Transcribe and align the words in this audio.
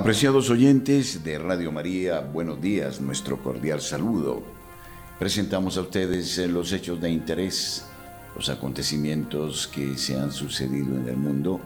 Apreciados 0.00 0.48
oyentes 0.48 1.22
de 1.22 1.38
Radio 1.38 1.70
María, 1.70 2.20
buenos 2.20 2.58
días, 2.58 3.02
nuestro 3.02 3.36
cordial 3.42 3.82
saludo. 3.82 4.42
Presentamos 5.18 5.76
a 5.76 5.82
ustedes 5.82 6.38
eh, 6.38 6.48
los 6.48 6.72
hechos 6.72 6.98
de 7.02 7.10
interés, 7.10 7.84
los 8.34 8.48
acontecimientos 8.48 9.66
que 9.68 9.98
se 9.98 10.18
han 10.18 10.32
sucedido 10.32 10.96
en 10.96 11.06
el 11.06 11.18
mundo, 11.18 11.60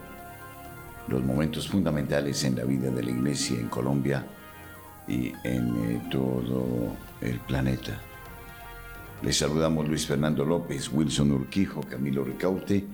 los 1.07 1.23
momentos 1.23 1.69
fundamentales 1.69 2.43
en 2.43 2.57
la 2.57 2.65
vida 2.65 2.91
de 2.91 3.05
la 3.05 3.11
Iglesia 3.13 3.57
en 3.57 3.69
Colombia 3.69 4.27
y 5.07 5.33
en 5.45 5.69
eh, 5.85 6.03
todo 6.11 6.97
el 7.21 7.39
planeta. 7.39 8.01
Les 9.23 9.39
saludamos 9.39 9.87
Luis 9.87 10.09
Fernando 10.09 10.45
López, 10.45 10.91
Wilson 10.93 11.31
Urquijo, 11.31 11.83
Camilo 11.83 12.25
Ricaute, 12.25 12.85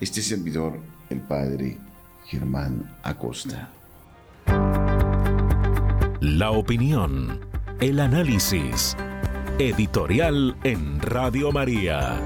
este 0.00 0.22
servidor, 0.22 0.76
el 1.08 1.20
Padre 1.20 1.78
Germán 2.26 2.96
Acosta. 3.04 3.70
La 6.20 6.50
opinión, 6.50 7.38
el 7.78 8.00
análisis. 8.00 8.96
Editorial 9.60 10.56
en 10.64 11.00
Radio 11.00 11.52
María. 11.52 12.20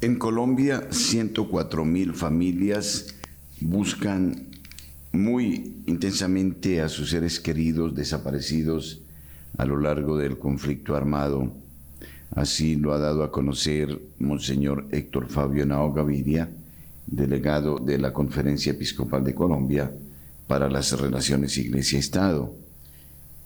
En 0.00 0.18
Colombia, 0.18 0.88
104 0.90 1.84
mil 1.84 2.12
familias 2.14 3.14
buscan 3.60 4.48
muy 5.12 5.84
intensamente 5.86 6.80
a 6.80 6.88
sus 6.88 7.10
seres 7.10 7.38
queridos 7.38 7.94
desaparecidos 7.94 9.02
a 9.56 9.64
lo 9.64 9.78
largo 9.78 10.18
del 10.18 10.40
conflicto 10.40 10.96
armado 10.96 11.52
Así 12.34 12.76
lo 12.76 12.92
ha 12.92 12.98
dado 12.98 13.22
a 13.22 13.30
conocer 13.30 13.98
Monseñor 14.18 14.86
Héctor 14.90 15.28
Fabio 15.28 15.64
Nao 15.66 15.92
Gaviria, 15.92 16.48
delegado 17.06 17.78
de 17.78 17.98
la 17.98 18.12
Conferencia 18.12 18.72
Episcopal 18.72 19.24
de 19.24 19.34
Colombia 19.34 19.90
para 20.46 20.68
las 20.68 20.98
Relaciones 20.98 21.56
Iglesia-Estado. 21.56 22.52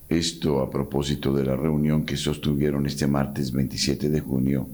Esto 0.08 0.60
a 0.60 0.70
propósito 0.70 1.32
de 1.32 1.44
la 1.44 1.56
reunión 1.56 2.04
que 2.04 2.16
sostuvieron 2.16 2.86
este 2.86 3.06
martes 3.06 3.52
27 3.52 4.10
de 4.10 4.20
junio 4.20 4.68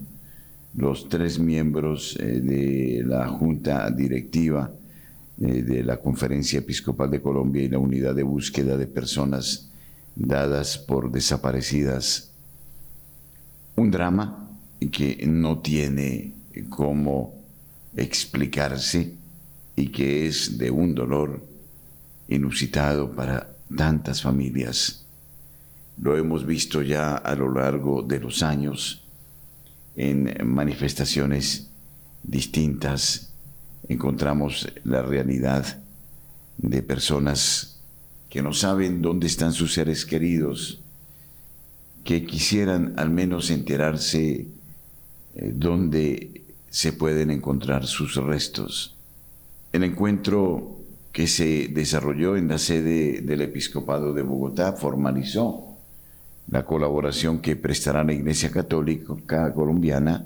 los 0.75 1.09
tres 1.09 1.39
miembros 1.39 2.17
eh, 2.19 2.39
de 2.39 3.03
la 3.05 3.27
Junta 3.27 3.89
Directiva 3.89 4.71
eh, 5.41 5.63
de 5.63 5.83
la 5.83 5.97
Conferencia 5.97 6.59
Episcopal 6.59 7.09
de 7.09 7.21
Colombia 7.21 7.63
y 7.63 7.69
la 7.69 7.79
Unidad 7.79 8.15
de 8.15 8.23
Búsqueda 8.23 8.77
de 8.77 8.87
Personas 8.87 9.69
dadas 10.15 10.77
por 10.77 11.11
desaparecidas 11.11 12.28
un 13.79 13.91
drama 13.91 14.49
que 14.91 15.25
no 15.25 15.59
tiene 15.59 16.33
cómo 16.69 17.33
explicarse 17.95 19.13
y 19.75 19.87
que 19.87 20.27
es 20.27 20.57
de 20.57 20.69
un 20.69 20.93
dolor 20.93 21.41
inusitado 22.27 23.11
para 23.11 23.49
tantas 23.75 24.21
familias. 24.21 25.05
Lo 26.01 26.17
hemos 26.17 26.45
visto 26.45 26.81
ya 26.81 27.15
a 27.15 27.35
lo 27.35 27.51
largo 27.51 28.01
de 28.01 28.19
los 28.19 28.43
años 28.43 29.03
en 29.95 30.33
manifestaciones 30.45 31.69
distintas. 32.23 33.31
Encontramos 33.87 34.67
la 34.83 35.01
realidad 35.01 35.81
de 36.57 36.81
personas 36.83 37.79
que 38.29 38.41
no 38.41 38.53
saben 38.53 39.01
dónde 39.01 39.27
están 39.27 39.53
sus 39.53 39.73
seres 39.73 40.05
queridos, 40.05 40.81
que 42.09 42.25
quisieran 42.25 42.95
al 42.97 43.11
menos 43.11 43.51
enterarse 43.51 44.47
eh, 45.35 45.51
dónde 45.53 46.41
se 46.71 46.91
pueden 46.91 47.29
encontrar 47.29 47.85
sus 47.85 48.15
restos. 48.15 48.95
El 49.71 49.83
encuentro 49.83 50.79
que 51.11 51.27
se 51.27 51.67
desarrolló 51.67 52.35
en 52.35 52.47
la 52.47 52.57
sede 52.57 53.21
del 53.21 53.41
Episcopado 53.41 54.11
de 54.11 54.23
Bogotá 54.23 54.73
formalizó 54.73 55.77
la 56.49 56.65
colaboración 56.65 57.41
que 57.41 57.55
prestará 57.55 58.03
la 58.03 58.13
Iglesia 58.13 58.49
Católica 58.49 59.53
colombiana 59.53 60.25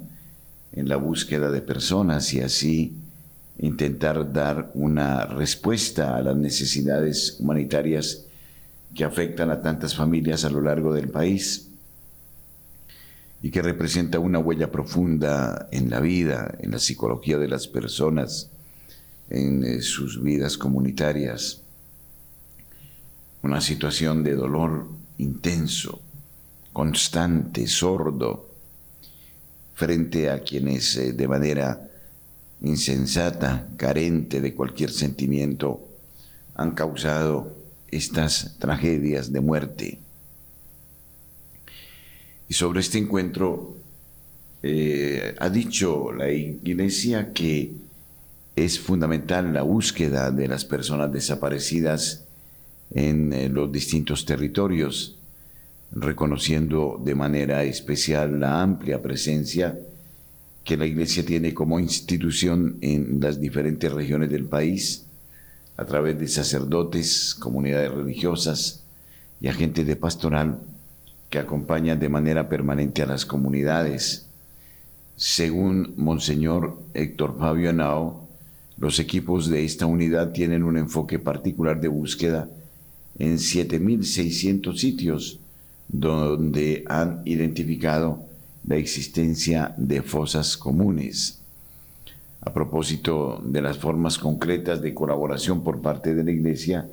en 0.71 0.87
la 0.87 0.95
búsqueda 0.95 1.51
de 1.51 1.59
personas 1.59 2.33
y 2.33 2.39
así 2.39 2.95
intentar 3.59 4.31
dar 4.31 4.71
una 4.73 5.25
respuesta 5.25 6.15
a 6.15 6.21
las 6.21 6.37
necesidades 6.37 7.35
humanitarias 7.41 8.23
que 8.95 9.03
afectan 9.03 9.51
a 9.51 9.61
tantas 9.61 9.93
familias 9.93 10.45
a 10.45 10.49
lo 10.49 10.61
largo 10.61 10.93
del 10.93 11.09
país 11.09 11.71
y 13.43 13.51
que 13.51 13.61
representa 13.61 14.19
una 14.19 14.39
huella 14.39 14.71
profunda 14.71 15.67
en 15.69 15.89
la 15.89 15.99
vida, 15.99 16.55
en 16.59 16.71
la 16.71 16.79
psicología 16.79 17.37
de 17.37 17.49
las 17.49 17.67
personas, 17.67 18.49
en 19.29 19.65
eh, 19.65 19.81
sus 19.81 20.23
vidas 20.23 20.57
comunitarias. 20.57 21.61
Una 23.41 23.59
situación 23.59 24.23
de 24.23 24.35
dolor 24.35 24.87
intenso, 25.17 26.01
constante, 26.71 27.67
sordo, 27.67 28.49
frente 29.73 30.29
a 30.29 30.39
quienes 30.41 30.95
eh, 30.95 31.11
de 31.11 31.27
manera 31.27 31.89
insensata, 32.61 33.67
carente 33.75 34.39
de 34.39 34.53
cualquier 34.53 34.89
sentimiento, 34.89 35.85
han 36.55 36.71
causado 36.71 37.57
estas 37.91 38.55
tragedias 38.57 39.33
de 39.33 39.41
muerte. 39.41 40.02
Y 42.53 42.55
sobre 42.55 42.81
este 42.81 42.99
encuentro 42.99 43.77
eh, 44.61 45.33
ha 45.39 45.49
dicho 45.49 46.11
la 46.11 46.29
Iglesia 46.29 47.33
que 47.33 47.71
es 48.55 48.79
fundamental 48.79 49.51
la 49.51 49.63
búsqueda 49.63 50.29
de 50.29 50.47
las 50.47 50.63
personas 50.63 51.11
desaparecidas 51.11 52.25
en 52.91 53.33
eh, 53.33 53.49
los 53.49 53.71
distintos 53.71 54.23
territorios, 54.27 55.17
reconociendo 55.93 57.01
de 57.03 57.15
manera 57.15 57.63
especial 57.63 58.39
la 58.39 58.61
amplia 58.61 59.01
presencia 59.01 59.75
que 60.63 60.77
la 60.77 60.85
Iglesia 60.85 61.25
tiene 61.25 61.55
como 61.55 61.79
institución 61.79 62.77
en 62.81 63.19
las 63.19 63.41
diferentes 63.41 63.91
regiones 63.91 64.29
del 64.29 64.45
país, 64.45 65.07
a 65.75 65.85
través 65.85 66.19
de 66.19 66.27
sacerdotes, 66.27 67.33
comunidades 67.33 67.91
religiosas 67.91 68.83
y 69.41 69.47
agentes 69.47 69.87
de 69.87 69.95
pastoral 69.95 70.59
que 71.33 71.39
acompañan 71.39 71.99
de 71.99 72.09
manera 72.09 72.47
permanente 72.47 73.01
a 73.01 73.07
las 73.07 73.25
comunidades. 73.25 74.27
Según 75.15 75.95
Monseñor 75.97 76.77
Héctor 76.93 77.39
Fabio 77.39 77.73
Nao, 77.73 78.27
los 78.77 78.99
equipos 78.99 79.49
de 79.49 79.65
esta 79.65 79.87
unidad 79.87 80.31
tienen 80.31 80.61
un 80.63 80.77
enfoque 80.77 81.17
particular 81.17 81.81
de 81.81 81.87
búsqueda 81.87 82.47
en 83.17 83.37
7.600 83.37 84.77
sitios 84.77 85.39
donde 85.87 86.83
han 86.87 87.23
identificado 87.25 88.25
la 88.67 88.75
existencia 88.75 89.73
de 89.75 90.03
fosas 90.03 90.55
comunes. 90.55 91.41
A 92.41 92.53
propósito 92.53 93.41
de 93.43 93.63
las 93.63 93.79
formas 93.79 94.19
concretas 94.19 94.83
de 94.83 94.93
colaboración 94.93 95.63
por 95.63 95.81
parte 95.81 96.13
de 96.13 96.23
la 96.23 96.31
Iglesia, 96.31 96.87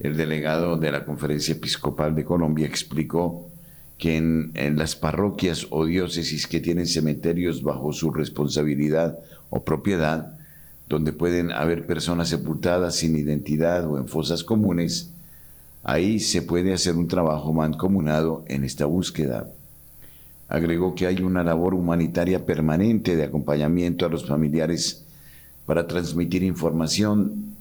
el 0.00 0.18
delegado 0.18 0.76
de 0.76 0.92
la 0.92 1.06
Conferencia 1.06 1.52
Episcopal 1.52 2.14
de 2.14 2.26
Colombia 2.26 2.66
explicó 2.66 3.53
que 3.98 4.16
en, 4.16 4.52
las 4.76 4.96
parroquias 4.96 5.66
o 5.70 5.84
diócesis 5.86 6.46
que 6.46 6.60
tienen 6.60 6.86
cementerios 6.86 7.62
bajo 7.62 7.92
su 7.92 8.10
responsabilidad 8.10 9.18
o 9.50 9.62
propiedad, 9.64 10.34
donde 10.88 11.12
pueden 11.12 11.52
haber 11.52 11.86
personas 11.86 12.28
sepultadas 12.28 12.96
sin 12.96 13.16
identidad 13.16 13.86
o 13.88 13.98
en 13.98 14.08
fosas 14.08 14.44
comunes, 14.44 15.10
ahí 15.82 16.20
se 16.20 16.42
puede 16.42 16.74
hacer 16.74 16.96
un 16.96 17.08
trabajo 17.08 17.52
mancomunado 17.52 18.44
en 18.48 18.64
esta 18.64 18.84
búsqueda. 18.84 19.48
Agregó 20.48 20.94
que 20.94 21.06
hay 21.06 21.22
una 21.22 21.42
labor 21.42 21.74
humanitaria 21.74 22.44
permanente 22.44 23.16
de 23.16 23.24
acompañamiento 23.24 24.04
a 24.04 24.10
los 24.10 24.26
familiares 24.26 25.04
para 25.66 25.86
transmitir 25.86 26.42
información 26.42 27.54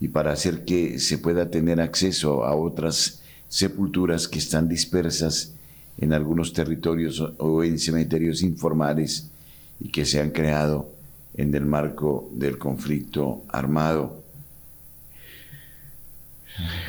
y 0.00 0.08
para 0.08 0.32
hacer 0.32 0.64
que 0.64 0.98
se 0.98 1.18
pueda 1.18 1.50
tener 1.50 1.80
acceso 1.80 2.44
a 2.44 2.54
otras 2.54 3.20
sepulturas 3.48 4.28
que 4.28 4.38
están 4.38 4.68
dispersas 4.68 5.54
en 6.00 6.12
algunos 6.12 6.52
territorios 6.52 7.20
o 7.38 7.62
en 7.62 7.78
cementerios 7.78 8.42
informales 8.42 9.30
y 9.78 9.88
que 9.90 10.04
se 10.04 10.20
han 10.20 10.30
creado 10.30 10.90
en 11.34 11.54
el 11.54 11.66
marco 11.66 12.30
del 12.32 12.58
conflicto 12.58 13.44
armado. 13.48 14.22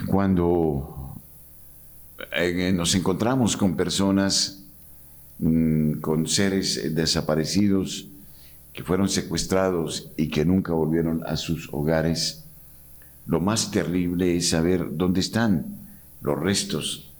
Cuando 0.07 1.15
eh, 2.35 2.71
nos 2.73 2.95
encontramos 2.95 3.55
con 3.55 3.75
personas 3.75 4.61
Mm, 5.41 6.01
con 6.01 6.27
seres 6.27 6.93
desaparecidos 6.93 8.05
que 8.73 8.83
fueron 8.83 9.09
secuestrados 9.09 10.11
y 10.15 10.29
que 10.29 10.45
nunca 10.45 10.71
volvieron 10.71 11.23
a 11.25 11.35
sus 11.35 11.67
hogares. 11.71 12.43
Lo 13.25 13.39
más 13.39 13.71
terrible 13.71 14.37
es 14.37 14.49
saber 14.49 14.95
dónde 14.97 15.19
están 15.19 15.79
los 16.21 16.37
restos 16.37 17.10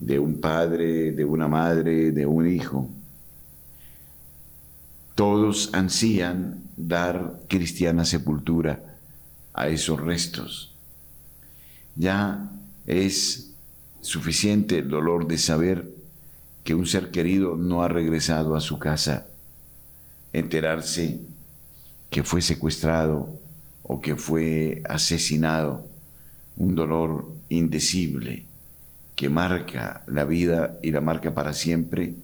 de 0.00 0.18
un 0.18 0.40
padre, 0.40 1.12
de 1.12 1.24
una 1.24 1.48
madre, 1.48 2.10
de 2.12 2.26
un 2.26 2.48
hijo. 2.48 2.88
Todos 5.14 5.70
ansían 5.72 6.62
dar 6.76 7.40
cristiana 7.48 8.04
sepultura 8.04 8.98
a 9.54 9.68
esos 9.68 10.00
restos. 10.00 10.74
Ya 11.94 12.50
es 12.86 13.54
suficiente 14.02 14.78
el 14.78 14.88
dolor 14.88 15.26
de 15.26 15.38
saber 15.38 15.90
que 16.62 16.74
un 16.74 16.86
ser 16.86 17.10
querido 17.10 17.56
no 17.56 17.82
ha 17.82 17.88
regresado 17.88 18.54
a 18.54 18.60
su 18.60 18.78
casa, 18.78 19.26
enterarse 20.32 21.20
que 22.10 22.22
fue 22.22 22.42
secuestrado 22.42 23.40
o 23.82 24.00
que 24.00 24.16
fue 24.16 24.82
asesinado, 24.88 25.86
un 26.56 26.74
dolor 26.74 27.32
indecible 27.48 28.44
que 29.16 29.30
marca 29.30 30.04
la 30.06 30.24
vida 30.24 30.78
y 30.82 30.92
la 30.92 31.00
marca 31.00 31.34
para 31.34 31.54
siempre 31.54 32.14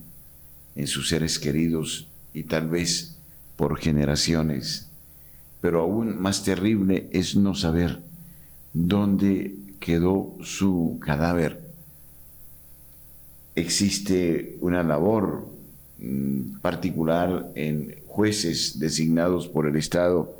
en 0.76 0.86
sus 0.86 1.08
seres 1.08 1.38
queridos 1.38 2.06
y 2.34 2.44
tal 2.44 2.68
vez 2.68 3.16
por 3.56 3.78
generaciones. 3.78 4.88
Pero 5.60 5.80
aún 5.80 6.20
más 6.20 6.44
terrible 6.44 7.08
es 7.12 7.34
no 7.34 7.54
saber 7.54 8.00
dónde 8.74 9.54
quedó 9.80 10.36
su 10.42 10.98
cadáver. 11.00 11.62
Existe 13.54 14.56
una 14.60 14.82
labor 14.82 15.48
mm, 15.98 16.60
particular 16.60 17.50
en 17.54 17.96
jueces 18.06 18.78
designados 18.78 19.48
por 19.48 19.66
el 19.66 19.76
Estado 19.76 20.36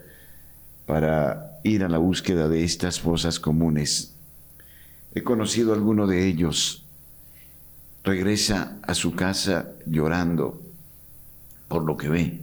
para 0.87 1.61
ir 1.63 1.85
a 1.85 1.89
la 1.89 1.99
búsqueda 1.99 2.49
de 2.49 2.65
estas 2.65 3.01
fosas 3.01 3.41
comunes. 3.41 4.15
He 5.15 5.23
conocido 5.23 5.73
a 5.73 5.77
alguno 5.77 6.07
de 6.07 6.27
ellos. 6.27 6.85
Regresa 8.05 8.79
a 8.83 8.95
su 8.95 9.15
casa 9.15 9.73
llorando 9.87 10.61
por 11.69 11.85
lo 11.85 11.97
que 11.97 12.09
ve, 12.09 12.41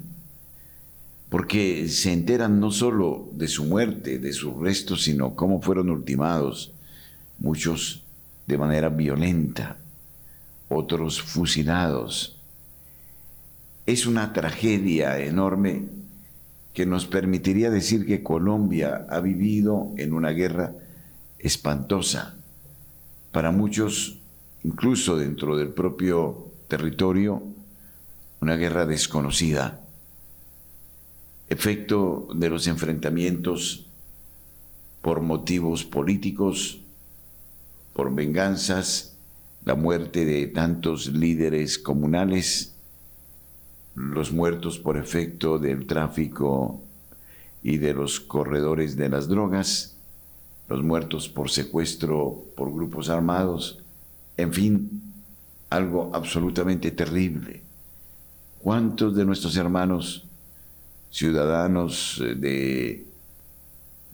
porque 1.30 1.88
se 1.90 2.14
enteran 2.14 2.60
no 2.60 2.72
solo 2.72 3.28
de 3.34 3.48
su 3.48 3.66
muerte, 3.66 4.20
de 4.20 4.34
sus 4.34 4.56
restos, 4.58 5.04
sino 5.04 5.36
cómo 5.36 5.62
fueron 5.62 5.90
ultimados, 5.90 6.72
muchos 7.40 8.04
de 8.48 8.58
manera 8.58 8.90
violenta, 8.90 9.78
otros 10.70 11.22
fusilados. 11.22 12.40
Es 13.86 14.06
una 14.06 14.34
tragedia 14.34 15.20
enorme 15.20 15.84
que 16.74 16.86
nos 16.86 17.06
permitiría 17.06 17.70
decir 17.70 18.06
que 18.06 18.24
Colombia 18.24 19.06
ha 19.10 19.20
vivido 19.20 19.92
en 19.98 20.14
una 20.14 20.30
guerra 20.30 20.74
espantosa. 21.38 22.39
Para 23.32 23.52
muchos, 23.52 24.20
incluso 24.64 25.18
dentro 25.18 25.56
del 25.56 25.70
propio 25.70 26.48
territorio, 26.68 27.44
una 28.42 28.56
guerra 28.56 28.86
desconocida, 28.86 29.82
efecto 31.50 32.28
de 32.34 32.50
los 32.50 32.68
enfrentamientos 32.68 33.86
por 35.02 35.22
motivos 35.22 35.84
políticos, 35.84 36.80
por 37.94 38.14
venganzas, 38.14 39.16
la 39.66 39.76
muerte 39.76 40.26
de 40.26 40.48
tantos 40.48 41.08
líderes 41.08 41.78
comunales, 41.78 42.76
los 43.96 44.32
muertos 44.32 44.80
por 44.80 44.98
efecto 44.98 45.60
del 45.60 45.86
tráfico 45.86 46.82
y 47.62 47.78
de 47.78 47.94
los 47.94 48.20
corredores 48.20 48.96
de 48.96 49.10
las 49.10 49.28
drogas, 49.28 49.99
los 50.70 50.84
muertos 50.84 51.28
por 51.28 51.50
secuestro 51.50 52.46
por 52.56 52.72
grupos 52.72 53.10
armados, 53.10 53.80
en 54.38 54.54
fin, 54.54 55.02
algo 55.70 56.12
absolutamente 56.14 56.92
terrible. 56.92 57.62
¿Cuántos 58.62 59.16
de 59.16 59.26
nuestros 59.26 59.58
hermanos 59.58 60.24
ciudadanos 61.10 62.22
eh, 62.24 62.36
de 62.36 63.06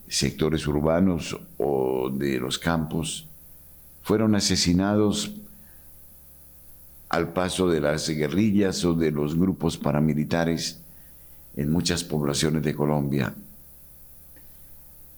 sectores 0.07 0.65
urbanos 0.65 1.37
o 1.57 2.09
de 2.09 2.39
los 2.39 2.57
campos 2.57 3.27
fueron 4.01 4.35
asesinados 4.35 5.33
al 7.09 7.33
paso 7.33 7.67
de 7.67 7.81
las 7.81 8.07
guerrillas 8.07 8.85
o 8.85 8.93
de 8.93 9.11
los 9.11 9.35
grupos 9.35 9.77
paramilitares 9.77 10.79
en 11.55 11.71
muchas 11.71 12.03
poblaciones 12.03 12.63
de 12.63 12.75
Colombia? 12.75 13.33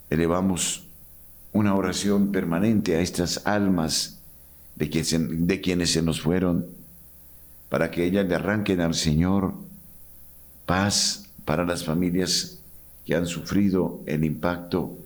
Elevamos 0.10 0.87
una 1.54 1.76
oración 1.76 2.32
permanente 2.32 2.96
a 2.96 3.02
estas 3.02 3.46
almas 3.46 4.20
de, 4.76 4.88
de 4.88 5.62
quienes 5.62 5.92
se 5.92 6.02
nos 6.02 6.22
fueron 6.22 6.66
para 7.70 7.92
que 7.92 8.06
ellas 8.06 8.28
le 8.28 8.36
arranquen 8.36 8.82
al 8.82 8.94
Señor 8.94 9.54
paz 10.66 11.26
para 11.46 11.66
las 11.66 11.84
familias 11.84 12.60
que 13.06 13.16
han 13.16 13.26
sufrido 13.26 14.02
el 14.06 14.24
impacto 14.24 14.98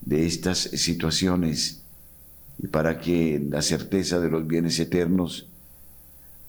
de 0.00 0.26
estas 0.26 0.58
situaciones 0.58 1.82
y 2.58 2.66
para 2.66 2.98
que 2.98 3.40
la 3.50 3.62
certeza 3.62 4.20
de 4.20 4.30
los 4.30 4.46
bienes 4.46 4.78
eternos 4.78 5.46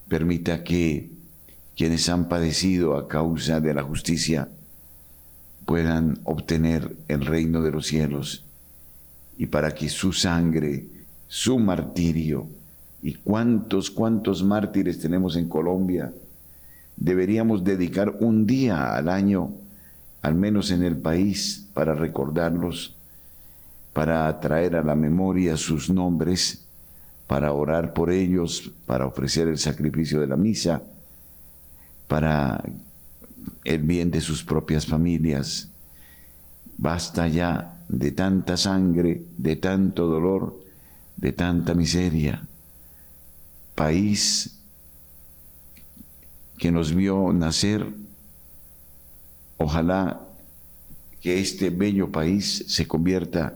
permita 0.08 0.64
que 0.64 1.10
quienes 1.76 2.08
han 2.10 2.30
padecido 2.30 2.98
a 2.98 3.08
causa 3.08 3.60
de 3.60 3.74
la 3.74 3.84
justicia 3.84 4.50
puedan 5.66 6.20
obtener 6.24 6.96
el 7.08 7.26
reino 7.26 7.62
de 7.62 7.72
los 7.72 7.88
cielos 7.88 8.44
y 9.38 9.48
para 9.48 9.74
que 9.74 9.90
su 9.90 10.14
sangre, 10.14 10.86
su 11.28 11.60
martirio, 11.60 12.48
y 13.04 13.16
cuántos, 13.16 13.92
cuántos 13.92 14.44
mártires 14.44 14.98
tenemos 14.98 15.36
en 15.36 15.50
Colombia. 15.50 16.14
Deberíamos 16.96 17.64
dedicar 17.64 18.16
un 18.22 18.48
día 18.48 18.96
al 18.96 19.10
año, 19.10 19.52
al 20.22 20.36
menos 20.36 20.72
en 20.72 20.84
el 20.84 20.96
país, 20.96 21.68
para 21.74 21.94
recordarlos, 21.96 22.96
para 23.92 24.40
traer 24.40 24.78
a 24.78 24.84
la 24.84 24.96
memoria 24.96 25.58
sus 25.58 25.90
nombres, 25.90 26.66
para 27.28 27.52
orar 27.52 27.94
por 27.94 28.10
ellos, 28.10 28.72
para 28.86 29.06
ofrecer 29.06 29.50
el 29.50 29.58
sacrificio 29.58 30.22
de 30.22 30.28
la 30.28 30.38
misa, 30.38 30.82
para 32.08 32.64
el 33.66 33.82
bien 33.82 34.12
de 34.12 34.22
sus 34.22 34.44
propias 34.46 34.86
familias. 34.86 35.70
Basta 36.78 37.28
ya 37.28 37.73
de 37.88 38.12
tanta 38.12 38.58
sangre, 38.58 39.22
de 39.38 39.56
tanto 39.56 40.08
dolor, 40.08 40.60
de 41.18 41.32
tanta 41.34 41.74
miseria 41.74 42.48
país 43.76 44.60
que 46.58 46.72
nos 46.72 46.94
vio 46.94 47.34
nacer, 47.34 47.86
ojalá 49.58 50.22
que 51.22 51.40
este 51.40 51.70
bello 51.70 52.12
país 52.12 52.66
se 52.68 52.88
convierta 52.88 53.56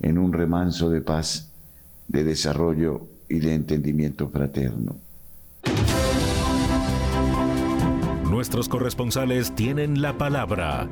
en 0.00 0.18
un 0.18 0.32
remanso 0.32 0.90
de 0.90 1.00
paz, 1.00 1.50
de 2.08 2.24
desarrollo 2.24 3.06
y 3.28 3.38
de 3.38 3.54
entendimiento 3.54 4.28
fraterno. 4.28 4.96
Nuestros 8.30 8.68
corresponsales 8.68 9.52
tienen 9.56 10.00
la 10.00 10.12
palabra 10.16 10.88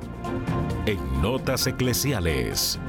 en 0.87 1.23
Notas 1.23 1.69
Eclesiales. 1.69 2.81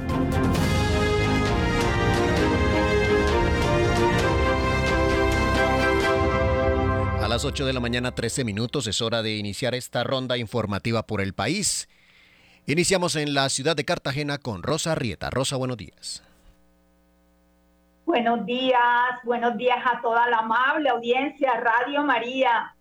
las 7.28 7.44
8 7.44 7.64
de 7.64 7.72
la 7.72 7.78
mañana, 7.78 8.10
13 8.10 8.42
minutos, 8.42 8.88
es 8.88 9.00
hora 9.00 9.22
de 9.22 9.36
iniciar 9.36 9.76
esta 9.76 10.02
ronda 10.02 10.36
informativa 10.36 11.06
por 11.06 11.20
el 11.20 11.32
país. 11.32 11.88
Iniciamos 12.66 13.14
en 13.14 13.34
la 13.34 13.48
ciudad 13.50 13.76
de 13.76 13.84
Cartagena 13.84 14.38
con 14.38 14.64
Rosa 14.64 14.96
Rieta. 14.96 15.30
Rosa, 15.30 15.54
buenos 15.54 15.76
días. 15.76 16.24
Buenos 18.04 18.44
días, 18.44 18.80
buenos 19.22 19.56
días 19.56 19.78
a 19.84 20.00
toda 20.00 20.28
la 20.28 20.38
amable 20.38 20.88
audiencia 20.88 21.52
Radio 21.60 22.02
María. 22.02 22.74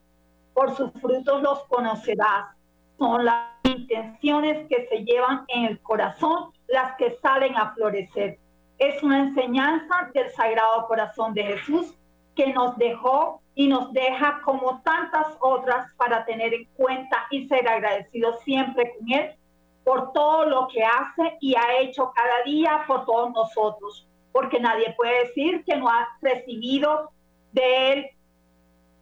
Por 0.60 0.76
sus 0.76 0.92
frutos 1.00 1.42
los 1.42 1.64
conocerás. 1.70 2.54
Son 2.98 3.24
las 3.24 3.48
intenciones 3.64 4.68
que 4.68 4.90
se 4.90 5.06
llevan 5.06 5.46
en 5.48 5.64
el 5.64 5.80
corazón 5.80 6.52
las 6.68 6.98
que 6.98 7.18
salen 7.22 7.56
a 7.56 7.74
florecer. 7.76 8.38
Es 8.78 9.02
una 9.02 9.20
enseñanza 9.20 10.12
del 10.14 10.30
Sagrado 10.32 10.86
Corazón 10.86 11.34
de 11.34 11.46
Jesús 11.46 11.98
que 12.36 12.52
nos 12.52 12.78
dejó 12.78 13.42
y 13.56 13.70
nos 13.70 13.94
deja 13.94 14.42
como 14.44 14.82
tantas 14.82 15.28
otras 15.40 15.94
para 15.94 16.26
tener 16.26 16.54
en 16.54 16.66
cuenta 16.76 17.26
y 17.32 17.48
ser 17.48 17.66
agradecidos 17.66 18.42
siempre 18.44 18.98
con 18.98 19.10
Él 19.14 19.32
por 19.86 20.12
todo 20.12 20.44
lo 20.44 20.68
que 20.68 20.84
hace 20.84 21.38
y 21.40 21.56
ha 21.56 21.80
hecho 21.80 22.12
cada 22.14 22.44
día 22.44 22.84
por 22.86 23.06
todos 23.06 23.32
nosotros, 23.32 24.06
porque 24.34 24.60
nadie 24.60 24.94
puede 24.98 25.28
decir 25.28 25.64
que 25.64 25.78
no 25.78 25.88
ha 25.88 26.06
recibido 26.22 27.12
de 27.54 27.94
Él, 27.94 28.10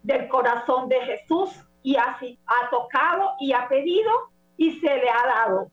del 0.07 0.29
corazón 0.29 0.87
de 0.87 1.01
Jesús, 1.01 1.49
y 1.83 1.97
así 1.97 2.39
ha 2.47 2.69
tocado 2.69 3.33
y 3.39 3.51
ha 3.51 3.67
pedido 3.67 4.11
y 4.55 4.79
se 4.79 4.87
le 4.87 5.09
ha 5.09 5.27
dado, 5.27 5.67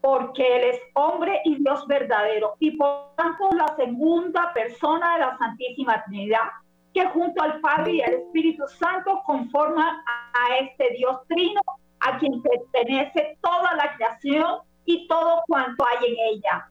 porque 0.00 0.56
Él 0.56 0.64
es 0.64 0.80
hombre 0.94 1.40
y 1.44 1.56
Dios 1.62 1.86
verdadero, 1.86 2.56
y 2.60 2.72
por 2.72 3.14
tanto 3.16 3.50
la 3.52 3.76
segunda 3.76 4.52
persona 4.54 5.14
de 5.14 5.20
la 5.20 5.38
Santísima 5.38 6.02
Trinidad 6.04 6.48
que 6.94 7.06
junto 7.08 7.42
al 7.42 7.60
Padre 7.60 7.92
y 7.92 8.00
al 8.00 8.14
Espíritu 8.14 8.66
Santo 8.66 9.22
conforman 9.26 10.02
a 10.06 10.56
este 10.60 10.94
Dios 10.96 11.18
trino, 11.28 11.60
a 12.00 12.18
quien 12.18 12.40
pertenece 12.40 13.36
toda 13.42 13.74
la 13.74 13.94
creación 13.96 14.60
y 14.86 15.06
todo 15.08 15.42
cuanto 15.46 15.84
hay 15.86 16.06
en 16.06 16.16
ella. 16.32 16.70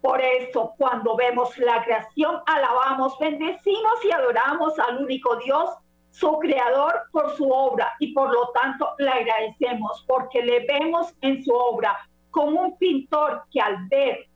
Por 0.00 0.20
eso, 0.20 0.74
cuando 0.78 1.16
vemos 1.16 1.58
la 1.58 1.82
creación, 1.82 2.40
alabamos, 2.46 3.18
bendecimos 3.18 4.04
y 4.04 4.12
adoramos 4.12 4.78
al 4.78 5.02
único 5.02 5.34
Dios, 5.36 5.70
su 6.18 6.36
creador, 6.40 7.02
por 7.12 7.36
su 7.36 7.48
obra 7.48 7.92
y 8.00 8.12
por 8.12 8.32
lo 8.32 8.48
tanto 8.48 8.88
le 8.98 9.08
agradecemos 9.08 10.04
porque 10.08 10.42
le 10.42 10.66
vemos 10.66 11.14
en 11.20 11.44
su 11.44 11.54
obra 11.54 11.96
como 12.30 12.60
un 12.60 12.78
pintor 12.78 13.44
que 13.52 13.60
al 13.60 13.86
ver 13.88 14.26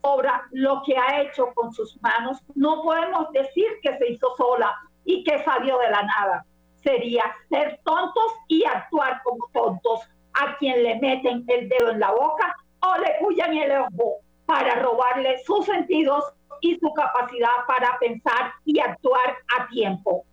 obra 0.00 0.46
lo 0.52 0.82
que 0.84 0.96
ha 0.96 1.20
hecho 1.20 1.52
con 1.54 1.72
sus 1.72 2.00
manos, 2.00 2.42
no 2.54 2.82
podemos 2.82 3.30
decir 3.32 3.66
que 3.82 3.98
se 3.98 4.12
hizo 4.12 4.34
sola 4.36 4.74
y 5.04 5.24
que 5.24 5.42
salió 5.44 5.78
de 5.78 5.90
la 5.90 6.02
nada. 6.02 6.46
Sería 6.82 7.24
ser 7.50 7.80
tontos 7.84 8.32
y 8.48 8.64
actuar 8.64 9.20
como 9.22 9.46
tontos 9.52 10.08
a 10.34 10.56
quien 10.56 10.82
le 10.82 10.94
meten 11.00 11.44
el 11.48 11.68
dedo 11.68 11.90
en 11.90 12.00
la 12.00 12.12
boca 12.12 12.56
o 12.80 12.96
le 12.98 13.16
huyan 13.26 13.52
el 13.54 13.72
ojo 13.72 14.20
para 14.46 14.76
robarle 14.76 15.38
sus 15.44 15.66
sentidos 15.66 16.24
y 16.60 16.78
su 16.78 16.92
capacidad 16.94 17.66
para 17.66 17.98
pensar 17.98 18.52
y 18.64 18.78
actuar 18.78 19.36
a 19.58 19.68
tiempo. 19.68 20.24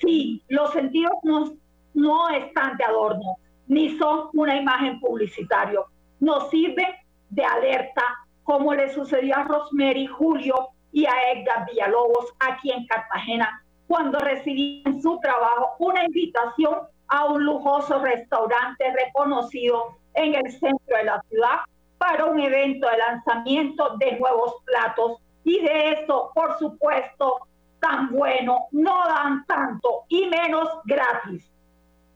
Sí, 0.00 0.42
los 0.48 0.72
sentidos 0.72 1.12
no, 1.22 1.52
no 1.94 2.28
están 2.30 2.76
de 2.76 2.84
adorno, 2.84 3.36
ni 3.66 3.96
son 3.98 4.28
una 4.34 4.56
imagen 4.56 5.00
publicitaria. 5.00 5.80
Nos 6.20 6.50
sirven 6.50 6.94
de 7.30 7.44
alerta, 7.44 8.02
como 8.44 8.74
le 8.74 8.92
sucedió 8.92 9.36
a 9.36 9.44
Rosemary 9.44 10.06
Julio 10.06 10.70
y 10.92 11.04
a 11.06 11.32
Edgar 11.32 11.66
Villalobos 11.66 12.32
aquí 12.40 12.70
en 12.70 12.86
Cartagena, 12.86 13.62
cuando 13.86 14.18
recibí 14.18 14.82
en 14.86 15.02
su 15.02 15.18
trabajo 15.20 15.76
una 15.78 16.04
invitación 16.04 16.78
a 17.08 17.24
un 17.26 17.44
lujoso 17.44 17.98
restaurante 18.00 18.84
reconocido 18.92 19.96
en 20.14 20.34
el 20.34 20.50
centro 20.52 20.96
de 20.96 21.04
la 21.04 21.22
ciudad 21.28 21.58
para 21.98 22.26
un 22.26 22.38
evento 22.38 22.88
de 22.88 22.98
lanzamiento 22.98 23.96
de 23.98 24.18
nuevos 24.18 24.54
platos. 24.64 25.18
Y 25.44 25.60
de 25.60 25.92
eso, 25.92 26.30
por 26.34 26.58
supuesto, 26.58 27.47
tan 27.80 28.10
bueno, 28.10 28.66
no 28.72 29.06
dan 29.06 29.44
tanto 29.46 30.04
y 30.08 30.26
menos 30.26 30.68
gratis, 30.84 31.50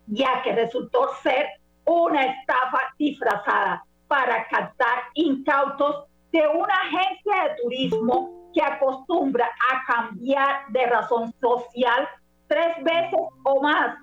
ya 0.07 0.42
que 0.42 0.52
resultó 0.52 1.14
ser 1.23 1.47
una 1.85 2.25
estafa 2.25 2.81
disfrazada 2.99 3.85
para 4.09 4.47
captar 4.49 5.04
incautos 5.14 6.07
de 6.33 6.47
una 6.47 6.75
agencia 6.75 7.45
de 7.45 7.62
turismo 7.62 8.50
que 8.54 8.62
acostumbra 8.62 9.47
a 9.47 9.92
cambiar 9.92 10.66
de 10.69 10.87
razón 10.87 11.33
social 11.40 12.09
tres 12.47 12.83
veces 12.83 13.21
o 13.45 13.62
más. 13.62 13.97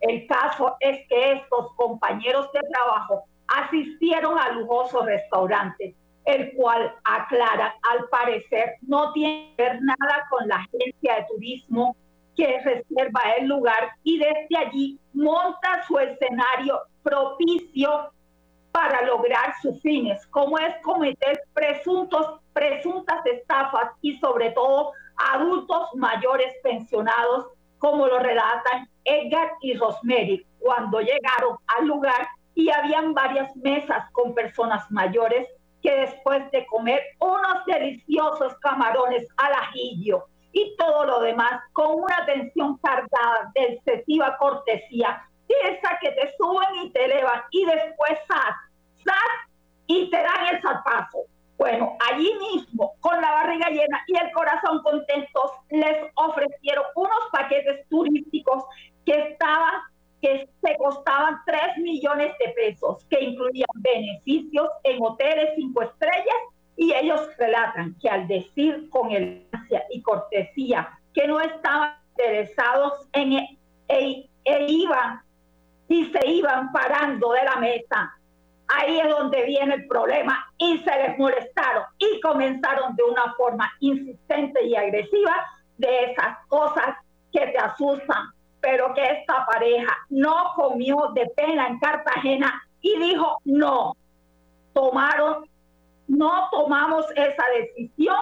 El 0.00 0.26
caso 0.26 0.76
es 0.80 0.98
que 1.08 1.32
estos 1.32 1.72
compañeros 1.74 2.50
de 2.52 2.60
trabajo 2.70 3.24
asistieron 3.48 4.38
al 4.38 4.60
lujoso 4.60 5.04
restaurante, 5.04 5.96
el 6.26 6.52
cual 6.54 6.92
aclara, 7.04 7.74
al 7.90 8.08
parecer, 8.08 8.74
no 8.82 9.12
tiene 9.12 9.54
nada 9.56 10.26
con 10.28 10.46
la 10.48 10.56
agencia 10.56 11.16
de 11.16 11.26
turismo 11.28 11.96
que 12.36 12.60
reserva 12.60 13.20
el 13.38 13.46
lugar 13.46 13.90
y 14.02 14.18
desde 14.18 14.56
allí 14.58 15.00
monta 15.14 15.82
su 15.86 15.98
escenario 15.98 16.80
propicio 17.02 18.10
para 18.72 19.06
lograr 19.06 19.54
sus 19.62 19.80
fines, 19.80 20.26
como 20.26 20.58
es 20.58 20.74
cometer 20.82 21.40
presuntos, 21.54 22.40
presuntas 22.52 23.24
estafas 23.24 23.92
y 24.02 24.18
sobre 24.18 24.50
todo 24.50 24.92
adultos 25.32 25.88
mayores 25.94 26.52
pensionados, 26.62 27.46
como 27.78 28.06
lo 28.06 28.18
relatan 28.18 28.88
Edgar 29.04 29.52
y 29.62 29.74
Rosemary, 29.74 30.44
cuando 30.58 31.00
llegaron 31.00 31.56
al 31.78 31.86
lugar 31.86 32.28
y 32.54 32.68
habían 32.70 33.14
varias 33.14 33.54
mesas 33.56 34.10
con 34.12 34.34
personas 34.34 34.90
mayores 34.90 35.48
que 35.82 35.94
después 35.94 36.50
de 36.50 36.66
comer 36.66 37.02
unos 37.20 37.64
deliciosos 37.66 38.54
camarones 38.58 39.26
al 39.36 39.52
ajillo 39.52 40.26
y 40.52 40.74
todo 40.76 41.04
lo 41.04 41.20
demás 41.20 41.60
con 41.72 42.00
una 42.00 42.16
atención 42.16 42.78
cargada 42.78 43.52
de 43.54 43.74
excesiva 43.74 44.36
cortesía, 44.38 45.22
esa 45.48 45.98
que 46.00 46.10
te 46.10 46.32
suben 46.36 46.84
y 46.84 46.90
te 46.90 47.04
elevan 47.04 47.42
y 47.50 47.64
después 47.64 48.18
sas, 48.26 48.56
sas 49.04 49.50
y 49.86 50.10
te 50.10 50.16
dan 50.16 50.54
el 50.54 50.62
zapazo. 50.62 51.18
Bueno, 51.58 51.96
allí 52.10 52.30
mismo, 52.52 52.94
con 53.00 53.20
la 53.20 53.30
barriga 53.30 53.68
llena 53.70 54.02
y 54.06 54.16
el 54.18 54.30
corazón 54.32 54.82
contentos, 54.82 55.52
les 55.70 56.10
ofrecieron 56.14 56.84
unos 56.96 57.30
paquetes 57.32 57.88
turísticos 57.88 58.64
que 59.06 59.30
estaban 59.30 59.80
que 60.26 60.48
se 60.60 60.76
costaban 60.76 61.36
3 61.46 61.78
millones 61.78 62.32
de 62.44 62.52
pesos, 62.52 63.04
que 63.08 63.20
incluían 63.20 63.68
beneficios 63.76 64.68
en 64.82 65.00
hoteles 65.00 65.50
cinco 65.54 65.82
estrellas, 65.82 66.36
y 66.76 66.92
ellos 66.92 67.20
relatan 67.38 67.94
que 68.00 68.08
al 68.08 68.26
decir 68.26 68.90
con 68.90 69.12
elegancia 69.12 69.84
y 69.88 70.02
cortesía 70.02 70.88
que 71.14 71.28
no 71.28 71.40
estaban 71.40 71.94
interesados 72.10 73.08
en 73.12 73.34
e, 73.34 73.58
e, 73.86 74.28
e 74.44 74.66
iban 74.68 75.20
y 75.88 76.06
se 76.06 76.26
iban 76.26 76.72
parando 76.72 77.30
de 77.32 77.44
la 77.44 77.56
mesa. 77.56 78.12
Ahí 78.66 78.98
es 78.98 79.08
donde 79.08 79.44
viene 79.44 79.74
el 79.74 79.86
problema 79.86 80.44
y 80.58 80.78
se 80.78 80.90
les 80.90 81.16
molestaron 81.18 81.84
y 81.98 82.20
comenzaron 82.20 82.96
de 82.96 83.04
una 83.04 83.32
forma 83.34 83.70
insistente 83.78 84.66
y 84.66 84.74
agresiva 84.74 85.46
de 85.78 86.10
esas 86.10 86.36
cosas 86.48 86.96
que 87.32 87.46
te 87.46 87.58
asustan, 87.58 88.26
pero 88.60 88.94
que 88.94 89.04
esta 89.04 89.46
pareja 89.46 89.96
no 90.08 90.52
comió 90.54 91.12
de 91.14 91.26
pena 91.36 91.68
en 91.68 91.78
Cartagena 91.78 92.62
y 92.80 92.98
dijo 92.98 93.38
no. 93.44 93.94
Tomaron, 94.72 95.48
no 96.08 96.48
tomamos 96.50 97.06
esa 97.16 97.44
decisión 97.56 98.18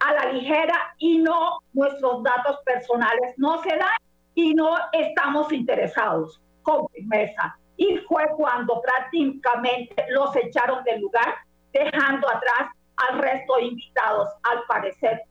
a 0.00 0.12
la 0.12 0.32
ligera 0.32 0.94
y 0.98 1.18
no 1.18 1.60
nuestros 1.72 2.22
datos 2.22 2.58
personales 2.64 3.34
no 3.36 3.62
se 3.62 3.76
dan 3.76 3.96
y 4.34 4.54
no 4.54 4.76
estamos 4.92 5.52
interesados 5.52 6.40
con 6.62 6.88
firmeza. 6.88 7.56
Y 7.76 7.98
fue 8.08 8.26
cuando 8.36 8.80
prácticamente 8.80 10.04
los 10.10 10.34
echaron 10.36 10.84
del 10.84 11.00
lugar, 11.00 11.34
dejando 11.72 12.28
atrás 12.28 12.70
al 12.96 13.18
resto 13.18 13.56
de 13.56 13.64
invitados, 13.64 14.28
al 14.44 14.62
parecer 14.68 15.22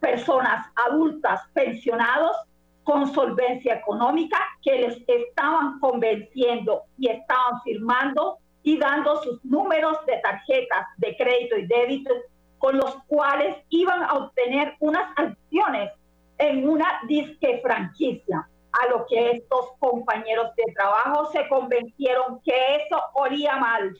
personas 0.00 0.66
adultas 0.86 1.40
pensionados 1.52 2.36
con 2.84 3.12
solvencia 3.12 3.74
económica 3.74 4.38
que 4.62 4.78
les 4.78 5.02
estaban 5.06 5.78
convenciendo 5.80 6.82
y 6.98 7.08
estaban 7.08 7.60
firmando 7.62 8.38
y 8.62 8.78
dando 8.78 9.22
sus 9.22 9.44
números 9.44 9.98
de 10.06 10.18
tarjetas 10.18 10.86
de 10.98 11.16
crédito 11.16 11.56
y 11.56 11.66
débito 11.66 12.12
con 12.58 12.76
los 12.76 12.94
cuales 13.06 13.56
iban 13.70 14.02
a 14.02 14.12
obtener 14.14 14.76
unas 14.80 15.10
acciones 15.16 15.90
en 16.38 16.68
una 16.68 17.00
disque 17.06 17.60
franquicia, 17.62 18.48
a 18.72 18.88
lo 18.88 19.06
que 19.06 19.32
estos 19.32 19.72
compañeros 19.78 20.54
de 20.56 20.72
trabajo 20.74 21.30
se 21.32 21.48
convencieron 21.48 22.40
que 22.44 22.76
eso 22.76 23.00
olía 23.14 23.56
mal 23.56 23.96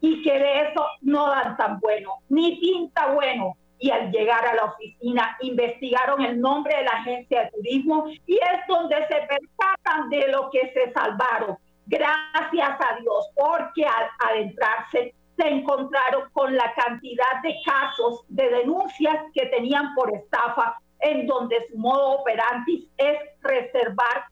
y 0.00 0.22
que 0.22 0.32
de 0.32 0.60
eso 0.62 0.86
no 1.02 1.28
dan 1.28 1.56
tan 1.56 1.80
bueno, 1.80 2.14
ni 2.28 2.56
pinta 2.56 3.12
bueno, 3.12 3.56
y 3.78 3.90
al 3.90 4.10
llegar 4.10 4.46
a 4.46 4.54
la 4.54 4.64
oficina 4.64 5.36
investigaron 5.40 6.22
el 6.22 6.40
nombre 6.40 6.76
de 6.76 6.84
la 6.84 6.90
agencia 6.90 7.44
de 7.44 7.50
turismo 7.50 8.06
y 8.26 8.34
es 8.34 8.66
donde 8.66 8.96
se 9.06 9.26
percatan 9.26 10.10
de 10.10 10.28
lo 10.28 10.50
que 10.50 10.72
se 10.72 10.92
salvaron. 10.92 11.56
Gracias 11.86 12.80
a 12.80 13.00
Dios, 13.00 13.30
porque 13.34 13.84
al 13.84 14.30
adentrarse 14.30 15.14
se 15.36 15.48
encontraron 15.48 16.28
con 16.32 16.54
la 16.54 16.74
cantidad 16.74 17.42
de 17.42 17.54
casos 17.64 18.24
de 18.28 18.48
denuncias 18.50 19.16
que 19.32 19.46
tenían 19.46 19.94
por 19.94 20.12
estafa, 20.14 20.76
en 21.00 21.26
donde 21.26 21.56
su 21.70 21.78
modo 21.78 22.20
operandi 22.20 22.90
es 22.96 23.18
reservar 23.40 24.24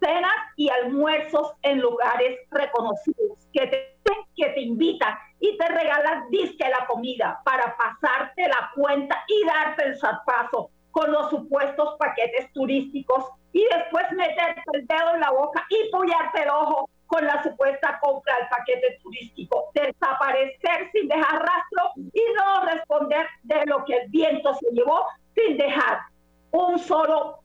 cenas 0.00 0.34
y 0.56 0.68
almuerzos 0.68 1.52
en 1.62 1.80
lugares 1.80 2.40
reconocidos 2.50 3.38
que 3.52 3.94
que 4.40 4.50
te 4.50 4.60
invitan 4.60 5.14
y 5.38 5.56
te 5.56 5.68
regalan 5.68 6.30
disque 6.30 6.68
la 6.68 6.86
comida 6.86 7.40
para 7.44 7.76
pasarte 7.76 8.48
la 8.48 8.70
cuenta 8.74 9.22
y 9.28 9.46
darte 9.46 9.84
el 9.84 9.98
zarpazo 9.98 10.70
con 10.90 11.12
los 11.12 11.30
supuestos 11.30 11.96
paquetes 11.98 12.52
turísticos 12.52 13.24
y 13.52 13.64
después 13.64 14.04
meterte 14.12 14.62
el 14.72 14.86
dedo 14.86 15.14
en 15.14 15.20
la 15.20 15.30
boca 15.30 15.64
y 15.68 15.90
pullarte 15.90 16.42
el 16.42 16.50
ojo 16.50 16.88
con 17.06 17.24
la 17.24 17.42
supuesta 17.42 17.98
compra 18.00 18.36
del 18.36 18.48
paquete 18.48 18.98
turístico, 19.02 19.70
desaparecer 19.74 20.90
sin 20.92 21.08
dejar 21.08 21.42
rastro 21.42 21.90
y 21.96 22.22
no 22.36 22.64
responder 22.66 23.26
de 23.42 23.66
lo 23.66 23.84
que 23.84 23.96
el 23.96 24.08
viento 24.10 24.54
se 24.54 24.70
llevó 24.72 25.04
sin 25.34 25.56
dejar 25.56 25.98
un 26.52 26.78
solo 26.78 27.40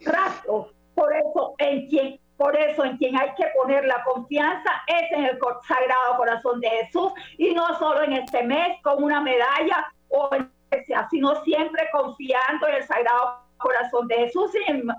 rastro. 0.00 0.72
Por 0.94 1.14
eso, 1.16 1.54
en 1.58 1.88
quien 1.88 2.20
por 2.42 2.56
eso 2.56 2.84
en 2.84 2.96
quien 2.96 3.16
hay 3.16 3.28
que 3.36 3.46
poner 3.56 3.84
la 3.84 4.02
confianza 4.02 4.70
es 4.88 5.12
en 5.12 5.26
el 5.26 5.38
Sagrado 5.68 6.16
Corazón 6.16 6.60
de 6.60 6.68
Jesús 6.68 7.12
y 7.38 7.54
no 7.54 7.78
solo 7.78 8.02
en 8.02 8.14
este 8.14 8.42
mes 8.42 8.78
con 8.82 9.00
una 9.00 9.20
medalla 9.20 9.86
o 10.08 10.28
en 10.32 10.50
sino 11.10 11.36
siempre 11.44 11.88
confiando 11.92 12.66
en 12.66 12.74
el 12.76 12.82
Sagrado 12.82 13.42
Corazón 13.58 14.08
de 14.08 14.16
Jesús 14.16 14.50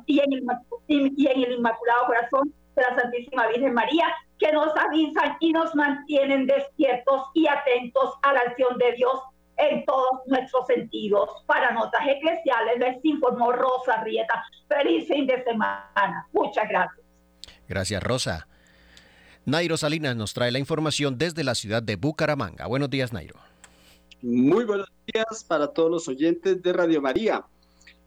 y 0.06 0.20
en, 0.20 0.32
el, 0.32 0.44
y 0.88 1.28
en 1.28 1.44
el 1.44 1.52
Inmaculado 1.54 2.06
Corazón 2.06 2.54
de 2.76 2.82
la 2.82 2.96
Santísima 2.96 3.48
Virgen 3.48 3.74
María, 3.74 4.06
que 4.40 4.52
nos 4.54 4.74
avisan 4.78 5.36
y 5.42 5.52
nos 5.52 5.76
mantienen 5.76 6.46
despiertos 6.46 7.24
y 7.34 7.48
atentos 7.48 8.14
a 8.22 8.34
la 8.34 8.40
acción 8.42 8.78
de 8.78 8.94
Dios 8.94 9.20
en 9.58 9.84
todos 9.84 10.22
nuestros 10.28 10.66
sentidos. 10.68 11.44
Para 11.46 11.72
Notas 11.72 12.08
Eclesiales 12.08 12.80
les 12.80 13.04
informó 13.04 13.52
Rosa 13.52 14.02
Rieta. 14.04 14.46
Feliz 14.70 15.08
fin 15.08 15.28
de 15.28 15.44
semana. 15.44 16.28
Muchas 16.32 16.70
gracias. 16.70 17.03
Gracias, 17.74 18.04
Rosa. 18.04 18.48
Nairo 19.46 19.78
Salinas 19.78 20.16
nos 20.16 20.36
trae 20.36 20.52
la 20.52 20.60
información 20.60 21.18
desde 21.18 21.44
la 21.44 21.56
ciudad 21.56 21.82
de 21.82 21.96
Bucaramanga. 21.96 22.68
Buenos 22.68 22.92
días, 22.92 23.12
Nairo. 23.12 23.34
Muy 24.22 24.64
buenos 24.64 24.92
días 25.12 25.44
para 25.44 25.66
todos 25.66 25.90
los 25.90 26.08
oyentes 26.08 26.62
de 26.62 26.72
Radio 26.72 27.02
María. 27.02 27.44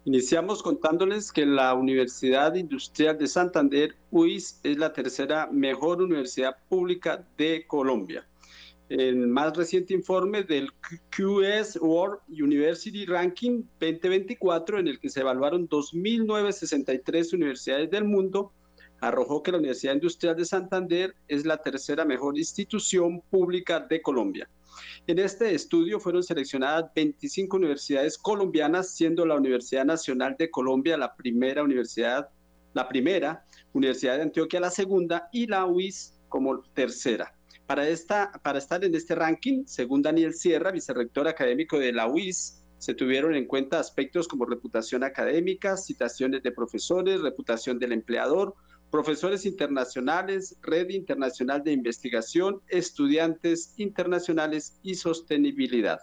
Iniciamos 0.05 0.63
contándoles 0.63 1.33
que 1.33 1.45
la 1.45 1.75
Universidad 1.75 2.55
Industrial 2.55 3.19
de 3.19 3.27
Santander, 3.27 3.97
UIS, 4.13 4.61
es 4.63 4.79
la 4.79 4.93
tercera 4.93 5.49
mejor 5.51 6.01
universidad 6.01 6.59
pública 6.69 7.27
de 7.37 7.67
Colombia. 7.67 8.25
El 8.89 9.27
más 9.27 9.57
reciente 9.57 9.95
informe 9.95 10.45
del 10.45 10.71
QS 11.11 11.81
World 11.81 12.21
University 12.29 13.05
Ranking 13.05 13.65
2024, 13.81 14.79
en 14.79 14.87
el 14.87 15.01
que 15.01 15.09
se 15.09 15.23
evaluaron 15.23 15.69
2.963 15.69 17.35
universidades 17.35 17.91
del 17.91 18.05
mundo, 18.05 18.53
arrojó 19.01 19.43
que 19.43 19.53
la 19.53 19.59
Universidad 19.59 19.95
Industrial 19.95 20.37
de 20.37 20.45
Santander 20.45 21.15
es 21.29 21.45
la 21.45 21.59
tercera 21.59 22.05
mejor 22.05 22.39
institución 22.39 23.21
pública 23.31 23.81
de 23.81 24.03
Colombia. 24.03 24.49
En 25.07 25.19
este 25.19 25.55
estudio 25.55 26.01
fueron 26.01 26.23
seleccionadas 26.23 26.91
25 26.95 27.57
universidades 27.57 28.19
colombianas, 28.19 28.95
siendo 28.95 29.25
la 29.25 29.37
Universidad 29.37 29.85
Nacional 29.85 30.37
de 30.39 30.51
Colombia 30.51 30.97
la 30.97 31.15
primera 31.15 31.63
universidad, 31.63 32.29
la 32.75 32.89
primera 32.89 33.45
Universidad 33.73 34.17
de 34.17 34.23
Antioquia 34.23 34.61
la 34.61 34.71
segunda 34.71 35.29
y 35.33 35.47
la 35.47 35.65
UIS 35.67 36.19
como 36.29 36.61
tercera. 36.75 37.33
Para, 37.67 37.89
esta, 37.89 38.31
para 38.43 38.59
estar 38.59 38.85
en 38.85 38.95
este 38.95 39.15
ranking, 39.15 39.65
según 39.67 40.03
Daniel 40.03 40.35
Sierra, 40.35 40.71
vicerrector 40.71 41.27
académico 41.27 41.79
de 41.79 41.93
la 41.93 42.07
UIS, 42.07 42.63
se 42.79 42.95
tuvieron 42.95 43.35
en 43.35 43.47
cuenta 43.47 43.81
aspectos 43.81 44.29
como 44.29 44.45
reputación 44.45 45.03
académica, 45.03 45.77
citaciones 45.77 46.43
de 46.43 46.53
profesores, 46.53 47.23
reputación 47.23 47.79
del 47.79 47.93
empleador, 47.93 48.55
profesores 48.97 49.45
internacionales, 49.45 50.57
red 50.63 50.89
internacional 50.89 51.63
de 51.63 51.71
investigación, 51.71 52.63
estudiantes 52.67 53.75
internacionales 53.77 54.81
y 54.83 54.95
sostenibilidad. 54.95 56.01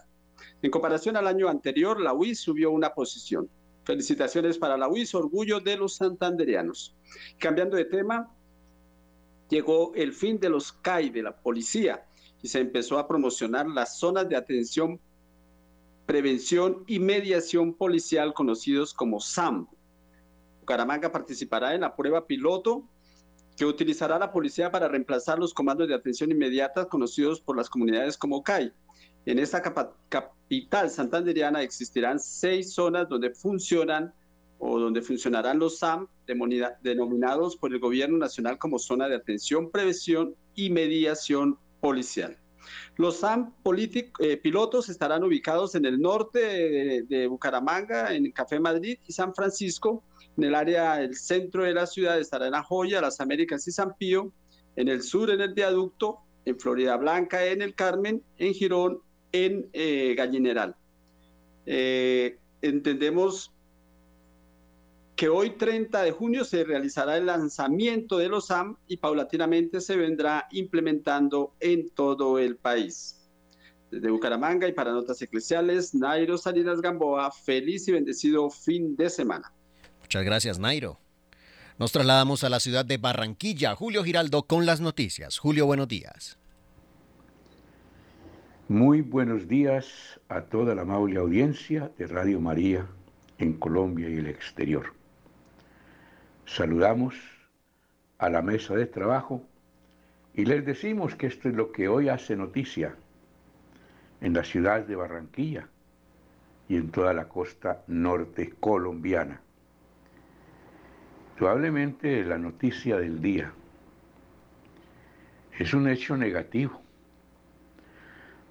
En 0.62 0.70
comparación 0.70 1.16
al 1.16 1.26
año 1.26 1.48
anterior, 1.48 2.00
la 2.00 2.12
UIS 2.12 2.38
subió 2.38 2.70
una 2.70 2.94
posición. 2.94 3.50
Felicitaciones 3.82 4.58
para 4.58 4.76
la 4.76 4.86
UIS, 4.86 5.12
orgullo 5.16 5.58
de 5.58 5.76
los 5.76 5.96
santanderianos. 5.96 6.94
Cambiando 7.40 7.76
de 7.76 7.86
tema, 7.86 8.32
llegó 9.50 9.92
el 9.96 10.12
fin 10.12 10.38
de 10.38 10.50
los 10.50 10.72
CAI 10.72 11.10
de 11.10 11.24
la 11.24 11.36
policía 11.36 12.06
y 12.42 12.46
se 12.46 12.60
empezó 12.60 13.00
a 13.00 13.08
promocionar 13.08 13.66
las 13.66 13.98
zonas 13.98 14.28
de 14.28 14.36
atención, 14.36 15.00
prevención 16.06 16.84
y 16.86 17.00
mediación 17.00 17.74
policial 17.74 18.34
conocidos 18.34 18.94
como 18.94 19.18
SAM, 19.18 19.66
Bucaramanga 20.64 21.12
participará 21.12 21.74
en 21.74 21.82
la 21.82 21.94
prueba 21.94 22.26
piloto 22.26 22.88
que 23.54 23.66
utilizará 23.66 24.18
la 24.18 24.32
policía 24.32 24.70
para 24.70 24.88
reemplazar 24.88 25.38
los 25.38 25.52
comandos 25.52 25.86
de 25.86 25.94
atención 25.94 26.30
inmediata 26.30 26.88
conocidos 26.88 27.40
por 27.40 27.54
las 27.54 27.68
comunidades 27.68 28.16
como 28.16 28.42
CAI. 28.42 28.72
En 29.26 29.38
esta 29.38 29.62
capital 30.08 30.90
santanderiana 30.90 31.62
existirán 31.62 32.18
seis 32.18 32.72
zonas 32.72 33.08
donde 33.08 33.30
funcionan 33.30 34.12
o 34.58 34.78
donde 34.80 35.02
funcionarán 35.02 35.58
los 35.58 35.78
SAM 35.78 36.08
denominados 36.82 37.56
por 37.56 37.72
el 37.72 37.78
gobierno 37.78 38.16
nacional 38.16 38.56
como 38.56 38.78
zona 38.78 39.06
de 39.06 39.16
atención, 39.16 39.70
prevención 39.70 40.34
y 40.54 40.70
mediación 40.70 41.58
policial. 41.80 42.38
Los 42.96 43.18
SAM 43.18 43.52
eh, 44.20 44.36
pilotos 44.38 44.88
estarán 44.88 45.22
ubicados 45.24 45.74
en 45.74 45.84
el 45.84 46.00
norte 46.00 46.38
de, 46.38 47.02
de 47.02 47.26
Bucaramanga, 47.26 48.14
en 48.14 48.32
Café 48.32 48.58
Madrid 48.58 48.98
y 49.06 49.12
San 49.12 49.34
Francisco, 49.34 50.02
en 50.36 50.44
el 50.44 50.54
área 50.54 50.96
del 50.96 51.14
centro 51.14 51.64
de 51.64 51.74
la 51.74 51.86
ciudad 51.86 52.18
estará 52.18 52.46
en 52.46 52.52
La 52.52 52.62
Joya, 52.62 53.00
Las 53.00 53.20
Américas 53.20 53.66
y 53.68 53.72
San 53.72 53.94
Pío. 53.96 54.32
En 54.76 54.88
el 54.88 55.02
sur 55.02 55.30
en 55.30 55.40
el 55.40 55.54
Viaducto, 55.54 56.18
en 56.44 56.58
Florida 56.58 56.96
Blanca, 56.96 57.44
en 57.46 57.62
el 57.62 57.74
Carmen, 57.74 58.22
en 58.38 58.54
Girón, 58.54 59.00
en 59.32 59.68
eh, 59.72 60.14
Gallineral. 60.16 60.74
Eh, 61.66 62.38
entendemos 62.60 63.52
que 65.16 65.28
hoy 65.28 65.50
30 65.50 66.02
de 66.02 66.10
junio 66.10 66.44
se 66.44 66.64
realizará 66.64 67.16
el 67.16 67.26
lanzamiento 67.26 68.18
de 68.18 68.28
los 68.28 68.48
SAM 68.48 68.76
y 68.88 68.96
paulatinamente 68.96 69.80
se 69.80 69.96
vendrá 69.96 70.48
implementando 70.50 71.54
en 71.60 71.88
todo 71.90 72.38
el 72.40 72.56
país. 72.56 73.20
Desde 73.92 74.10
Bucaramanga 74.10 74.66
y 74.66 74.72
para 74.72 74.90
Notas 74.90 75.22
Eclesiales, 75.22 75.94
Nairo 75.94 76.36
Salinas 76.36 76.80
Gamboa, 76.80 77.30
feliz 77.30 77.86
y 77.86 77.92
bendecido 77.92 78.50
fin 78.50 78.96
de 78.96 79.08
semana. 79.08 79.53
Muchas 80.14 80.26
gracias, 80.26 80.58
Nairo. 80.60 81.00
Nos 81.76 81.90
trasladamos 81.90 82.44
a 82.44 82.48
la 82.48 82.60
ciudad 82.60 82.84
de 82.84 82.98
Barranquilla. 82.98 83.74
Julio 83.74 84.04
Giraldo 84.04 84.44
con 84.44 84.64
las 84.64 84.80
noticias. 84.80 85.40
Julio, 85.40 85.66
buenos 85.66 85.88
días. 85.88 86.38
Muy 88.68 89.00
buenos 89.00 89.48
días 89.48 90.20
a 90.28 90.42
toda 90.42 90.76
la 90.76 90.82
amable 90.82 91.18
audiencia 91.18 91.90
de 91.98 92.06
Radio 92.06 92.38
María 92.40 92.86
en 93.38 93.54
Colombia 93.54 94.08
y 94.08 94.18
el 94.18 94.28
exterior. 94.28 94.94
Saludamos 96.46 97.16
a 98.18 98.30
la 98.30 98.40
mesa 98.40 98.76
de 98.76 98.86
trabajo 98.86 99.42
y 100.32 100.44
les 100.44 100.64
decimos 100.64 101.16
que 101.16 101.26
esto 101.26 101.48
es 101.48 101.56
lo 101.56 101.72
que 101.72 101.88
hoy 101.88 102.08
hace 102.08 102.36
noticia 102.36 102.94
en 104.20 104.32
la 104.32 104.44
ciudad 104.44 104.86
de 104.86 104.94
Barranquilla 104.94 105.68
y 106.68 106.76
en 106.76 106.92
toda 106.92 107.12
la 107.12 107.28
costa 107.28 107.82
norte 107.88 108.54
colombiana. 108.60 109.40
Probablemente 111.36 112.24
la 112.24 112.38
noticia 112.38 112.96
del 112.96 113.20
día 113.20 113.52
es 115.58 115.74
un 115.74 115.88
hecho 115.88 116.16
negativo 116.16 116.80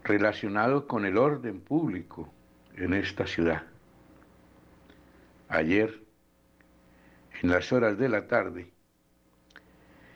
relacionado 0.03 0.85
con 0.85 1.05
el 1.05 1.17
orden 1.17 1.61
público 1.61 2.33
en 2.75 2.93
esta 2.93 3.25
ciudad. 3.25 3.63
Ayer, 5.47 5.97
en 7.41 7.51
las 7.51 7.71
horas 7.71 7.97
de 7.97 8.09
la 8.09 8.27
tarde, 8.27 8.69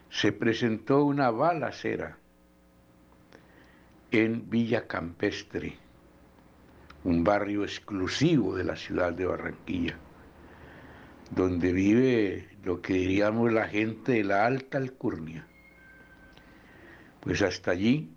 se 0.09 0.33
presentó 0.33 1.05
una 1.05 1.31
balacera 1.31 2.17
en 4.11 4.49
Villa 4.49 4.87
Campestre, 4.87 5.77
un 7.05 7.23
barrio 7.23 7.63
exclusivo 7.63 8.55
de 8.55 8.65
la 8.65 8.75
ciudad 8.75 9.13
de 9.13 9.25
Barranquilla 9.25 9.97
donde 11.31 11.73
vive 11.73 12.47
lo 12.63 12.81
que 12.81 12.93
diríamos 12.93 13.51
la 13.51 13.67
gente 13.67 14.13
de 14.13 14.23
la 14.23 14.45
alta 14.45 14.77
alcurnia. 14.77 15.45
Pues 17.21 17.41
hasta 17.41 17.71
allí 17.71 18.09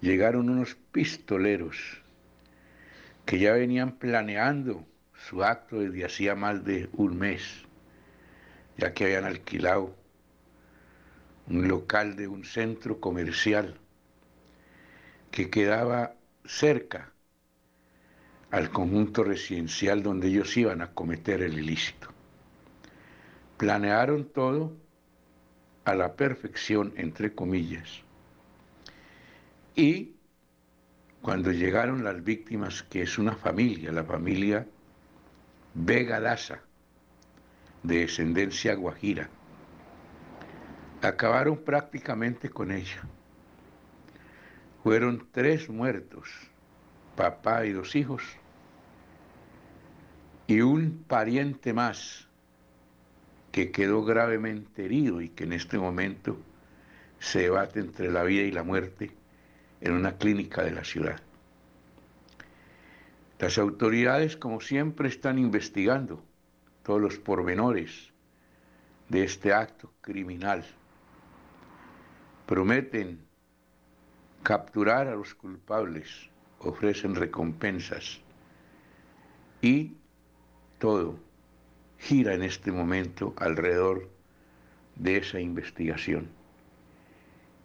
llegaron 0.00 0.50
unos 0.50 0.76
pistoleros 0.92 2.02
que 3.24 3.38
ya 3.38 3.52
venían 3.52 3.92
planeando 3.92 4.86
su 5.28 5.42
acto 5.42 5.80
desde 5.80 6.04
hacía 6.04 6.34
más 6.34 6.64
de 6.64 6.88
un 6.92 7.18
mes, 7.18 7.42
ya 8.76 8.92
que 8.94 9.04
habían 9.04 9.24
alquilado 9.24 9.94
un 11.48 11.68
local 11.68 12.16
de 12.16 12.28
un 12.28 12.44
centro 12.44 13.00
comercial 13.00 13.78
que 15.30 15.50
quedaba 15.50 16.14
cerca 16.44 17.12
al 18.50 18.70
conjunto 18.70 19.24
residencial 19.24 20.02
donde 20.02 20.28
ellos 20.28 20.56
iban 20.56 20.80
a 20.80 20.92
cometer 20.92 21.42
el 21.42 21.58
ilícito. 21.58 22.08
Planearon 23.56 24.24
todo 24.26 24.76
a 25.84 25.94
la 25.94 26.14
perfección, 26.14 26.92
entre 26.96 27.34
comillas. 27.34 28.02
Y 29.74 30.14
cuando 31.20 31.52
llegaron 31.52 32.04
las 32.04 32.22
víctimas, 32.22 32.82
que 32.82 33.02
es 33.02 33.18
una 33.18 33.34
familia, 33.34 33.92
la 33.92 34.04
familia 34.04 34.66
Vega 35.74 36.20
Daza, 36.20 36.60
de 37.82 38.00
descendencia 38.00 38.74
guajira, 38.74 39.28
acabaron 41.02 41.58
prácticamente 41.58 42.50
con 42.50 42.72
ella. 42.72 43.02
Fueron 44.82 45.28
tres 45.32 45.68
muertos 45.68 46.28
papá 47.18 47.66
y 47.66 47.72
dos 47.72 47.96
hijos, 47.96 48.22
y 50.46 50.60
un 50.60 51.02
pariente 51.08 51.72
más 51.72 52.28
que 53.50 53.72
quedó 53.72 54.04
gravemente 54.04 54.84
herido 54.84 55.20
y 55.20 55.30
que 55.30 55.42
en 55.42 55.52
este 55.52 55.78
momento 55.78 56.38
se 57.18 57.40
debate 57.40 57.80
entre 57.80 58.12
la 58.12 58.22
vida 58.22 58.42
y 58.42 58.52
la 58.52 58.62
muerte 58.62 59.10
en 59.80 59.94
una 59.94 60.16
clínica 60.16 60.62
de 60.62 60.70
la 60.70 60.84
ciudad. 60.84 61.20
Las 63.40 63.58
autoridades, 63.58 64.36
como 64.36 64.60
siempre, 64.60 65.08
están 65.08 65.40
investigando 65.40 66.22
todos 66.84 67.00
los 67.00 67.18
pormenores 67.18 68.12
de 69.08 69.24
este 69.24 69.52
acto 69.52 69.92
criminal. 70.00 70.64
prometen 72.46 73.26
capturar 74.44 75.08
a 75.08 75.16
los 75.16 75.34
culpables, 75.34 76.30
ofrecen 76.60 77.14
recompensas 77.14 78.20
y 79.62 79.92
todo 80.78 81.18
gira 81.98 82.34
en 82.34 82.42
este 82.42 82.72
momento 82.72 83.34
alrededor 83.36 84.08
de 84.96 85.18
esa 85.18 85.40
investigación. 85.40 86.28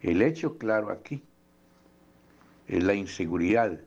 El 0.01 0.21
hecho 0.21 0.57
claro 0.57 0.89
aquí 0.91 1.23
es 2.67 2.83
la 2.83 2.93
inseguridad 2.93 3.79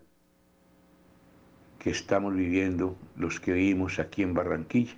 que 1.79 1.91
estamos 1.91 2.35
viviendo 2.35 2.97
los 3.17 3.39
que 3.41 3.53
vivimos 3.53 3.99
aquí 3.99 4.23
en 4.23 4.35
Barranquilla 4.35 4.97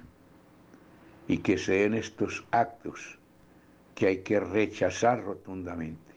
y 1.26 1.38
que 1.38 1.58
se 1.58 1.72
den 1.72 1.94
estos 1.94 2.44
actos 2.50 3.18
que 3.94 4.06
hay 4.06 4.18
que 4.22 4.40
rechazar 4.40 5.22
rotundamente 5.22 6.14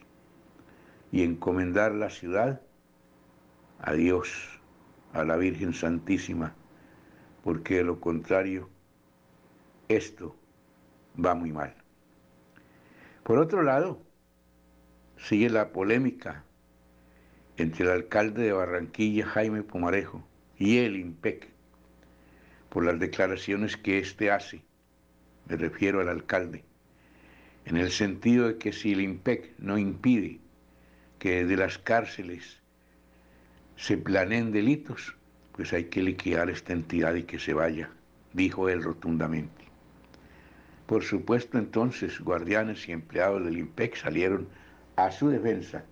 y 1.11 1.23
encomendar 1.23 1.93
la 1.93 2.09
ciudad 2.09 2.61
a 3.83 3.93
Dios, 3.93 4.59
a 5.13 5.23
la 5.23 5.37
Virgen 5.37 5.73
Santísima, 5.73 6.55
porque 7.43 7.77
de 7.77 7.83
lo 7.83 7.99
contrario, 7.99 8.69
esto 9.87 10.35
va 11.23 11.33
muy 11.33 11.51
mal. 11.51 11.75
Por 13.23 13.39
otro 13.39 13.63
lado, 13.63 14.01
sigue 15.17 15.49
la 15.49 15.71
polémica 15.71 16.43
entre 17.57 17.85
el 17.85 17.91
alcalde 17.91 18.43
de 18.43 18.53
Barranquilla, 18.53 19.25
Jaime 19.25 19.63
Pumarejo, 19.63 20.23
y 20.57 20.77
el 20.77 20.95
IMPEC, 20.95 21.49
por 22.69 22.85
las 22.85 22.99
declaraciones 22.99 23.77
que 23.77 23.97
éste 23.97 24.31
hace, 24.31 24.63
me 25.47 25.57
refiero 25.57 26.01
al 26.01 26.09
alcalde, 26.09 26.63
en 27.65 27.77
el 27.77 27.91
sentido 27.91 28.47
de 28.47 28.57
que 28.57 28.73
si 28.73 28.93
el 28.93 29.01
IMPEC 29.01 29.57
no 29.57 29.77
impide 29.77 30.39
que 31.17 31.43
desde 31.43 31.57
las 31.57 31.77
cárceles 31.77 32.60
se 33.81 33.97
planeen 33.97 34.51
delitos, 34.51 35.17
pues 35.53 35.73
hay 35.73 35.85
que 35.85 36.03
liquidar 36.03 36.51
esta 36.51 36.71
entidad 36.71 37.15
y 37.15 37.23
que 37.23 37.39
se 37.39 37.55
vaya, 37.55 37.89
dijo 38.31 38.69
él 38.69 38.83
rotundamente. 38.83 39.65
Por 40.85 41.01
supuesto, 41.01 41.57
entonces, 41.57 42.19
guardianes 42.19 42.87
y 42.87 42.91
empleados 42.91 43.43
del 43.43 43.57
IMPEC 43.57 43.95
salieron 43.95 44.49
a 44.95 45.09
su 45.09 45.29
defensa 45.29 45.83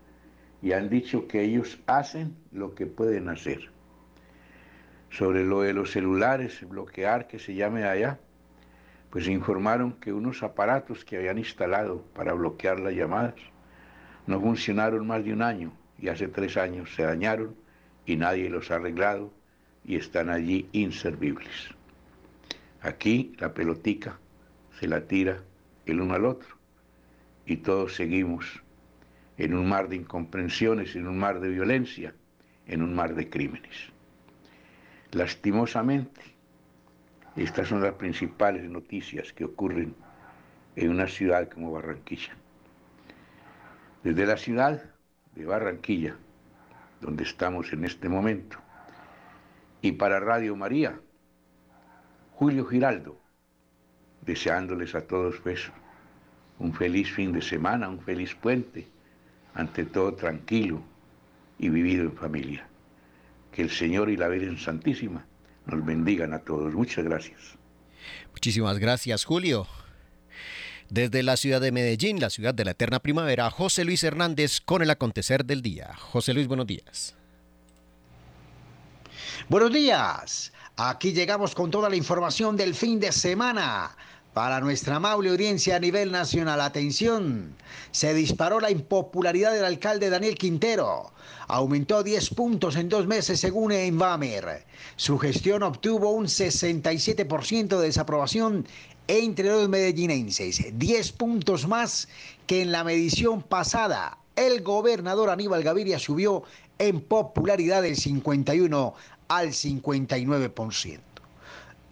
y 0.61 0.73
han 0.73 0.87
dicho 0.87 1.27
que 1.27 1.41
ellos 1.41 1.79
hacen 1.87 2.35
lo 2.51 2.75
que 2.75 2.85
pueden 2.85 3.27
hacer. 3.27 3.71
Sobre 5.09 5.43
lo 5.43 5.61
de 5.61 5.73
los 5.73 5.89
celulares, 5.89 6.63
bloquear, 6.69 7.27
que 7.27 7.39
se 7.39 7.55
llame 7.55 7.85
allá, 7.85 8.19
pues 9.09 9.27
informaron 9.27 9.93
que 9.93 10.13
unos 10.13 10.43
aparatos 10.43 11.03
que 11.03 11.17
habían 11.17 11.39
instalado 11.39 12.03
para 12.13 12.33
bloquear 12.33 12.79
las 12.79 12.93
llamadas 12.93 13.33
no 14.27 14.39
funcionaron 14.39 15.07
más 15.07 15.25
de 15.25 15.33
un 15.33 15.41
año 15.41 15.73
y 15.97 16.09
hace 16.09 16.27
tres 16.27 16.55
años 16.55 16.93
se 16.93 17.01
dañaron 17.01 17.55
y 18.05 18.15
nadie 18.15 18.49
los 18.49 18.71
ha 18.71 18.75
arreglado 18.75 19.31
y 19.85 19.95
están 19.95 20.29
allí 20.29 20.67
inservibles. 20.71 21.69
Aquí 22.81 23.35
la 23.39 23.53
pelotica 23.53 24.19
se 24.79 24.87
la 24.87 25.07
tira 25.07 25.43
el 25.85 26.01
uno 26.01 26.13
al 26.13 26.25
otro 26.25 26.55
y 27.45 27.57
todos 27.57 27.95
seguimos 27.95 28.61
en 29.37 29.53
un 29.53 29.67
mar 29.67 29.89
de 29.89 29.95
incomprensiones, 29.95 30.95
en 30.95 31.07
un 31.07 31.17
mar 31.17 31.39
de 31.39 31.49
violencia, 31.49 32.13
en 32.67 32.81
un 32.81 32.93
mar 32.93 33.15
de 33.15 33.29
crímenes. 33.29 33.89
Lastimosamente, 35.11 36.21
estas 37.35 37.67
son 37.67 37.81
las 37.81 37.93
principales 37.93 38.69
noticias 38.69 39.33
que 39.33 39.45
ocurren 39.45 39.95
en 40.75 40.89
una 40.89 41.07
ciudad 41.07 41.49
como 41.49 41.71
Barranquilla. 41.71 42.35
Desde 44.03 44.25
la 44.25 44.37
ciudad 44.37 44.83
de 45.35 45.45
Barranquilla, 45.45 46.15
donde 47.01 47.23
estamos 47.23 47.71
en 47.73 47.85
este 47.85 48.09
momento, 48.09 48.57
y 49.81 49.93
para 49.93 50.19
Radio 50.19 50.55
María, 50.55 50.99
Julio 52.33 52.65
Giraldo, 52.65 53.19
deseándoles 54.21 54.95
a 54.95 55.07
todos 55.07 55.35
pues, 55.41 55.71
un 56.59 56.73
feliz 56.73 57.11
fin 57.11 57.31
de 57.31 57.41
semana, 57.41 57.87
un 57.89 58.01
feliz 58.01 58.35
puente, 58.35 58.87
ante 59.53 59.85
todo 59.85 60.13
tranquilo 60.13 60.81
y 61.57 61.69
vivido 61.69 62.03
en 62.03 62.13
familia. 62.13 62.67
Que 63.51 63.61
el 63.61 63.69
Señor 63.69 64.09
y 64.09 64.17
la 64.17 64.27
Virgen 64.27 64.57
Santísima 64.57 65.25
nos 65.65 65.85
bendigan 65.85 66.33
a 66.33 66.39
todos. 66.39 66.73
Muchas 66.73 67.03
gracias. 67.03 67.57
Muchísimas 68.31 68.77
gracias, 68.79 69.25
Julio. 69.25 69.67
Desde 70.89 71.21
la 71.21 71.37
ciudad 71.37 71.61
de 71.61 71.71
Medellín, 71.71 72.19
la 72.19 72.31
ciudad 72.31 72.55
de 72.55 72.65
la 72.65 72.71
eterna 72.71 72.99
primavera, 72.99 73.51
José 73.51 73.85
Luis 73.85 74.03
Hernández 74.03 74.59
con 74.59 74.81
el 74.81 74.89
acontecer 74.89 75.45
del 75.45 75.61
día. 75.61 75.93
José 75.95 76.33
Luis, 76.33 76.47
buenos 76.47 76.65
días. 76.65 77.13
Buenos 79.49 79.71
días. 79.71 80.51
Aquí 80.77 81.13
llegamos 81.13 81.53
con 81.53 81.69
toda 81.69 81.89
la 81.89 81.95
información 81.95 82.57
del 82.57 82.73
fin 82.73 82.99
de 82.99 83.11
semana. 83.11 83.95
Para 84.33 84.59
nuestra 84.61 84.95
amable 84.95 85.29
audiencia 85.29 85.75
a 85.75 85.79
nivel 85.79 86.11
nacional, 86.11 86.61
atención, 86.61 87.55
se 87.91 88.13
disparó 88.13 88.59
la 88.59 88.71
impopularidad 88.71 89.53
del 89.53 89.65
alcalde 89.65 90.09
Daniel 90.09 90.35
Quintero. 90.35 91.11
Aumentó 91.47 92.01
10 92.01 92.29
puntos 92.31 92.75
en 92.75 92.89
dos 92.89 93.05
meses 93.05 93.39
según 93.39 93.71
Envamer. 93.71 94.65
Su 94.95 95.19
gestión 95.19 95.61
obtuvo 95.61 96.11
un 96.11 96.25
67% 96.25 97.77
de 97.77 97.85
desaprobación 97.85 98.65
entre 99.09 99.49
los 99.49 99.67
medellinenses, 99.67 100.63
10 100.77 101.11
puntos 101.13 101.67
más 101.67 102.07
que 102.45 102.61
en 102.61 102.71
la 102.71 102.83
medición 102.83 103.41
pasada. 103.41 104.19
El 104.35 104.61
gobernador 104.61 105.31
Aníbal 105.31 105.63
Gaviria 105.63 105.97
subió 105.97 106.43
en 106.77 107.01
popularidad 107.01 107.81
del 107.81 107.95
51 107.95 108.93
al 109.27 109.47
59%. 109.47 111.08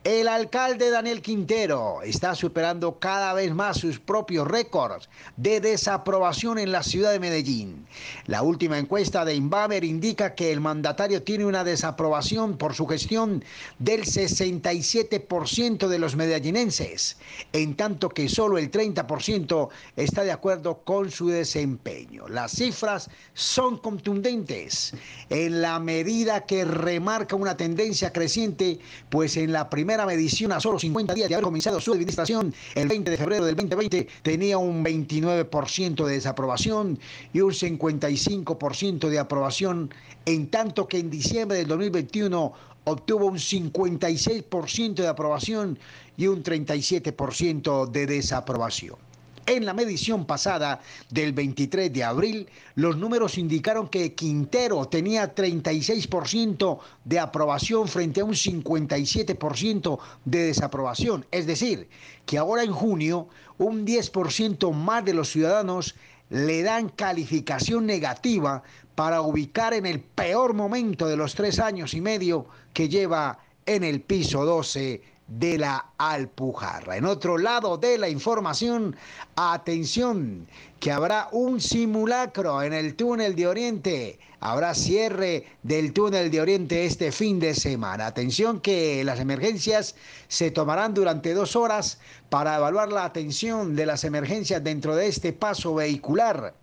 El 0.07 0.29
alcalde 0.29 0.89
Daniel 0.89 1.21
Quintero 1.21 2.01
está 2.01 2.33
superando 2.33 2.97
cada 2.97 3.33
vez 3.33 3.53
más 3.53 3.79
sus 3.79 3.99
propios 3.99 4.47
récords 4.47 5.09
de 5.35 5.59
desaprobación 5.59 6.59
en 6.59 6.71
la 6.71 6.81
ciudad 6.81 7.11
de 7.11 7.19
Medellín. 7.19 7.85
La 8.25 8.41
última 8.41 8.77
encuesta 8.77 9.25
de 9.25 9.35
Inbamer 9.35 9.83
indica 9.83 10.33
que 10.33 10.53
el 10.53 10.61
mandatario 10.61 11.23
tiene 11.23 11.43
una 11.43 11.65
desaprobación 11.65 12.57
por 12.57 12.73
su 12.73 12.87
gestión 12.87 13.43
del 13.79 14.05
67% 14.05 15.89
de 15.89 15.99
los 15.99 16.15
medellinenses, 16.15 17.17
en 17.51 17.75
tanto 17.75 18.07
que 18.07 18.29
solo 18.29 18.57
el 18.57 18.71
30% 18.71 19.67
está 19.97 20.23
de 20.23 20.31
acuerdo 20.31 20.85
con 20.85 21.11
su 21.11 21.27
desempeño. 21.27 22.29
Las 22.29 22.53
cifras 22.53 23.09
son 23.33 23.77
contundentes 23.77 24.93
en 25.29 25.61
la 25.61 25.79
medida 25.79 26.45
que 26.45 26.63
remarca 26.63 27.35
una 27.35 27.57
tendencia 27.57 28.13
creciente, 28.13 28.79
pues 29.09 29.35
en 29.35 29.51
la 29.51 29.69
primera 29.97 30.15
medición 30.15 30.51
a 30.51 30.59
solo 30.59 30.77
50 30.77 31.15
días 31.15 31.27
de 31.27 31.33
haber 31.33 31.45
comenzado 31.45 31.81
su 31.81 31.91
administración, 31.91 32.53
el 32.75 32.87
20 32.87 33.09
de 33.09 33.17
febrero 33.17 33.45
del 33.45 33.55
2020 33.55 34.07
tenía 34.21 34.59
un 34.59 34.85
29% 34.85 36.05
de 36.05 36.13
desaprobación 36.13 36.99
y 37.33 37.41
un 37.41 37.51
55% 37.51 39.09
de 39.09 39.17
aprobación, 39.17 39.91
en 40.27 40.51
tanto 40.51 40.87
que 40.87 40.99
en 40.99 41.09
diciembre 41.09 41.57
del 41.57 41.67
2021 41.67 42.53
obtuvo 42.83 43.25
un 43.25 43.39
56% 43.39 44.93
de 44.93 45.07
aprobación 45.07 45.79
y 46.15 46.27
un 46.27 46.43
37% 46.43 47.89
de 47.89 48.05
desaprobación. 48.05 49.06
En 49.47 49.65
la 49.65 49.73
medición 49.73 50.25
pasada 50.25 50.81
del 51.09 51.31
23 51.31 51.93
de 51.93 52.03
abril, 52.03 52.49
los 52.75 52.97
números 52.97 53.37
indicaron 53.37 53.87
que 53.87 54.13
Quintero 54.13 54.89
tenía 54.89 55.33
36% 55.33 56.79
de 57.05 57.17
aprobación 57.17 57.87
frente 57.87 58.19
a 58.19 58.25
un 58.25 58.33
57% 58.33 59.99
de 60.25 60.39
desaprobación. 60.47 61.25
Es 61.31 61.47
decir, 61.47 61.87
que 62.25 62.37
ahora 62.37 62.63
en 62.63 62.73
junio 62.73 63.29
un 63.57 63.87
10% 63.87 64.73
más 64.73 65.05
de 65.05 65.13
los 65.13 65.29
ciudadanos 65.29 65.95
le 66.29 66.61
dan 66.61 66.89
calificación 66.89 67.85
negativa 67.85 68.63
para 68.95 69.21
ubicar 69.21 69.73
en 69.73 69.85
el 69.85 70.01
peor 70.01 70.55
momento 70.55 71.07
de 71.07 71.15
los 71.15 71.35
tres 71.35 71.59
años 71.59 71.93
y 71.93 72.01
medio 72.01 72.47
que 72.73 72.89
lleva 72.89 73.39
en 73.65 73.85
el 73.85 74.01
piso 74.01 74.43
12 74.43 75.16
de 75.27 75.57
la 75.57 75.85
Alpujarra. 75.97 76.97
En 76.97 77.05
otro 77.05 77.37
lado 77.37 77.77
de 77.77 77.97
la 77.97 78.09
información, 78.09 78.95
atención, 79.35 80.47
que 80.79 80.91
habrá 80.91 81.27
un 81.31 81.59
simulacro 81.59 82.61
en 82.63 82.73
el 82.73 82.95
túnel 82.95 83.35
de 83.35 83.47
Oriente. 83.47 84.19
Habrá 84.39 84.73
cierre 84.75 85.45
del 85.63 85.93
túnel 85.93 86.29
de 86.29 86.41
Oriente 86.41 86.85
este 86.85 87.11
fin 87.11 87.39
de 87.39 87.55
semana. 87.55 88.05
Atención 88.05 88.61
que 88.61 89.03
las 89.03 89.19
emergencias 89.19 89.95
se 90.27 90.51
tomarán 90.51 90.93
durante 90.93 91.33
dos 91.33 91.55
horas 91.55 91.99
para 92.29 92.55
evaluar 92.55 92.91
la 92.91 93.03
atención 93.03 93.75
de 93.75 93.85
las 93.85 94.03
emergencias 94.03 94.63
dentro 94.63 94.95
de 94.95 95.07
este 95.07 95.33
paso 95.33 95.73
vehicular. 95.75 96.53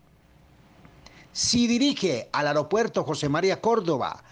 Si 1.32 1.66
dirige 1.66 2.28
al 2.30 2.46
aeropuerto 2.46 3.02
José 3.02 3.28
María 3.28 3.60
Córdoba, 3.60 4.22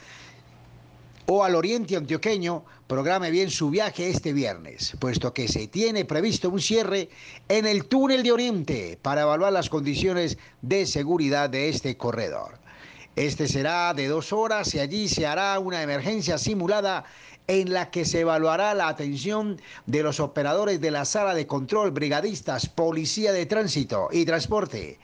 o 1.26 1.44
al 1.44 1.54
oriente 1.54 1.96
antioqueño, 1.96 2.64
programe 2.86 3.30
bien 3.30 3.50
su 3.50 3.70
viaje 3.70 4.08
este 4.08 4.32
viernes, 4.32 4.96
puesto 4.98 5.32
que 5.32 5.48
se 5.48 5.66
tiene 5.68 6.04
previsto 6.04 6.50
un 6.50 6.60
cierre 6.60 7.08
en 7.48 7.66
el 7.66 7.86
túnel 7.86 8.22
de 8.22 8.32
Oriente 8.32 8.98
para 9.00 9.22
evaluar 9.22 9.52
las 9.52 9.70
condiciones 9.70 10.38
de 10.60 10.86
seguridad 10.86 11.48
de 11.48 11.68
este 11.68 11.96
corredor. 11.96 12.58
Este 13.14 13.46
será 13.46 13.92
de 13.94 14.08
dos 14.08 14.32
horas 14.32 14.74
y 14.74 14.80
allí 14.80 15.08
se 15.08 15.26
hará 15.26 15.58
una 15.58 15.82
emergencia 15.82 16.38
simulada 16.38 17.04
en 17.46 17.72
la 17.72 17.90
que 17.90 18.04
se 18.04 18.20
evaluará 18.20 18.72
la 18.72 18.88
atención 18.88 19.60
de 19.86 20.02
los 20.02 20.20
operadores 20.20 20.80
de 20.80 20.90
la 20.90 21.04
sala 21.04 21.34
de 21.34 21.46
control, 21.46 21.90
brigadistas, 21.90 22.68
policía 22.68 23.32
de 23.32 23.46
tránsito 23.46 24.08
y 24.12 24.24
transporte, 24.24 24.98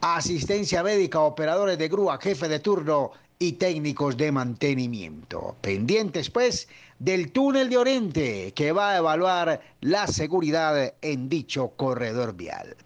asistencia 0.00 0.82
médica, 0.82 1.20
operadores 1.20 1.78
de 1.78 1.88
grúa, 1.88 2.18
jefe 2.20 2.48
de 2.48 2.58
turno 2.58 3.12
y 3.38 3.52
técnicos 3.52 4.16
de 4.16 4.32
mantenimiento. 4.32 5.56
Pendientes, 5.60 6.30
pues, 6.30 6.68
del 6.98 7.32
túnel 7.32 7.68
de 7.68 7.76
Oriente 7.76 8.52
que 8.54 8.72
va 8.72 8.92
a 8.92 8.98
evaluar 8.98 9.60
la 9.80 10.06
seguridad 10.06 10.94
en 11.02 11.28
dicho 11.28 11.68
corredor 11.76 12.34
vial. 12.34 12.76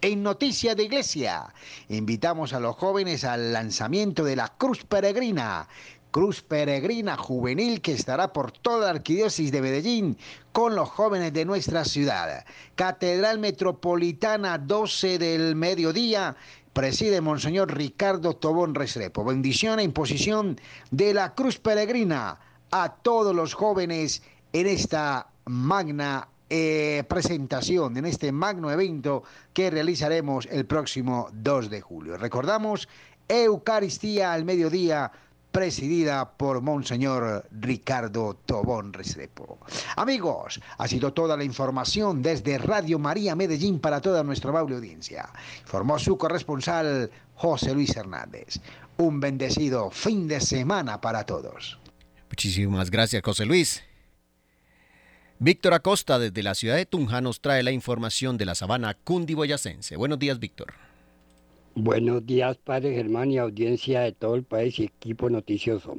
En 0.00 0.22
Noticias 0.22 0.76
de 0.76 0.84
Iglesia, 0.84 1.52
invitamos 1.88 2.52
a 2.52 2.60
los 2.60 2.76
jóvenes 2.76 3.24
al 3.24 3.52
lanzamiento 3.52 4.22
de 4.22 4.36
la 4.36 4.48
Cruz 4.56 4.84
Peregrina, 4.84 5.68
Cruz 6.10 6.40
Peregrina 6.40 7.16
Juvenil 7.16 7.80
que 7.80 7.92
estará 7.92 8.32
por 8.32 8.52
toda 8.52 8.86
la 8.86 8.90
arquidiócesis 8.90 9.52
de 9.52 9.60
Medellín 9.60 10.16
con 10.52 10.74
los 10.74 10.88
jóvenes 10.88 11.32
de 11.32 11.44
nuestra 11.44 11.84
ciudad. 11.84 12.44
Catedral 12.76 13.38
Metropolitana 13.38 14.56
12 14.56 15.18
del 15.18 15.54
mediodía, 15.54 16.36
preside 16.78 17.20
Monseñor 17.20 17.76
Ricardo 17.76 18.36
Tobón 18.36 18.72
Restrepo. 18.72 19.24
Bendición 19.24 19.80
e 19.80 19.82
imposición 19.82 20.60
de 20.92 21.12
la 21.12 21.34
Cruz 21.34 21.58
Peregrina 21.58 22.38
a 22.70 23.02
todos 23.02 23.34
los 23.34 23.52
jóvenes 23.52 24.22
en 24.52 24.68
esta 24.68 25.26
magna 25.46 26.28
eh, 26.48 27.02
presentación, 27.08 27.96
en 27.96 28.06
este 28.06 28.30
magno 28.30 28.70
evento 28.70 29.24
que 29.52 29.72
realizaremos 29.72 30.46
el 30.52 30.66
próximo 30.66 31.30
2 31.32 31.68
de 31.68 31.80
julio. 31.80 32.16
Recordamos, 32.16 32.88
Eucaristía 33.26 34.32
al 34.32 34.44
mediodía 34.44 35.10
presidida 35.52 36.36
por 36.36 36.60
Monseñor 36.60 37.46
Ricardo 37.50 38.34
Tobón 38.46 38.92
Restrepo. 38.92 39.58
Amigos, 39.96 40.60
ha 40.76 40.88
sido 40.88 41.12
toda 41.12 41.36
la 41.36 41.44
información 41.44 42.22
desde 42.22 42.58
Radio 42.58 42.98
María 42.98 43.34
Medellín 43.34 43.80
para 43.80 44.00
toda 44.00 44.22
nuestra 44.22 44.50
amable 44.50 44.76
audiencia. 44.76 45.28
Informó 45.60 45.98
su 45.98 46.16
corresponsal 46.16 47.10
José 47.34 47.74
Luis 47.74 47.96
Hernández. 47.96 48.60
Un 48.98 49.20
bendecido 49.20 49.90
fin 49.90 50.28
de 50.28 50.40
semana 50.40 51.00
para 51.00 51.24
todos. 51.24 51.78
Muchísimas 52.28 52.90
gracias, 52.90 53.22
José 53.24 53.46
Luis. 53.46 53.82
Víctor 55.40 55.74
Acosta 55.74 56.18
desde 56.18 56.42
la 56.42 56.56
ciudad 56.56 56.74
de 56.74 56.84
Tunja 56.84 57.20
nos 57.20 57.40
trae 57.40 57.62
la 57.62 57.70
información 57.70 58.36
de 58.38 58.44
la 58.44 58.56
sabana 58.56 58.94
cundiboyacense. 58.94 59.96
Buenos 59.96 60.18
días, 60.18 60.40
Víctor. 60.40 60.74
Buenos 61.80 62.26
días, 62.26 62.58
Padre 62.58 62.92
Germán 62.92 63.30
y 63.30 63.38
audiencia 63.38 64.00
de 64.00 64.10
todo 64.10 64.34
el 64.34 64.42
país 64.42 64.80
y 64.80 64.86
equipo 64.86 65.30
noticioso. 65.30 65.98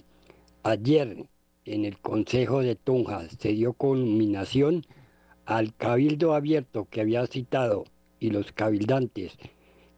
Ayer, 0.63 1.25
en 1.63 1.85
el 1.85 1.97
Consejo 1.99 2.59
de 2.59 2.75
Tunja, 2.75 3.29
se 3.29 3.53
dio 3.53 3.71
culminación 3.71 4.85
al 5.45 5.73
cabildo 5.73 6.35
abierto 6.35 6.85
que 6.91 6.99
había 6.99 7.25
citado 7.27 7.85
y 8.19 8.31
los 8.31 8.51
cabildantes 8.51 9.37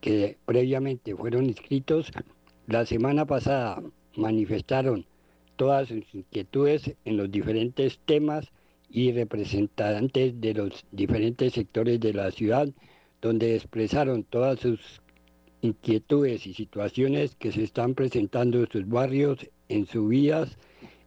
que 0.01 0.37
previamente 0.45 1.15
fueron 1.15 1.45
inscritos 1.45 2.11
la 2.67 2.85
semana 2.85 3.25
pasada 3.25 3.81
manifestaron 4.15 5.07
todas 5.55 5.87
sus 5.87 6.03
inquietudes 6.13 6.95
en 7.05 7.17
los 7.17 7.31
diferentes 7.31 7.99
temas 8.05 8.51
y 8.91 9.13
representantes 9.13 10.39
de 10.39 10.53
los 10.53 10.85
diferentes 10.91 11.53
sectores 11.53 11.99
de 11.99 12.13
la 12.13 12.29
ciudad, 12.29 12.69
donde 13.19 13.55
expresaron 13.55 14.23
todas 14.23 14.59
sus 14.59 15.01
inquietudes 15.61 16.45
y 16.47 16.53
situaciones 16.53 17.35
que 17.35 17.51
se 17.51 17.63
están 17.63 17.93
presentando 17.93 18.59
en 18.59 18.69
sus 18.69 18.87
barrios, 18.87 19.47
en 19.69 19.85
sus 19.85 20.09
vías, 20.09 20.57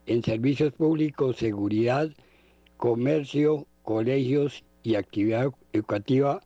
en 0.07 0.23
servicios 0.23 0.73
públicos, 0.73 1.37
seguridad, 1.37 2.11
comercio, 2.77 3.67
colegios 3.83 4.64
y 4.83 4.95
actividad 4.95 5.53
educativa. 5.73 6.43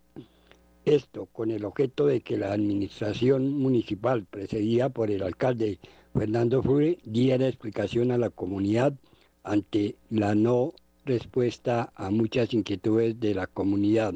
Esto 0.85 1.27
con 1.27 1.51
el 1.51 1.64
objeto 1.64 2.07
de 2.07 2.21
que 2.21 2.38
la 2.38 2.53
administración 2.53 3.51
municipal, 3.51 4.25
precedida 4.25 4.88
por 4.88 5.11
el 5.11 5.23
alcalde 5.23 5.79
Fernando 6.14 6.62
Flure, 6.62 6.99
diera 7.05 7.47
explicación 7.47 8.11
a 8.11 8.18
la 8.18 8.31
comunidad 8.31 8.94
ante 9.42 9.97
la 10.11 10.35
no 10.35 10.73
respuesta 11.05 11.92
a 11.94 12.11
muchas 12.11 12.55
inquietudes 12.55 13.18
de 13.21 13.35
la 13.35 13.47
comunidad. 13.47 14.14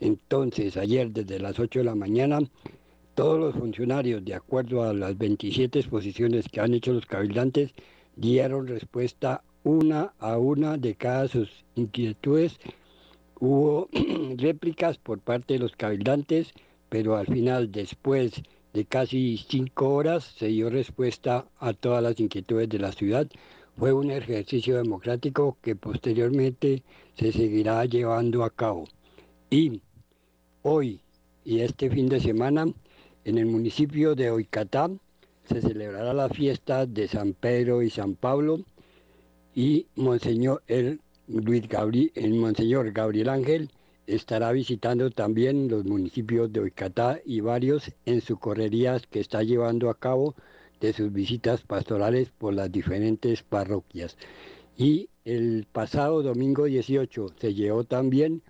Entonces, 0.00 0.76
ayer 0.76 1.10
desde 1.10 1.38
las 1.38 1.58
8 1.58 1.80
de 1.80 1.84
la 1.84 1.94
mañana, 1.94 2.40
todos 3.14 3.38
los 3.38 3.54
funcionarios, 3.54 4.24
de 4.24 4.34
acuerdo 4.34 4.82
a 4.82 4.92
las 4.92 5.16
27 5.16 5.78
exposiciones 5.78 6.48
que 6.48 6.60
han 6.60 6.74
hecho 6.74 6.92
los 6.92 7.06
cabildantes, 7.06 7.72
dieron 8.16 8.66
respuesta 8.66 9.42
una 9.62 10.12
a 10.18 10.36
una 10.38 10.76
de 10.76 10.94
cada 10.94 11.28
sus 11.28 11.64
inquietudes. 11.74 12.58
Hubo 13.40 13.88
réplicas 14.36 14.98
por 14.98 15.20
parte 15.20 15.54
de 15.54 15.60
los 15.60 15.76
cabildantes, 15.76 16.52
pero 16.88 17.16
al 17.16 17.26
final, 17.26 17.72
después 17.72 18.42
de 18.72 18.84
casi 18.84 19.38
cinco 19.38 19.94
horas, 19.94 20.24
se 20.36 20.48
dio 20.48 20.68
respuesta 20.68 21.46
a 21.58 21.72
todas 21.72 22.02
las 22.02 22.18
inquietudes 22.20 22.68
de 22.68 22.78
la 22.78 22.92
ciudad. 22.92 23.28
Fue 23.76 23.92
un 23.92 24.10
ejercicio 24.10 24.76
democrático 24.76 25.56
que 25.62 25.74
posteriormente 25.74 26.82
se 27.14 27.32
seguirá 27.32 27.84
llevando 27.84 28.44
a 28.44 28.50
cabo. 28.50 28.84
Y 29.50 29.80
hoy 30.62 31.00
y 31.44 31.60
este 31.60 31.90
fin 31.90 32.08
de 32.08 32.20
semana 32.20 32.66
en 33.24 33.38
el 33.38 33.46
municipio 33.46 34.14
de 34.14 34.30
Oicatá 34.30 34.90
se 35.44 35.60
celebrará 35.60 36.12
la 36.12 36.28
fiesta 36.28 36.86
de 36.86 37.08
San 37.08 37.34
Pedro 37.34 37.82
y 37.82 37.90
San 37.90 38.14
Pablo 38.14 38.60
y 39.54 39.86
Monseñor, 39.96 40.62
el, 40.66 41.00
Luis 41.28 41.68
Gabriel, 41.68 42.12
el 42.14 42.34
Monseñor 42.34 42.92
Gabriel 42.92 43.28
Ángel 43.28 43.70
estará 44.06 44.52
visitando 44.52 45.10
también 45.10 45.68
los 45.68 45.84
municipios 45.84 46.52
de 46.52 46.60
Oicatá 46.60 47.20
y 47.24 47.40
varios 47.40 47.92
en 48.04 48.20
sus 48.20 48.38
correrías 48.38 49.06
que 49.06 49.20
está 49.20 49.42
llevando 49.42 49.88
a 49.88 49.98
cabo 49.98 50.34
de 50.80 50.92
sus 50.92 51.12
visitas 51.12 51.62
pastorales 51.62 52.30
por 52.30 52.52
las 52.52 52.70
diferentes 52.70 53.42
parroquias. 53.42 54.18
Y 54.76 55.08
el 55.24 55.66
pasado 55.72 56.22
domingo 56.22 56.64
18 56.64 57.28
se 57.40 57.54
llevó 57.54 57.84
también 57.84 58.42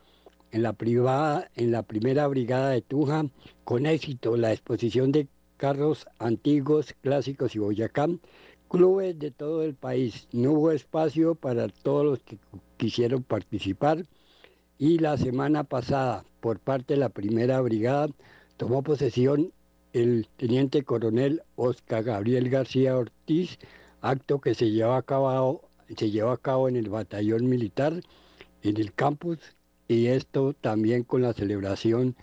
en 0.54 0.62
la, 0.62 0.72
privada, 0.72 1.50
en 1.56 1.72
la 1.72 1.82
primera 1.82 2.28
brigada 2.28 2.70
de 2.70 2.80
Tuja 2.80 3.26
con 3.64 3.86
éxito 3.86 4.36
la 4.36 4.52
exposición 4.52 5.10
de 5.10 5.26
carros 5.56 6.06
antiguos, 6.20 6.94
clásicos 7.00 7.56
y 7.56 7.58
Boyacá, 7.58 8.06
clubes 8.68 9.18
de 9.18 9.32
todo 9.32 9.64
el 9.64 9.74
país. 9.74 10.28
No 10.30 10.52
hubo 10.52 10.70
espacio 10.70 11.34
para 11.34 11.66
todos 11.66 12.04
los 12.04 12.20
que 12.20 12.38
quisieron 12.76 13.24
participar 13.24 14.04
y 14.78 14.98
la 14.98 15.16
semana 15.16 15.64
pasada, 15.64 16.24
por 16.40 16.60
parte 16.60 16.94
de 16.94 17.00
la 17.00 17.08
primera 17.08 17.60
brigada, 17.60 18.06
tomó 18.56 18.84
posesión 18.84 19.52
el 19.92 20.28
teniente 20.36 20.84
coronel 20.84 21.42
Oscar 21.56 22.04
Gabriel 22.04 22.48
García 22.48 22.96
Ortiz, 22.96 23.58
acto 24.02 24.40
que 24.40 24.54
se 24.54 24.70
llevó 24.70 24.92
a 24.92 25.02
cabo, 25.02 25.68
se 25.96 26.12
llevó 26.12 26.30
a 26.30 26.38
cabo 26.40 26.68
en 26.68 26.76
el 26.76 26.90
batallón 26.90 27.48
militar 27.48 28.00
en 28.62 28.76
el 28.76 28.94
campus 28.94 29.40
y 29.88 30.06
esto 30.06 30.54
también 30.54 31.04
con 31.04 31.22
la 31.22 31.32
celebración 31.32 32.16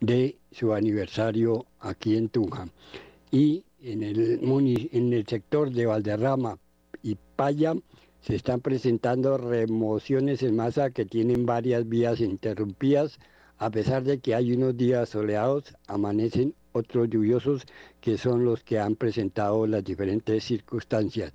de 0.00 0.36
su 0.50 0.72
aniversario 0.72 1.66
aquí 1.80 2.16
en 2.16 2.28
Tunja. 2.28 2.68
Y 3.30 3.64
en 3.82 4.02
el, 4.02 4.40
en 4.92 5.12
el 5.12 5.26
sector 5.26 5.70
de 5.70 5.86
Valderrama 5.86 6.58
y 7.02 7.16
Paya 7.36 7.74
se 8.20 8.34
están 8.34 8.60
presentando 8.60 9.36
remociones 9.36 10.42
en 10.42 10.56
masa 10.56 10.90
que 10.90 11.04
tienen 11.04 11.44
varias 11.44 11.88
vías 11.88 12.20
interrumpidas, 12.20 13.18
a 13.58 13.70
pesar 13.70 14.02
de 14.04 14.18
que 14.18 14.34
hay 14.34 14.52
unos 14.52 14.76
días 14.76 15.10
soleados, 15.10 15.76
amanecen 15.86 16.54
otros 16.74 17.08
lluviosos 17.08 17.62
que 18.00 18.18
son 18.18 18.44
los 18.44 18.62
que 18.62 18.78
han 18.78 18.96
presentado 18.96 19.66
las 19.66 19.82
diferentes 19.82 20.44
circunstancias. 20.44 21.32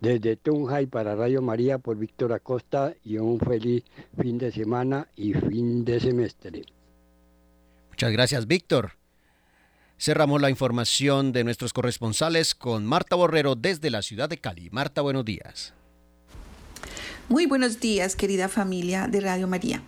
Desde 0.00 0.36
Tunja 0.36 0.82
y 0.82 0.86
para 0.86 1.14
Radio 1.14 1.42
María 1.42 1.78
por 1.78 1.96
Víctor 1.96 2.32
Acosta 2.32 2.94
y 3.04 3.18
un 3.18 3.38
feliz 3.38 3.84
fin 4.20 4.38
de 4.38 4.50
semana 4.50 5.08
y 5.14 5.34
fin 5.34 5.84
de 5.84 6.00
semestre. 6.00 6.62
Muchas 7.90 8.12
gracias, 8.12 8.46
Víctor. 8.46 8.92
Cerramos 9.98 10.40
la 10.40 10.48
información 10.48 11.32
de 11.32 11.44
nuestros 11.44 11.74
corresponsales 11.74 12.54
con 12.54 12.86
Marta 12.86 13.16
Borrero 13.16 13.54
desde 13.54 13.90
la 13.90 14.00
ciudad 14.00 14.30
de 14.30 14.38
Cali. 14.38 14.70
Marta, 14.70 15.02
buenos 15.02 15.26
días. 15.26 15.74
Muy 17.28 17.46
buenos 17.46 17.78
días, 17.78 18.16
querida 18.16 18.48
familia 18.48 19.06
de 19.06 19.20
Radio 19.20 19.46
María. 19.46 19.82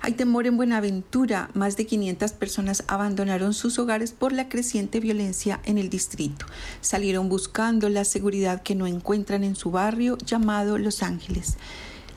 Hay 0.00 0.12
temor 0.12 0.46
en 0.46 0.56
Buenaventura. 0.56 1.50
Más 1.54 1.76
de 1.76 1.86
500 1.86 2.32
personas 2.32 2.84
abandonaron 2.86 3.52
sus 3.52 3.78
hogares 3.78 4.12
por 4.12 4.32
la 4.32 4.48
creciente 4.48 5.00
violencia 5.00 5.60
en 5.64 5.76
el 5.76 5.90
distrito. 5.90 6.46
Salieron 6.80 7.28
buscando 7.28 7.88
la 7.88 8.04
seguridad 8.04 8.62
que 8.62 8.74
no 8.74 8.86
encuentran 8.86 9.42
en 9.42 9.56
su 9.56 9.70
barrio 9.70 10.16
llamado 10.18 10.78
Los 10.78 11.02
Ángeles. 11.02 11.56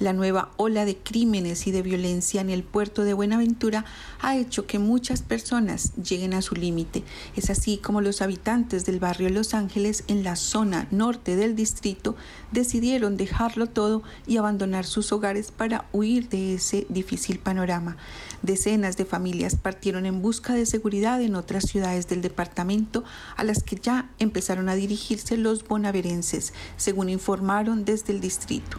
La 0.01 0.13
nueva 0.13 0.49
ola 0.57 0.83
de 0.83 0.97
crímenes 0.97 1.67
y 1.67 1.71
de 1.71 1.83
violencia 1.83 2.41
en 2.41 2.49
el 2.49 2.63
puerto 2.63 3.03
de 3.03 3.13
Buenaventura 3.13 3.85
ha 4.19 4.35
hecho 4.35 4.65
que 4.65 4.79
muchas 4.79 5.21
personas 5.21 5.93
lleguen 5.95 6.33
a 6.33 6.41
su 6.41 6.55
límite. 6.55 7.03
Es 7.35 7.51
así 7.51 7.77
como 7.77 8.01
los 8.01 8.23
habitantes 8.23 8.83
del 8.87 8.99
barrio 8.99 9.29
Los 9.29 9.53
Ángeles 9.53 10.03
en 10.07 10.23
la 10.23 10.37
zona 10.37 10.87
norte 10.89 11.35
del 11.35 11.55
distrito 11.55 12.15
decidieron 12.51 13.15
dejarlo 13.15 13.67
todo 13.67 14.01
y 14.25 14.37
abandonar 14.37 14.87
sus 14.87 15.11
hogares 15.11 15.51
para 15.51 15.85
huir 15.93 16.29
de 16.29 16.55
ese 16.55 16.87
difícil 16.89 17.37
panorama. 17.37 17.95
Decenas 18.41 18.97
de 18.97 19.06
familias 19.06 19.56
partieron 19.56 20.06
en 20.06 20.21
busca 20.21 20.54
de 20.54 20.65
seguridad 20.65 21.21
en 21.21 21.36
otras 21.36 21.65
ciudades 21.65 22.08
del 22.08 22.21
departamento 22.21 23.04
a 23.38 23.43
las 23.43 23.63
que 23.63 23.75
ya 23.75 24.10
empezaron 24.19 24.69
a 24.69 24.75
dirigirse 24.75 25.38
los 25.38 25.67
bonaverenses, 25.67 26.54
según 26.77 27.10
informaron 27.10 27.86
desde 27.86 28.13
el 28.13 28.21
distrito 28.21 28.77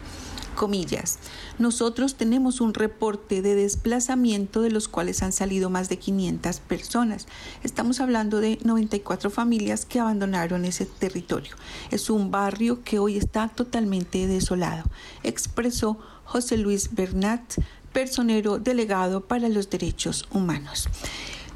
comillas. 0.53 1.19
Nosotros 1.59 2.15
tenemos 2.15 2.61
un 2.61 2.73
reporte 2.73 3.41
de 3.41 3.55
desplazamiento 3.55 4.61
de 4.61 4.71
los 4.71 4.87
cuales 4.87 5.21
han 5.23 5.33
salido 5.33 5.69
más 5.69 5.89
de 5.89 5.97
500 5.97 6.59
personas. 6.61 7.27
Estamos 7.63 7.99
hablando 7.99 8.39
de 8.39 8.59
94 8.63 9.29
familias 9.29 9.85
que 9.85 9.99
abandonaron 9.99 10.65
ese 10.65 10.85
territorio. 10.85 11.55
Es 11.91 12.09
un 12.09 12.31
barrio 12.31 12.83
que 12.83 12.99
hoy 12.99 13.17
está 13.17 13.49
totalmente 13.49 14.27
desolado, 14.27 14.83
expresó 15.23 15.97
José 16.23 16.57
Luis 16.57 16.95
Bernat, 16.95 17.55
personero 17.93 18.59
delegado 18.59 19.21
para 19.21 19.47
los 19.49 19.69
derechos 19.69 20.25
humanos. 20.31 20.89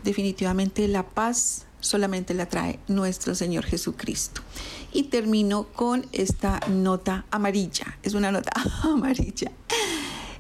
Definitivamente 0.04 0.88
la 0.88 1.04
paz 1.04 1.66
solamente 1.80 2.34
la 2.34 2.48
trae 2.48 2.80
nuestro 2.88 3.36
Señor 3.36 3.66
Jesucristo. 3.66 4.42
Y 4.94 5.04
termino 5.04 5.64
con 5.64 6.06
esta 6.12 6.60
nota 6.70 7.26
amarilla. 7.32 7.98
Es 8.04 8.14
una 8.14 8.32
nota 8.32 8.52
amarilla. 8.84 9.52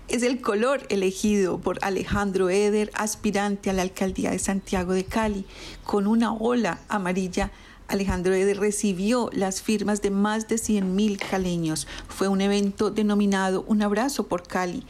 Es 0.07 0.23
el 0.23 0.39
color 0.39 0.85
elegido 0.89 1.59
por 1.59 1.79
Alejandro 1.81 2.49
Eder, 2.49 2.91
aspirante 2.93 3.69
a 3.69 3.73
la 3.73 3.81
alcaldía 3.81 4.31
de 4.31 4.39
Santiago 4.39 4.93
de 4.93 5.03
Cali, 5.03 5.45
con 5.83 6.07
una 6.07 6.33
ola 6.33 6.79
amarilla. 6.87 7.51
Alejandro 7.89 8.33
Eder 8.33 8.57
recibió 8.57 9.29
las 9.33 9.61
firmas 9.61 10.01
de 10.01 10.11
más 10.11 10.47
de 10.47 10.55
100.000 10.55 11.19
caleños. 11.19 11.87
Fue 12.07 12.29
un 12.29 12.39
evento 12.39 12.89
denominado 12.89 13.65
Un 13.67 13.81
abrazo 13.81 14.27
por 14.27 14.47
Cali, 14.47 14.85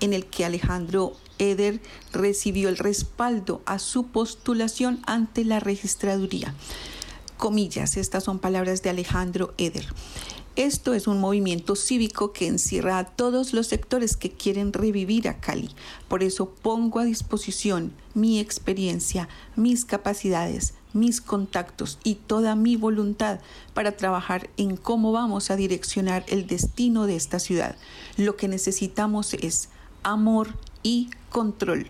en 0.00 0.12
el 0.12 0.26
que 0.26 0.44
Alejandro 0.44 1.14
Eder 1.38 1.80
recibió 2.12 2.68
el 2.68 2.76
respaldo 2.76 3.62
a 3.66 3.78
su 3.78 4.06
postulación 4.08 5.00
ante 5.06 5.44
la 5.44 5.60
registraduría. 5.60 6.54
Comillas, 7.36 7.96
estas 7.96 8.24
son 8.24 8.38
palabras 8.38 8.82
de 8.82 8.90
Alejandro 8.90 9.54
Eder. 9.56 9.86
Esto 10.56 10.92
es 10.94 11.06
un 11.06 11.20
movimiento 11.20 11.76
cívico 11.76 12.32
que 12.32 12.46
encierra 12.46 12.98
a 12.98 13.04
todos 13.04 13.54
los 13.54 13.68
sectores 13.68 14.16
que 14.16 14.30
quieren 14.30 14.72
revivir 14.72 15.28
a 15.28 15.40
Cali. 15.40 15.70
Por 16.08 16.22
eso 16.22 16.50
pongo 16.50 16.98
a 16.98 17.04
disposición 17.04 17.92
mi 18.14 18.40
experiencia, 18.40 19.28
mis 19.56 19.86
capacidades, 19.86 20.74
mis 20.92 21.20
contactos 21.20 21.98
y 22.04 22.16
toda 22.16 22.56
mi 22.56 22.76
voluntad 22.76 23.40
para 23.74 23.96
trabajar 23.96 24.50
en 24.56 24.76
cómo 24.76 25.12
vamos 25.12 25.50
a 25.50 25.56
direccionar 25.56 26.24
el 26.28 26.46
destino 26.46 27.06
de 27.06 27.16
esta 27.16 27.38
ciudad. 27.38 27.76
Lo 28.16 28.36
que 28.36 28.48
necesitamos 28.48 29.34
es 29.34 29.68
amor 30.02 30.56
y 30.82 31.10
control. 31.30 31.88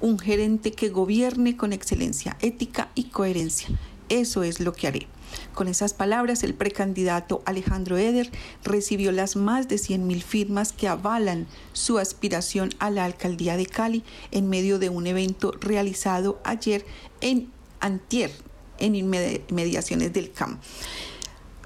Un 0.00 0.18
gerente 0.18 0.72
que 0.72 0.90
gobierne 0.90 1.56
con 1.56 1.72
excelencia, 1.72 2.36
ética 2.40 2.90
y 2.94 3.04
coherencia. 3.04 3.68
Eso 4.08 4.42
es 4.42 4.60
lo 4.60 4.72
que 4.72 4.86
haré. 4.86 5.06
Con 5.54 5.68
esas 5.68 5.94
palabras, 5.94 6.42
el 6.44 6.54
precandidato 6.54 7.42
Alejandro 7.46 7.96
Eder 7.96 8.30
recibió 8.62 9.10
las 9.12 9.36
más 9.36 9.68
de 9.68 9.76
100.000 9.76 10.22
firmas 10.22 10.72
que 10.72 10.88
avalan 10.88 11.46
su 11.72 11.98
aspiración 11.98 12.70
a 12.78 12.90
la 12.90 13.04
alcaldía 13.04 13.56
de 13.56 13.66
Cali 13.66 14.04
en 14.30 14.48
medio 14.48 14.78
de 14.78 14.88
un 14.88 15.06
evento 15.06 15.52
realizado 15.60 16.40
ayer 16.44 16.84
en 17.20 17.50
Antier, 17.80 18.30
en 18.78 18.94
inmediaciones 18.94 20.12
del 20.12 20.30
CAM. 20.32 20.58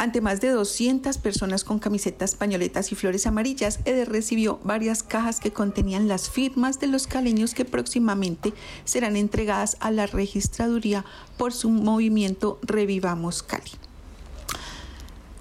Ante 0.01 0.23
más 0.23 0.41
de 0.41 0.49
200 0.49 1.19
personas 1.19 1.63
con 1.63 1.79
camisetas, 1.79 2.35
pañoletas 2.35 2.91
y 2.91 2.95
flores 2.95 3.27
amarillas, 3.27 3.81
Eder 3.85 4.09
recibió 4.09 4.59
varias 4.65 5.03
cajas 5.03 5.41
que 5.41 5.53
contenían 5.53 6.09
las 6.09 6.31
firmas 6.31 6.81
de 6.81 6.87
los 6.87 7.07
caleños 7.07 7.53
que 7.53 7.67
próximamente 7.67 8.55
serán 8.87 9.15
entregadas 9.15 9.77
a 9.79 9.91
la 9.91 10.07
registraduría 10.07 11.05
por 11.37 11.53
su 11.53 11.69
movimiento 11.69 12.59
Revivamos 12.63 13.43
Cali. 13.43 13.73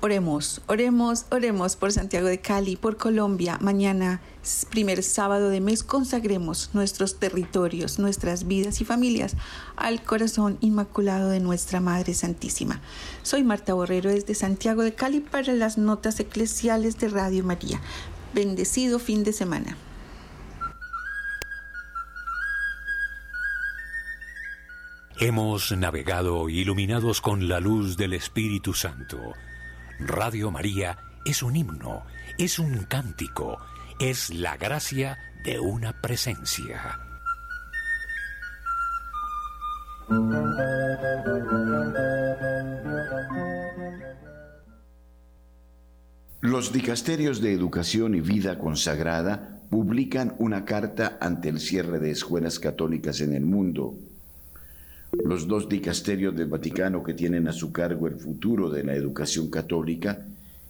Oremos, 0.02 0.62
oremos, 0.68 1.26
oremos 1.30 1.76
por 1.76 1.92
Santiago 1.92 2.30
de 2.30 2.40
Cali, 2.40 2.78
por 2.78 2.96
Colombia. 2.96 3.58
Mañana, 3.60 4.22
primer 4.70 5.04
sábado 5.04 5.50
de 5.50 5.60
mes, 5.60 5.84
consagremos 5.84 6.70
nuestros 6.72 7.20
territorios, 7.20 8.00
nuestras 8.00 8.48
vidas 8.48 8.80
y 8.80 8.86
familias 8.86 9.36
al 9.76 10.02
corazón 10.02 10.58
inmaculado 10.62 11.32
de 11.32 11.42
nuestra 11.42 11.82
Madre 11.82 12.14
Santísima. 12.14 12.80
Soy 13.24 13.44
Marta 13.44 13.74
Borrero 13.74 14.10
desde 14.10 14.36
Santiago 14.36 14.84
de 14.84 14.96
Cali 14.96 15.20
para 15.20 15.52
las 15.52 15.78
notas 15.78 16.18
eclesiales 16.22 16.98
de 16.98 17.10
Radio 17.10 17.44
María. 17.44 17.82
Bendecido 18.34 19.00
fin 19.00 19.26
de 19.26 19.34
semana. 19.34 19.76
Hemos 25.20 25.74
navegado 25.74 26.48
iluminados 26.48 27.20
con 27.20 27.50
la 27.50 27.60
luz 27.60 27.98
del 27.98 28.14
Espíritu 28.14 28.74
Santo 28.74 29.34
Radio 30.00 30.50
María 30.50 30.98
es 31.26 31.44
un 31.44 31.58
himno, 31.58 32.06
es 32.38 32.58
un 32.58 32.86
cántico, 32.86 33.58
es 34.00 34.30
la 34.30 34.56
gracia 34.56 35.18
de 35.44 35.60
una 35.60 36.00
presencia. 36.02 36.98
Los 46.40 46.72
dicasterios 46.72 47.42
de 47.42 47.52
educación 47.52 48.16
y 48.16 48.22
vida 48.22 48.58
consagrada 48.58 49.60
publican 49.70 50.34
una 50.40 50.64
carta 50.64 51.18
ante 51.20 51.50
el 51.50 51.60
cierre 51.60 52.00
de 52.00 52.12
escuelas 52.12 52.58
católicas 52.60 53.20
en 53.20 53.34
el 53.34 53.46
mundo 53.46 53.98
los 55.12 55.48
dos 55.48 55.68
dicasterios 55.68 56.36
del 56.36 56.48
Vaticano 56.48 57.04
que 57.04 57.14
tienen 57.14 57.48
a 57.48 57.54
su 57.54 57.72
cargo 57.72 58.08
el 58.08 58.16
futuro 58.16 58.70
de 58.70 58.84
la 58.84 58.94
educación 58.94 59.50
católica 59.50 60.26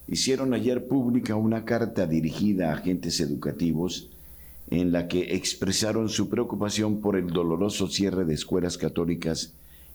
hicieron 0.08 0.54
ayer 0.54 0.88
pública 0.88 1.36
una 1.36 1.66
carta 1.66 2.08
dirigida 2.08 2.70
a 2.70 2.74
agentes 2.74 3.20
educativos 3.20 4.10
en 4.70 4.92
la 4.92 5.08
que 5.08 5.36
expresaron 5.36 6.10
su 6.10 6.30
preocupación 6.30 7.02
por 7.02 7.16
el 7.16 7.28
doloroso 7.28 7.88
cierre 7.88 8.26
de 8.26 8.34
escuelas 8.34 8.78
católicas 8.78 9.54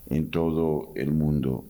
en 0.09 0.29
todo 0.29 0.91
el 0.95 1.11
mundo. 1.11 1.65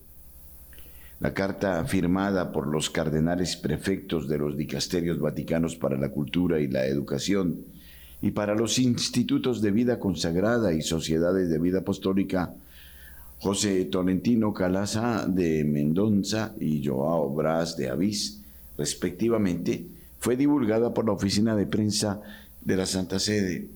La 1.20 1.34
carta 1.34 1.84
firmada 1.86 2.52
por 2.52 2.68
los 2.68 2.90
cardenales 2.90 3.56
prefectos 3.56 4.28
de 4.28 4.38
los 4.38 4.58
dicasterios 4.58 5.20
vaticanos 5.20 5.76
para 5.76 5.98
la 5.98 6.10
cultura 6.10 6.60
y 6.60 6.68
la 6.68 6.86
educación 6.86 7.64
y 8.22 8.32
para 8.32 8.56
los 8.56 8.80
institutos 8.80 9.62
de 9.62 9.72
vida 9.72 10.00
consagrada 10.00 10.74
y 10.74 10.82
sociedades 10.82 11.50
de 11.50 11.60
vida 11.60 11.80
apostólica 11.80 12.54
José 13.40 13.86
Tolentino 13.86 14.54
Calaza 14.54 15.28
de 15.28 15.64
Mendoza 15.64 16.54
y 16.60 16.84
Joao 16.86 17.34
Bras 17.34 17.78
de 17.78 17.90
Avís, 17.90 18.42
respectivamente, 18.78 19.86
fue 20.20 20.36
divulgada 20.36 20.94
por 20.94 21.06
la 21.06 21.12
Oficina 21.12 21.56
de 21.56 21.68
Prensa 21.68 22.22
de 22.62 22.76
la 22.76 22.86
Santa 22.86 23.20
Sede. 23.20 23.68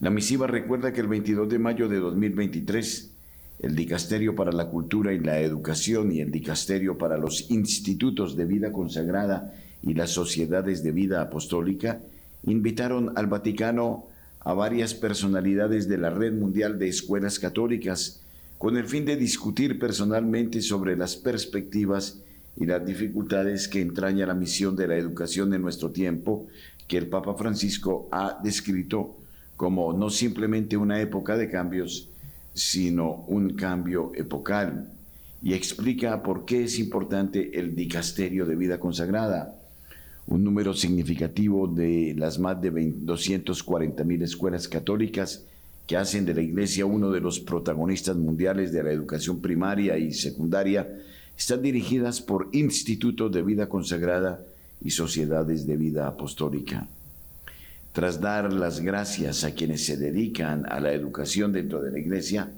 La 0.00 0.10
misiva 0.10 0.46
recuerda 0.46 0.92
que 0.92 1.00
el 1.00 1.08
22 1.08 1.48
de 1.48 1.58
mayo 1.58 1.88
de 1.88 1.98
2023, 1.98 3.10
el 3.58 3.74
Dicasterio 3.74 4.36
para 4.36 4.52
la 4.52 4.68
Cultura 4.68 5.12
y 5.12 5.18
la 5.18 5.40
Educación 5.40 6.12
y 6.12 6.20
el 6.20 6.30
Dicasterio 6.30 6.96
para 6.96 7.18
los 7.18 7.50
Institutos 7.50 8.36
de 8.36 8.44
Vida 8.44 8.70
Consagrada 8.70 9.52
y 9.82 9.94
las 9.94 10.10
Sociedades 10.10 10.84
de 10.84 10.92
Vida 10.92 11.22
Apostólica 11.22 12.00
invitaron 12.44 13.12
al 13.16 13.26
Vaticano 13.26 14.04
a 14.40 14.52
varias 14.52 14.94
personalidades 14.94 15.88
de 15.88 15.98
la 15.98 16.10
Red 16.10 16.32
Mundial 16.32 16.78
de 16.78 16.88
Escuelas 16.88 17.38
Católicas 17.38 18.22
con 18.58 18.76
el 18.76 18.86
fin 18.86 19.04
de 19.04 19.16
discutir 19.16 19.78
personalmente 19.78 20.60
sobre 20.62 20.96
las 20.96 21.16
perspectivas 21.16 22.18
y 22.56 22.66
las 22.66 22.84
dificultades 22.84 23.68
que 23.68 23.80
entraña 23.80 24.26
la 24.26 24.34
misión 24.34 24.74
de 24.74 24.88
la 24.88 24.96
educación 24.96 25.54
en 25.54 25.62
nuestro 25.62 25.90
tiempo, 25.90 26.46
que 26.88 26.98
el 26.98 27.06
Papa 27.06 27.34
Francisco 27.34 28.08
ha 28.10 28.40
descrito 28.42 29.16
como 29.56 29.92
no 29.92 30.10
simplemente 30.10 30.76
una 30.76 31.00
época 31.00 31.36
de 31.36 31.50
cambios, 31.50 32.08
sino 32.54 33.24
un 33.28 33.50
cambio 33.50 34.12
epocal, 34.14 34.90
y 35.40 35.54
explica 35.54 36.22
por 36.22 36.44
qué 36.44 36.64
es 36.64 36.78
importante 36.80 37.58
el 37.58 37.76
dicasterio 37.76 38.44
de 38.44 38.56
vida 38.56 38.80
consagrada, 38.80 39.57
un 40.28 40.44
número 40.44 40.74
significativo 40.74 41.66
de 41.66 42.14
las 42.16 42.38
más 42.38 42.60
de 42.60 42.70
240 42.70 44.04
mil 44.04 44.22
escuelas 44.22 44.68
católicas 44.68 45.42
que 45.86 45.96
hacen 45.96 46.26
de 46.26 46.34
la 46.34 46.42
Iglesia 46.42 46.84
uno 46.84 47.10
de 47.10 47.20
los 47.20 47.40
protagonistas 47.40 48.14
mundiales 48.14 48.70
de 48.70 48.82
la 48.82 48.92
educación 48.92 49.40
primaria 49.40 49.96
y 49.96 50.12
secundaria, 50.12 50.86
están 51.36 51.62
dirigidas 51.62 52.20
por 52.20 52.50
institutos 52.52 53.32
de 53.32 53.42
vida 53.42 53.70
consagrada 53.70 54.40
y 54.82 54.90
sociedades 54.90 55.66
de 55.66 55.76
vida 55.78 56.06
apostólica. 56.06 56.86
Tras 57.94 58.20
dar 58.20 58.52
las 58.52 58.80
gracias 58.80 59.44
a 59.44 59.52
quienes 59.52 59.86
se 59.86 59.96
dedican 59.96 60.66
a 60.70 60.78
la 60.78 60.92
educación 60.92 61.52
dentro 61.52 61.80
de 61.80 61.90
la 61.90 61.98
Iglesia, 61.98 62.50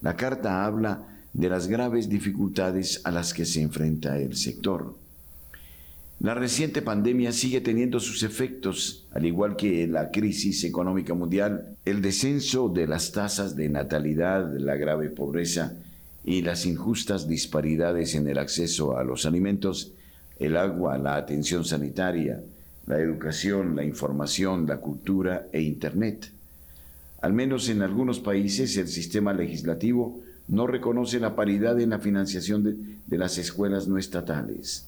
la 0.00 0.16
carta 0.16 0.64
habla 0.64 1.02
de 1.34 1.50
las 1.50 1.66
graves 1.68 2.08
dificultades 2.08 3.02
a 3.04 3.10
las 3.10 3.34
que 3.34 3.44
se 3.44 3.60
enfrenta 3.60 4.18
el 4.18 4.34
sector. 4.34 4.94
La 6.20 6.34
reciente 6.34 6.82
pandemia 6.82 7.30
sigue 7.30 7.60
teniendo 7.60 8.00
sus 8.00 8.24
efectos, 8.24 9.06
al 9.12 9.24
igual 9.24 9.54
que 9.54 9.86
la 9.86 10.10
crisis 10.10 10.64
económica 10.64 11.14
mundial, 11.14 11.76
el 11.84 12.02
descenso 12.02 12.68
de 12.68 12.88
las 12.88 13.12
tasas 13.12 13.54
de 13.54 13.68
natalidad, 13.68 14.52
la 14.58 14.74
grave 14.74 15.10
pobreza 15.10 15.74
y 16.24 16.42
las 16.42 16.66
injustas 16.66 17.28
disparidades 17.28 18.16
en 18.16 18.26
el 18.26 18.38
acceso 18.38 18.98
a 18.98 19.04
los 19.04 19.26
alimentos, 19.26 19.92
el 20.40 20.56
agua, 20.56 20.98
la 20.98 21.14
atención 21.14 21.64
sanitaria, 21.64 22.40
la 22.88 22.98
educación, 22.98 23.76
la 23.76 23.84
información, 23.84 24.66
la 24.66 24.78
cultura 24.78 25.46
e 25.52 25.60
Internet. 25.60 26.32
Al 27.22 27.32
menos 27.32 27.68
en 27.68 27.80
algunos 27.82 28.18
países 28.18 28.76
el 28.76 28.88
sistema 28.88 29.32
legislativo 29.32 30.18
no 30.48 30.66
reconoce 30.66 31.20
la 31.20 31.36
paridad 31.36 31.78
en 31.80 31.90
la 31.90 32.00
financiación 32.00 32.64
de, 32.64 32.74
de 33.06 33.18
las 33.18 33.38
escuelas 33.38 33.86
no 33.86 33.98
estatales. 33.98 34.87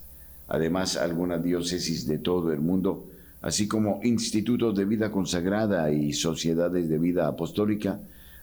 Además, 0.51 0.97
algunas 0.97 1.43
diócesis 1.45 2.09
de 2.09 2.19
todo 2.19 2.53
el 2.53 2.61
mundo, 2.61 3.07
así 3.41 3.69
como 3.69 4.01
institutos 4.03 4.77
de 4.77 4.85
vida 4.85 5.13
consagrada 5.13 5.93
y 5.93 6.13
sociedades 6.13 6.89
de 6.89 6.99
vida 6.99 7.29
apostólica, 7.29 8.01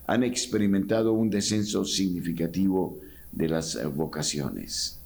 han 0.07 0.23
experimentado 0.23 1.11
un 1.11 1.29
descenso 1.29 1.83
significativo 1.83 2.97
de 3.33 3.49
las 3.49 3.77
vocaciones. 3.93 4.99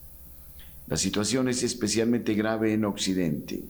La 0.88 0.96
situación 0.96 1.50
es 1.50 1.64
especialmente 1.64 2.36
grave 2.36 2.72
en 2.74 2.86
Occidente. 2.86 3.64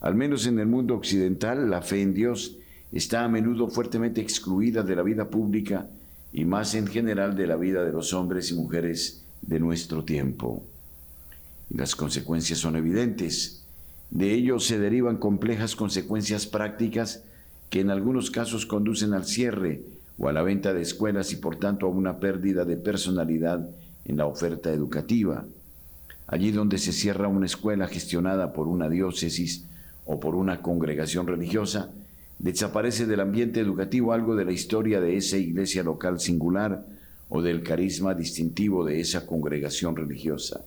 Al 0.00 0.16
menos 0.16 0.44
en 0.46 0.58
el 0.58 0.66
mundo 0.66 0.96
occidental, 0.96 1.70
la 1.70 1.80
fe 1.80 2.02
en 2.02 2.12
Dios 2.12 2.56
está 2.90 3.22
a 3.22 3.28
menudo 3.28 3.68
fuertemente 3.68 4.20
excluida 4.20 4.82
de 4.82 4.96
la 4.96 5.04
vida 5.04 5.28
pública 5.28 5.86
y 6.32 6.44
más 6.44 6.74
en 6.74 6.88
general 6.88 7.36
de 7.36 7.46
la 7.46 7.54
vida 7.54 7.84
de 7.84 7.92
los 7.92 8.12
hombres 8.12 8.50
y 8.50 8.54
mujeres 8.54 9.22
de 9.42 9.60
nuestro 9.60 10.02
tiempo 10.02 10.64
las 11.74 11.96
consecuencias 11.96 12.60
son 12.60 12.76
evidentes. 12.76 13.64
De 14.10 14.32
ello 14.32 14.60
se 14.60 14.78
derivan 14.78 15.16
complejas 15.16 15.74
consecuencias 15.74 16.46
prácticas 16.46 17.24
que 17.68 17.80
en 17.80 17.90
algunos 17.90 18.30
casos 18.30 18.64
conducen 18.64 19.12
al 19.12 19.24
cierre 19.24 19.82
o 20.16 20.28
a 20.28 20.32
la 20.32 20.42
venta 20.42 20.72
de 20.72 20.82
escuelas 20.82 21.32
y 21.32 21.36
por 21.36 21.56
tanto 21.56 21.86
a 21.86 21.90
una 21.90 22.20
pérdida 22.20 22.64
de 22.64 22.76
personalidad 22.76 23.68
en 24.04 24.16
la 24.16 24.26
oferta 24.26 24.72
educativa. 24.72 25.44
Allí 26.28 26.52
donde 26.52 26.78
se 26.78 26.92
cierra 26.92 27.26
una 27.26 27.46
escuela 27.46 27.88
gestionada 27.88 28.52
por 28.52 28.68
una 28.68 28.88
diócesis 28.88 29.64
o 30.06 30.20
por 30.20 30.36
una 30.36 30.62
congregación 30.62 31.26
religiosa, 31.26 31.90
desaparece 32.38 33.06
del 33.06 33.18
ambiente 33.18 33.58
educativo 33.58 34.12
algo 34.12 34.36
de 34.36 34.44
la 34.44 34.52
historia 34.52 35.00
de 35.00 35.16
esa 35.16 35.38
iglesia 35.38 35.82
local 35.82 36.20
singular 36.20 36.86
o 37.28 37.42
del 37.42 37.64
carisma 37.64 38.14
distintivo 38.14 38.84
de 38.84 39.00
esa 39.00 39.26
congregación 39.26 39.96
religiosa. 39.96 40.64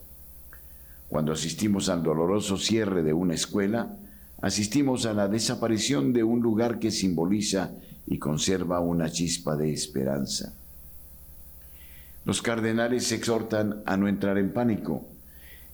Cuando 1.10 1.32
asistimos 1.32 1.90
al 1.90 2.04
doloroso 2.04 2.58
cierre 2.58 3.02
de 3.04 3.14
una 3.14 3.34
escuela, 3.34 3.96
asistimos 4.42 5.06
a 5.06 5.14
la 5.14 5.28
desaparición 5.28 6.14
de 6.14 6.24
un 6.24 6.42
lugar 6.42 6.80
que 6.80 6.92
simboliza 6.92 7.72
y 8.06 8.18
conserva 8.20 8.80
una 8.80 9.10
chispa 9.10 9.56
de 9.56 9.72
esperanza. 9.72 10.54
Los 12.26 12.42
cardenales 12.42 13.12
exhortan 13.12 13.82
a 13.86 13.96
no 13.96 14.08
entrar 14.08 14.38
en 14.38 14.52
pánico. 14.52 15.06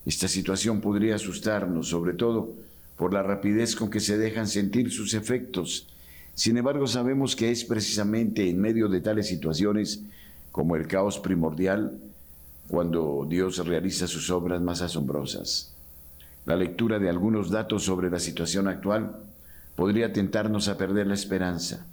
Esta 0.05 0.27
situación 0.27 0.81
podría 0.81 1.15
asustarnos, 1.15 1.87
sobre 1.87 2.13
todo 2.13 2.53
por 2.95 3.11
la 3.11 3.23
rapidez 3.23 3.75
con 3.75 3.89
que 3.89 3.99
se 3.99 4.17
dejan 4.17 4.47
sentir 4.47 4.91
sus 4.91 5.15
efectos. 5.15 5.87
Sin 6.35 6.57
embargo, 6.57 6.85
sabemos 6.85 7.35
que 7.35 7.49
es 7.49 7.63
precisamente 7.63 8.49
en 8.49 8.61
medio 8.61 8.87
de 8.87 9.01
tales 9.01 9.27
situaciones, 9.27 10.01
como 10.51 10.75
el 10.75 10.87
caos 10.87 11.19
primordial, 11.19 11.97
cuando 12.67 13.25
Dios 13.29 13.65
realiza 13.65 14.07
sus 14.07 14.29
obras 14.29 14.61
más 14.61 14.81
asombrosas. 14.81 15.73
La 16.45 16.55
lectura 16.55 16.99
de 16.99 17.09
algunos 17.09 17.49
datos 17.49 17.83
sobre 17.83 18.09
la 18.09 18.19
situación 18.19 18.67
actual 18.67 19.17
podría 19.75 20.11
tentarnos 20.13 20.67
a 20.67 20.77
perder 20.77 21.07
la 21.07 21.13
esperanza. 21.13 21.85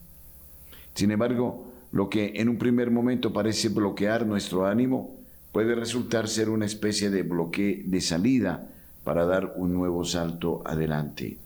Sin 0.94 1.10
embargo, 1.10 1.72
lo 1.92 2.08
que 2.08 2.32
en 2.36 2.48
un 2.48 2.58
primer 2.58 2.90
momento 2.90 3.32
parece 3.32 3.68
bloquear 3.68 4.26
nuestro 4.26 4.66
ánimo 4.66 5.16
puede 5.52 5.74
resultar 5.74 6.28
ser 6.28 6.48
una 6.48 6.66
especie 6.66 7.10
de 7.10 7.22
bloque 7.22 7.82
de 7.84 8.00
salida 8.00 8.68
para 9.04 9.24
dar 9.24 9.54
un 9.56 9.72
nuevo 9.72 10.04
salto 10.04 10.62
adelante. 10.64 11.38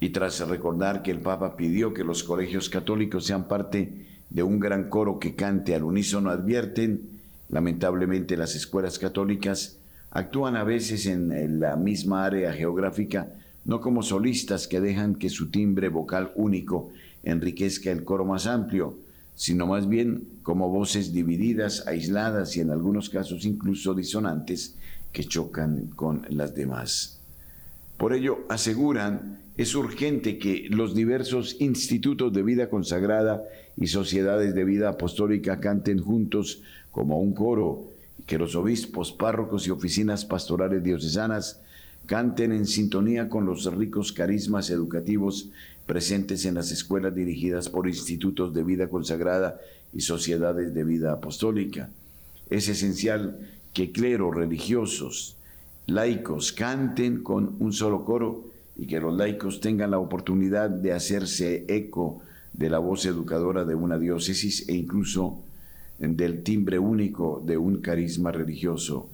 Y 0.00 0.10
tras 0.10 0.46
recordar 0.48 1.02
que 1.02 1.10
el 1.10 1.20
Papa 1.20 1.56
pidió 1.56 1.92
que 1.92 2.04
los 2.04 2.22
colegios 2.22 2.68
católicos 2.68 3.26
sean 3.26 3.48
parte 3.48 4.06
de 4.30 4.42
un 4.42 4.60
gran 4.60 4.88
coro 4.88 5.18
que 5.18 5.34
cante 5.34 5.74
al 5.74 5.82
unísono, 5.82 6.30
advierten 6.30 7.17
Lamentablemente 7.48 8.36
las 8.36 8.54
escuelas 8.54 8.98
católicas 8.98 9.78
actúan 10.10 10.56
a 10.56 10.64
veces 10.64 11.06
en 11.06 11.60
la 11.60 11.76
misma 11.76 12.24
área 12.24 12.52
geográfica, 12.52 13.28
no 13.64 13.80
como 13.80 14.02
solistas 14.02 14.66
que 14.66 14.80
dejan 14.80 15.14
que 15.14 15.28
su 15.28 15.50
timbre 15.50 15.88
vocal 15.88 16.32
único 16.36 16.90
enriquezca 17.22 17.90
el 17.90 18.04
coro 18.04 18.24
más 18.24 18.46
amplio, 18.46 18.96
sino 19.34 19.66
más 19.66 19.88
bien 19.88 20.24
como 20.42 20.68
voces 20.68 21.12
divididas, 21.12 21.86
aisladas 21.86 22.56
y 22.56 22.60
en 22.60 22.70
algunos 22.70 23.08
casos 23.08 23.44
incluso 23.44 23.94
disonantes 23.94 24.74
que 25.12 25.24
chocan 25.24 25.86
con 25.94 26.26
las 26.30 26.54
demás. 26.54 27.20
Por 27.96 28.14
ello, 28.14 28.40
aseguran, 28.48 29.38
es 29.56 29.74
urgente 29.74 30.38
que 30.38 30.66
los 30.70 30.94
diversos 30.94 31.56
institutos 31.60 32.32
de 32.32 32.42
vida 32.42 32.68
consagrada 32.68 33.44
y 33.76 33.88
sociedades 33.88 34.54
de 34.54 34.64
vida 34.64 34.88
apostólica 34.88 35.60
canten 35.60 36.00
juntos 36.00 36.62
como 36.98 37.20
un 37.20 37.32
coro, 37.32 37.84
y 38.18 38.24
que 38.24 38.38
los 38.38 38.56
obispos, 38.56 39.12
párrocos 39.12 39.68
y 39.68 39.70
oficinas 39.70 40.24
pastorales 40.24 40.82
diocesanas 40.82 41.60
canten 42.06 42.50
en 42.50 42.66
sintonía 42.66 43.28
con 43.28 43.46
los 43.46 43.72
ricos 43.72 44.10
carismas 44.10 44.68
educativos 44.70 45.48
presentes 45.86 46.44
en 46.44 46.56
las 46.56 46.72
escuelas 46.72 47.14
dirigidas 47.14 47.68
por 47.68 47.86
institutos 47.86 48.52
de 48.52 48.64
vida 48.64 48.88
consagrada 48.88 49.60
y 49.94 50.00
sociedades 50.00 50.74
de 50.74 50.82
vida 50.82 51.12
apostólica. 51.12 51.88
Es 52.50 52.68
esencial 52.68 53.48
que 53.72 53.92
cleros 53.92 54.34
religiosos, 54.34 55.36
laicos, 55.86 56.50
canten 56.50 57.22
con 57.22 57.54
un 57.60 57.72
solo 57.72 58.04
coro 58.04 58.42
y 58.76 58.88
que 58.88 58.98
los 58.98 59.16
laicos 59.16 59.60
tengan 59.60 59.92
la 59.92 60.00
oportunidad 60.00 60.68
de 60.68 60.94
hacerse 60.94 61.64
eco 61.68 62.22
de 62.54 62.68
la 62.68 62.80
voz 62.80 63.06
educadora 63.06 63.64
de 63.64 63.76
una 63.76 64.00
diócesis 64.00 64.68
e 64.68 64.74
incluso 64.74 65.44
del 65.98 66.42
timbre 66.42 66.78
único 66.78 67.42
de 67.44 67.56
un 67.56 67.80
carisma 67.80 68.30
religioso. 68.30 69.08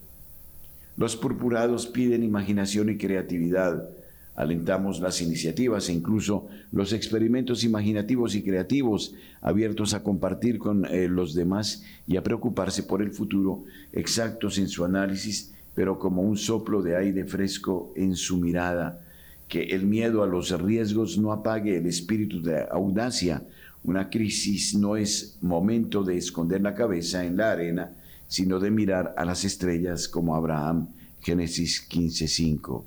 Los 0.96 1.16
purpurados 1.16 1.86
piden 1.86 2.22
imaginación 2.22 2.90
y 2.90 2.96
creatividad. 2.96 3.88
Alentamos 4.36 5.00
las 5.00 5.20
iniciativas 5.22 5.88
e 5.88 5.92
incluso 5.92 6.46
los 6.72 6.92
experimentos 6.92 7.64
imaginativos 7.64 8.34
y 8.34 8.42
creativos 8.42 9.14
abiertos 9.40 9.94
a 9.94 10.02
compartir 10.02 10.58
con 10.58 10.84
eh, 10.86 11.08
los 11.08 11.34
demás 11.34 11.84
y 12.06 12.16
a 12.16 12.22
preocuparse 12.22 12.82
por 12.82 13.00
el 13.00 13.12
futuro, 13.12 13.64
exactos 13.92 14.58
en 14.58 14.68
su 14.68 14.84
análisis, 14.84 15.52
pero 15.74 15.98
como 15.98 16.22
un 16.22 16.36
soplo 16.36 16.82
de 16.82 16.96
aire 16.96 17.24
fresco 17.24 17.92
en 17.96 18.14
su 18.16 18.36
mirada. 18.36 19.00
Que 19.48 19.62
el 19.64 19.86
miedo 19.86 20.22
a 20.22 20.26
los 20.26 20.50
riesgos 20.60 21.18
no 21.18 21.32
apague 21.32 21.76
el 21.76 21.86
espíritu 21.86 22.42
de 22.42 22.66
audacia, 22.70 23.42
una 23.84 24.08
crisis 24.08 24.74
no 24.74 24.96
es 24.96 25.36
momento 25.42 26.02
de 26.02 26.16
esconder 26.16 26.60
la 26.62 26.74
cabeza 26.74 27.24
en 27.24 27.36
la 27.36 27.52
arena, 27.52 27.92
sino 28.26 28.58
de 28.58 28.70
mirar 28.70 29.14
a 29.16 29.24
las 29.24 29.44
estrellas 29.44 30.08
como 30.08 30.34
Abraham, 30.34 30.88
Génesis 31.20 31.86
15:5. 31.88 32.84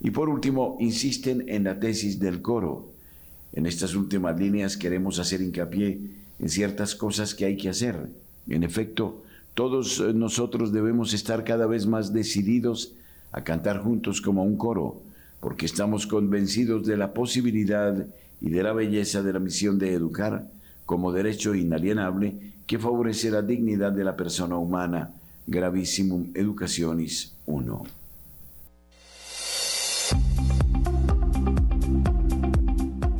Y 0.00 0.10
por 0.10 0.28
último, 0.28 0.76
insisten 0.80 1.48
en 1.48 1.64
la 1.64 1.78
tesis 1.78 2.18
del 2.18 2.40
coro. 2.40 2.88
En 3.52 3.66
estas 3.66 3.94
últimas 3.94 4.38
líneas 4.38 4.76
queremos 4.76 5.18
hacer 5.18 5.42
hincapié 5.42 6.00
en 6.38 6.48
ciertas 6.48 6.94
cosas 6.94 7.34
que 7.34 7.44
hay 7.44 7.56
que 7.56 7.68
hacer. 7.68 8.08
En 8.48 8.62
efecto, 8.62 9.22
todos 9.54 10.00
nosotros 10.14 10.72
debemos 10.72 11.12
estar 11.12 11.44
cada 11.44 11.66
vez 11.66 11.86
más 11.86 12.12
decididos 12.12 12.94
a 13.32 13.44
cantar 13.44 13.78
juntos 13.78 14.20
como 14.20 14.44
un 14.44 14.56
coro, 14.56 15.02
porque 15.40 15.66
estamos 15.66 16.06
convencidos 16.06 16.86
de 16.86 16.96
la 16.96 17.12
posibilidad 17.12 18.06
y 18.42 18.50
de 18.50 18.62
la 18.62 18.72
belleza 18.72 19.22
de 19.22 19.32
la 19.32 19.38
misión 19.38 19.78
de 19.78 19.94
educar 19.94 20.48
como 20.84 21.12
derecho 21.12 21.54
inalienable 21.54 22.34
que 22.66 22.78
favorece 22.78 23.30
la 23.30 23.40
dignidad 23.40 23.92
de 23.92 24.04
la 24.04 24.16
persona 24.16 24.56
humana. 24.56 25.10
Gravissimum 25.46 26.32
Educationis 26.34 27.32
1. 27.46 27.84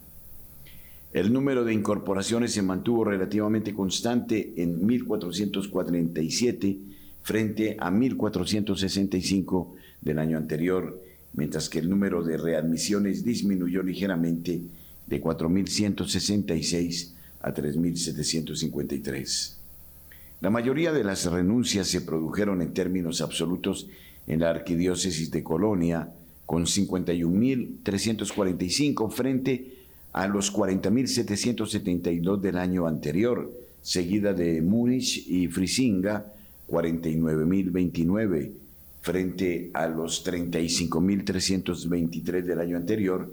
El 1.14 1.32
número 1.32 1.64
de 1.64 1.74
incorporaciones 1.74 2.52
se 2.54 2.62
mantuvo 2.62 3.06
relativamente 3.06 3.74
constante 3.74 4.52
en 4.58 4.86
1447 4.86 6.78
frente 7.24 7.78
a 7.80 7.90
1465 7.92 9.74
del 10.02 10.20
año 10.20 10.38
anterior, 10.38 11.02
mientras 11.34 11.70
que 11.70 11.80
el 11.80 11.90
número 11.90 12.24
de 12.24 12.36
readmisiones 12.38 13.24
disminuyó 13.24 13.82
ligeramente 13.84 14.60
de 15.08 15.22
4.166 15.22 17.12
a 17.42 17.54
3.753. 17.54 19.58
La 20.40 20.52
mayoría 20.52 20.92
de 20.92 21.04
las 21.04 21.26
renuncias 21.26 21.88
se 21.88 22.02
produjeron 22.02 22.62
en 22.62 22.72
términos 22.74 23.22
absolutos 23.22 23.88
en 24.28 24.42
la 24.42 24.52
arquidiócesis 24.52 25.32
de 25.32 25.42
Colonia, 25.44 26.10
con 26.46 26.66
51.345 26.66 29.12
frente 29.12 29.74
a 30.14 30.28
los 30.28 30.54
40.772 30.54 32.40
del 32.40 32.58
año 32.58 32.86
anterior, 32.88 33.52
seguida 33.82 34.34
de 34.34 34.62
Múnich 34.62 35.28
y 35.28 35.48
Frisinga, 35.48 36.32
49.029 36.70 38.52
frente 39.02 39.72
a 39.74 39.88
los 39.88 40.24
35.323 40.26 42.44
del 42.44 42.60
año 42.60 42.78
anterior, 42.78 43.28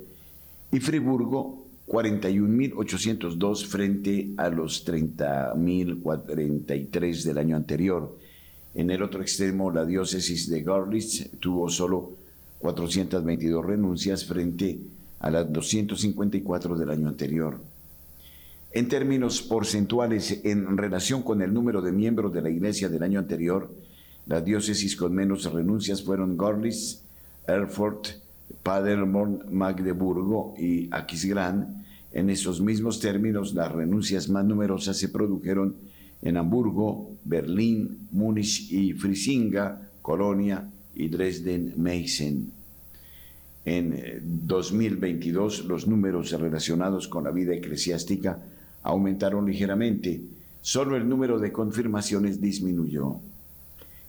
y 0.71 0.81
Friburgo 0.81 1.64
41.802 1.87 3.67
frente 3.67 4.31
a 4.37 4.49
los 4.49 4.85
30.043 4.87 7.23
del 7.23 7.39
año 7.39 7.57
anterior. 7.57 8.17
En 8.75 8.91
el 8.91 9.03
otro 9.03 9.23
extremo, 9.23 9.71
la 9.71 9.85
diócesis 9.85 10.51
de 10.51 10.63
Görlitz 10.63 11.31
tuvo 11.41 11.69
solo 11.69 12.13
422 12.59 13.65
renuncias 13.65 14.25
frente 14.25 14.79
a 15.21 15.31
las 15.31 15.53
254 15.53 16.77
del 16.77 16.91
año 16.91 17.07
anterior. 17.09 17.61
En 18.73 18.89
términos 18.89 19.41
porcentuales, 19.43 20.41
en 20.45 20.77
relación 20.77 21.23
con 21.23 21.43
el 21.43 21.55
número 21.55 21.81
de 21.81 21.93
miembros 21.93 22.33
de 22.33 22.43
la 22.43 22.51
Iglesia 22.51 22.89
del 22.89 23.05
año 23.05 23.21
anterior, 23.21 23.71
las 24.27 24.45
diócesis 24.45 24.97
con 24.97 25.15
menos 25.15 25.45
renuncias 25.53 26.03
fueron 26.03 26.37
Görlitz, 26.37 27.03
Erfurt, 27.47 28.24
Paderborn, 28.63 29.43
Magdeburgo 29.51 30.55
y 30.59 30.89
Aquisgrán. 30.91 31.85
En 32.13 32.31
esos 32.31 32.61
mismos 32.61 33.01
términos, 33.01 33.55
las 33.55 33.73
renuncias 33.73 34.29
más 34.29 34.45
numerosas 34.45 34.97
se 34.97 35.09
produjeron 35.09 35.75
en 36.23 36.37
Hamburgo, 36.37 37.11
Berlín, 37.25 38.09
Múnich 38.13 38.71
y 38.73 38.93
Frisinga, 38.95 39.91
Colonia 40.01 40.65
y 40.95 41.09
Dresden-Meissen. 41.09 42.51
En 43.65 44.21
2022 44.47 45.61
eh, 45.61 45.63
los 45.67 45.87
números 45.87 46.31
relacionados 46.33 47.09
con 47.09 47.25
la 47.25 47.31
vida 47.31 47.55
eclesiástica 47.55 48.39
aumentaron 48.83 49.47
ligeramente, 49.47 50.21
solo 50.61 50.97
el 50.97 51.09
número 51.09 51.39
de 51.39 51.53
confirmaciones 51.53 52.41
disminuyó. 52.41 53.21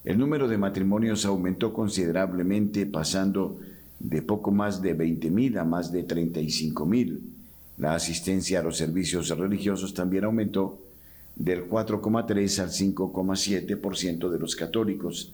El 0.04 0.20
número 0.20 0.48
de 0.48 0.58
matrimonios 0.58 1.26
aumentó 1.26 1.74
considerablemente, 1.74 2.86
pasando 2.86 3.60
poco 4.26 4.52
más 4.52 4.82
de 4.82 4.98
20.000 4.98 5.60
a 5.60 5.64
más 5.64 5.92
de 5.92 6.08
35.000. 6.08 7.20
La 7.78 7.96
asistencia 7.96 8.60
a 8.60 8.64
los 8.64 8.78
servicios 8.78 9.30
religiosos 9.30 9.94
también 9.94 10.24
aumentó 10.24 10.80
del 11.36 11.70
4,3 11.70 12.60
al 12.60 12.70
5,7% 12.70 14.30
de 14.30 14.40
los 14.40 14.56
católicos. 14.56 15.34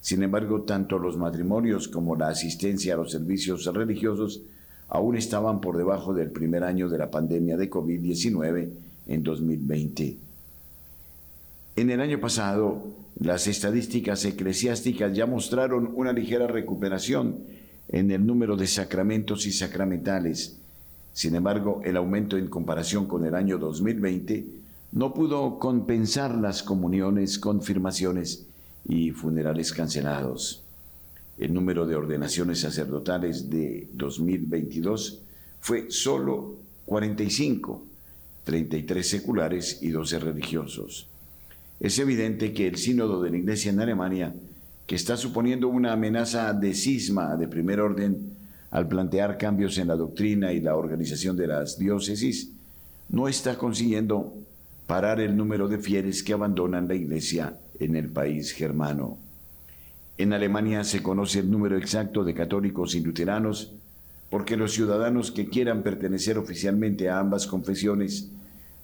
Sin 0.00 0.22
embargo, 0.22 0.62
tanto 0.62 0.98
los 0.98 1.16
matrimonios 1.16 1.88
como 1.88 2.16
la 2.16 2.28
asistencia 2.28 2.94
a 2.94 2.96
los 2.96 3.12
servicios 3.12 3.64
religiosos 3.66 4.40
aún 4.88 5.16
estaban 5.16 5.60
por 5.60 5.76
debajo 5.76 6.12
del 6.12 6.30
primer 6.30 6.64
año 6.64 6.88
de 6.88 6.98
la 6.98 7.10
pandemia 7.10 7.56
de 7.56 7.70
COVID-19 7.70 8.68
en 9.06 9.22
2020. 9.22 10.16
En 11.76 11.90
el 11.90 12.00
año 12.00 12.20
pasado, 12.20 12.82
las 13.18 13.46
estadísticas 13.46 14.24
eclesiásticas 14.24 15.14
ya 15.14 15.26
mostraron 15.26 15.92
una 15.94 16.12
ligera 16.12 16.46
recuperación 16.46 17.36
en 17.92 18.10
el 18.10 18.26
número 18.26 18.56
de 18.56 18.66
sacramentos 18.66 19.46
y 19.46 19.52
sacramentales. 19.52 20.56
Sin 21.12 21.34
embargo, 21.34 21.82
el 21.84 21.96
aumento 21.96 22.38
en 22.38 22.48
comparación 22.48 23.06
con 23.06 23.26
el 23.26 23.34
año 23.34 23.58
2020 23.58 24.46
no 24.92 25.14
pudo 25.14 25.58
compensar 25.58 26.34
las 26.34 26.62
comuniones, 26.62 27.38
confirmaciones 27.38 28.46
y 28.86 29.10
funerales 29.10 29.72
cancelados. 29.72 30.62
El 31.38 31.52
número 31.52 31.86
de 31.86 31.96
ordenaciones 31.96 32.60
sacerdotales 32.60 33.50
de 33.50 33.88
2022 33.92 35.20
fue 35.60 35.90
solo 35.90 36.56
45, 36.86 37.82
33 38.44 39.08
seculares 39.08 39.78
y 39.82 39.90
12 39.90 40.18
religiosos. 40.18 41.06
Es 41.78 41.98
evidente 41.98 42.52
que 42.52 42.68
el 42.68 42.76
sínodo 42.76 43.22
de 43.22 43.30
la 43.30 43.38
Iglesia 43.38 43.70
en 43.70 43.80
Alemania 43.80 44.34
que 44.86 44.96
está 44.96 45.16
suponiendo 45.16 45.68
una 45.68 45.92
amenaza 45.92 46.52
de 46.52 46.74
cisma 46.74 47.36
de 47.36 47.48
primer 47.48 47.80
orden 47.80 48.36
al 48.70 48.88
plantear 48.88 49.38
cambios 49.38 49.78
en 49.78 49.88
la 49.88 49.96
doctrina 49.96 50.52
y 50.52 50.60
la 50.60 50.76
organización 50.76 51.36
de 51.36 51.46
las 51.46 51.78
diócesis, 51.78 52.50
no 53.10 53.28
está 53.28 53.58
consiguiendo 53.58 54.32
parar 54.86 55.20
el 55.20 55.36
número 55.36 55.68
de 55.68 55.78
fieles 55.78 56.22
que 56.22 56.32
abandonan 56.32 56.88
la 56.88 56.94
iglesia 56.94 57.58
en 57.78 57.96
el 57.96 58.08
país 58.08 58.52
germano. 58.52 59.18
En 60.18 60.32
Alemania 60.32 60.84
se 60.84 61.02
conoce 61.02 61.40
el 61.40 61.50
número 61.50 61.76
exacto 61.76 62.24
de 62.24 62.34
católicos 62.34 62.94
y 62.94 63.00
luteranos 63.00 63.72
porque 64.30 64.56
los 64.56 64.72
ciudadanos 64.72 65.30
que 65.30 65.48
quieran 65.48 65.82
pertenecer 65.82 66.38
oficialmente 66.38 67.10
a 67.10 67.18
ambas 67.18 67.46
confesiones 67.46 68.30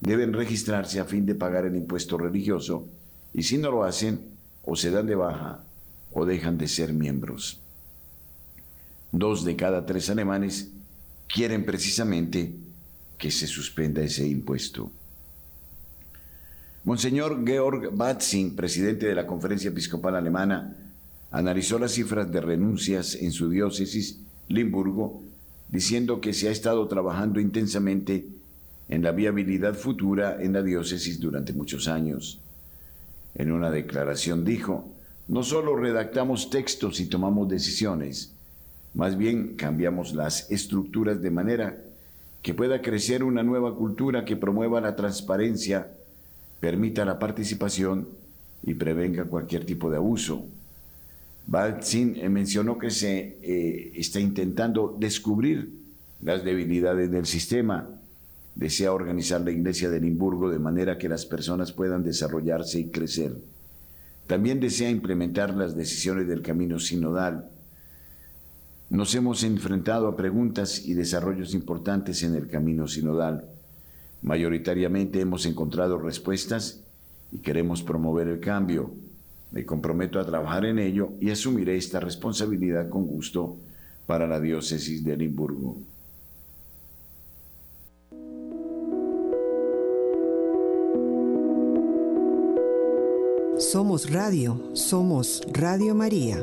deben 0.01 0.35
registrarse 0.35 1.01
a 1.01 1.05
fin 1.05 1.25
de 1.25 1.35
pagar 1.35 1.65
el 1.65 1.75
impuesto 1.75 2.19
religioso 2.19 2.87
y 3.33 3.43
si 3.43 3.57
no 3.57 3.71
lo 3.71 3.85
hacen 3.85 4.21
o 4.65 4.77
se 4.77 4.91
dan 4.91 5.07
de 5.07 5.15
baja 5.15 5.61
o 6.13 6.25
dejan 6.25 6.59
de 6.59 6.69
ser 6.69 6.93
miembros. 6.93 7.61
Dos 9.13 9.45
de 9.45 9.57
cada 9.57 9.87
tres 9.87 10.11
alemanes 10.11 10.69
quieren 11.27 11.65
precisamente 11.65 12.55
que 13.17 13.31
se 13.31 13.47
suspenda 13.47 14.03
ese 14.03 14.27
impuesto. 14.27 14.91
Monseñor 16.85 17.45
Georg 17.45 17.95
Batzing, 17.95 18.55
presidente 18.57 19.07
de 19.07 19.15
la 19.15 19.27
Conferencia 19.27 19.69
Episcopal 19.69 20.17
Alemana, 20.17 20.77
analizó 21.31 21.79
las 21.79 21.93
cifras 21.93 22.31
de 22.33 22.41
renuncias 22.41 23.15
en 23.15 23.33
su 23.33 23.51
diócesis, 23.51 24.21
Limburgo, 24.49 25.23
diciendo 25.69 26.21
que 26.21 26.33
se 26.33 26.49
ha 26.49 26.51
estado 26.51 26.87
trabajando 26.89 27.41
intensamente 27.41 28.27
en 28.89 29.03
la 29.03 29.13
viabilidad 29.13 29.75
futura 29.75 30.39
en 30.41 30.55
la 30.55 30.63
diócesis 30.63 31.21
durante 31.21 31.53
muchos 31.53 31.89
años. 31.89 32.41
En 33.35 33.53
una 33.53 33.71
declaración 33.71 34.45
dijo, 34.45 34.89
no 35.29 35.43
solo 35.43 35.77
redactamos 35.77 36.51
textos 36.51 37.01
y 37.01 37.07
tomamos 37.07 37.49
decisiones, 37.49 38.33
más 38.95 39.17
bien 39.17 39.55
cambiamos 39.57 40.15
las 40.15 40.51
estructuras 40.51 41.21
de 41.21 41.31
manera 41.31 41.79
que 42.43 42.55
pueda 42.55 42.81
crecer 42.81 43.23
una 43.23 43.43
nueva 43.43 43.75
cultura 43.75 44.25
que 44.25 44.37
promueva 44.37 44.81
la 44.81 44.97
transparencia, 44.97 45.89
permita 46.61 47.05
la 47.05 47.19
participación 47.19 48.09
y 48.63 48.75
prevenga 48.75 49.25
cualquier 49.25 49.65
tipo 49.65 49.91
de 49.91 49.99
abuso. 49.99 50.47
Baltzin 51.47 52.17
eh, 52.17 52.29
mencionó 52.29 52.79
que 52.79 52.91
se 52.91 53.39
eh, 53.43 53.93
está 53.95 54.21
intentando 54.21 54.97
descubrir 54.99 55.71
las 56.23 56.45
debilidades 56.45 57.11
del 57.11 57.27
sistema. 57.27 57.89
Desea 58.55 58.93
organizar 58.93 59.41
la 59.41 59.51
iglesia 59.51 59.89
de 59.89 60.01
Limburgo 60.01 60.51
de 60.51 60.59
manera 60.59 60.99
que 60.99 61.09
las 61.09 61.25
personas 61.25 61.73
puedan 61.73 62.03
desarrollarse 62.03 62.81
y 62.81 62.89
crecer. 62.89 63.33
También 64.29 64.61
desea 64.61 64.91
implementar 64.91 65.55
las 65.55 65.75
decisiones 65.75 66.29
del 66.29 66.43
camino 66.43 66.79
sinodal. 66.79 67.49
Nos 68.91 69.15
hemos 69.15 69.43
enfrentado 69.43 70.07
a 70.07 70.17
preguntas 70.17 70.85
y 70.85 70.93
desarrollos 70.93 71.55
importantes 71.55 72.23
en 72.23 72.35
el 72.35 72.47
camino 72.47 72.87
sinodal. 72.87 73.47
Mayoritariamente 74.21 75.21
hemos 75.21 75.47
encontrado 75.47 75.99
respuestas 75.99 76.81
y 77.33 77.39
queremos 77.39 77.83
promover 77.83 78.29
el 78.29 78.39
cambio. 78.39 78.91
Me 79.51 79.65
comprometo 79.65 80.21
a 80.21 80.27
trabajar 80.27 80.67
en 80.67 80.79
ello 80.79 81.09
y 81.23 81.31
asumiré 81.31 81.79
esta 81.79 81.99
responsabilidad 81.99 82.91
con 82.91 83.07
gusto 83.07 83.57
para 84.07 84.27
la 84.27 84.41
diócesis 84.41 85.03
de 85.05 85.17
Limburgo. 85.17 85.79
Somos 93.71 94.11
Radio, 94.11 94.71
somos 94.73 95.43
Radio 95.53 95.95
María. 95.95 96.41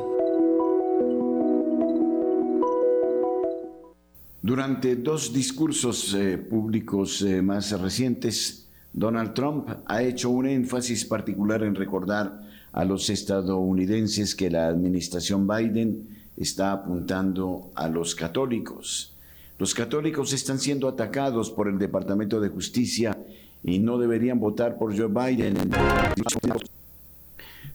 Durante 4.44 4.96
dos 4.96 5.34
discursos 5.34 6.14
eh, 6.14 6.38
públicos 6.38 7.24
eh, 7.24 7.42
más 7.42 7.72
recientes, 7.82 8.68
Donald 8.94 9.34
Trump 9.34 9.68
ha 9.88 10.04
hecho 10.04 10.30
un 10.30 10.46
énfasis 10.46 11.04
particular 11.04 11.64
en 11.64 11.74
recordar 11.74 12.44
a 12.72 12.86
los 12.86 13.10
estadounidenses 13.10 14.36
que 14.36 14.52
la 14.52 14.68
administración 14.68 15.48
Biden 15.48 16.08
está 16.38 16.74
apuntando 16.74 17.72
a 17.74 17.88
los 17.88 18.14
católicos. 18.14 19.16
Los 19.58 19.74
católicos 19.74 20.32
están 20.32 20.60
siendo 20.60 20.88
atacados 20.88 21.50
por 21.50 21.70
el 21.70 21.80
Departamento 21.80 22.40
de 22.40 22.50
Justicia 22.50 23.18
y 23.64 23.80
no 23.80 23.98
deberían 23.98 24.40
votar 24.40 24.78
por 24.78 24.96
Joe 24.96 25.08
Biden. 25.08 25.56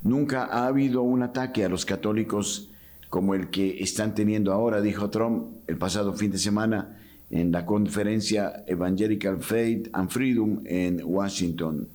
Nunca 0.03 0.45
ha 0.45 0.67
habido 0.67 1.03
un 1.03 1.23
ataque 1.23 1.65
a 1.65 1.69
los 1.69 1.85
católicos 1.85 2.71
como 3.11 3.35
el 3.35 3.51
que 3.51 3.83
están 3.83 4.15
teniendo 4.15 4.53
ahora, 4.53 4.81
dijo 4.81 5.11
Trump 5.11 5.49
el 5.67 5.77
pasado 5.77 6.15
fin 6.15 6.31
de 6.31 6.39
semana 6.39 6.97
en 7.29 7.53
la 7.53 7.67
conferencia 7.67 8.65
Evangelical 8.67 9.43
Faith 9.43 9.89
and 9.93 10.09
Freedom 10.09 10.61
en 10.65 11.03
Washington. 11.05 11.89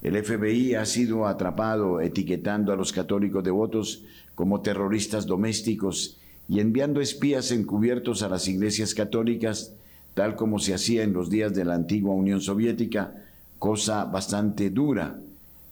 El 0.00 0.22
FBI 0.22 0.74
ha 0.74 0.84
sido 0.84 1.26
atrapado 1.26 2.00
etiquetando 2.00 2.72
a 2.72 2.76
los 2.76 2.92
católicos 2.92 3.42
devotos 3.42 4.04
como 4.34 4.60
terroristas 4.60 5.26
domésticos 5.26 6.18
y 6.48 6.60
enviando 6.60 7.00
espías 7.00 7.50
encubiertos 7.50 8.22
a 8.22 8.28
las 8.28 8.46
iglesias 8.46 8.94
católicas, 8.94 9.72
tal 10.12 10.36
como 10.36 10.58
se 10.58 10.74
hacía 10.74 11.02
en 11.02 11.14
los 11.14 11.30
días 11.30 11.54
de 11.54 11.64
la 11.64 11.74
antigua 11.74 12.14
Unión 12.14 12.40
Soviética, 12.40 13.14
cosa 13.58 14.04
bastante 14.04 14.70
dura 14.70 15.18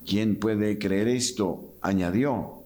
¿Quién 0.06 0.36
puede 0.36 0.78
creer 0.78 1.08
esto? 1.08 1.72
añadió. 1.80 2.62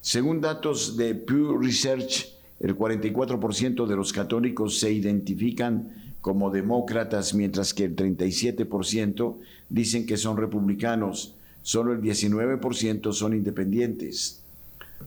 Según 0.00 0.40
datos 0.40 0.96
de 0.96 1.14
Pew 1.14 1.58
Research, 1.58 2.28
el 2.60 2.76
44% 2.76 3.86
de 3.86 3.96
los 3.96 4.12
católicos 4.12 4.78
se 4.78 4.92
identifican 4.92 5.92
como 6.20 6.50
demócratas, 6.50 7.34
mientras 7.34 7.74
que 7.74 7.84
el 7.84 7.96
37% 7.96 9.36
dicen 9.68 10.06
que 10.06 10.16
son 10.16 10.36
republicanos. 10.36 11.34
Solo 11.62 11.92
el 11.92 12.00
19% 12.00 13.12
son 13.12 13.34
independientes. 13.34 14.42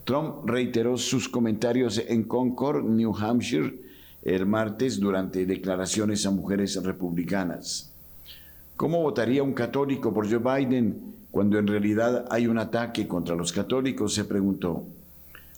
Trump 0.04 0.48
reiteró 0.48 0.98
sus 0.98 1.28
comentarios 1.28 2.02
en 2.08 2.24
Concord, 2.24 2.84
New 2.84 3.16
Hampshire, 3.16 3.74
el 4.24 4.46
martes 4.46 5.00
durante 5.00 5.46
declaraciones 5.46 6.26
a 6.26 6.32
mujeres 6.32 6.76
republicanas. 6.84 7.92
¿Cómo 8.76 9.02
votaría 9.02 9.42
un 9.42 9.54
católico 9.54 10.14
por 10.14 10.30
Joe 10.30 10.60
Biden 10.60 11.17
cuando 11.38 11.60
en 11.60 11.68
realidad 11.68 12.26
hay 12.32 12.48
un 12.48 12.58
ataque 12.58 13.08
contra 13.08 13.36
los 13.36 13.52
católicos, 13.52 14.16
se 14.16 14.26
preguntó. 14.26 14.88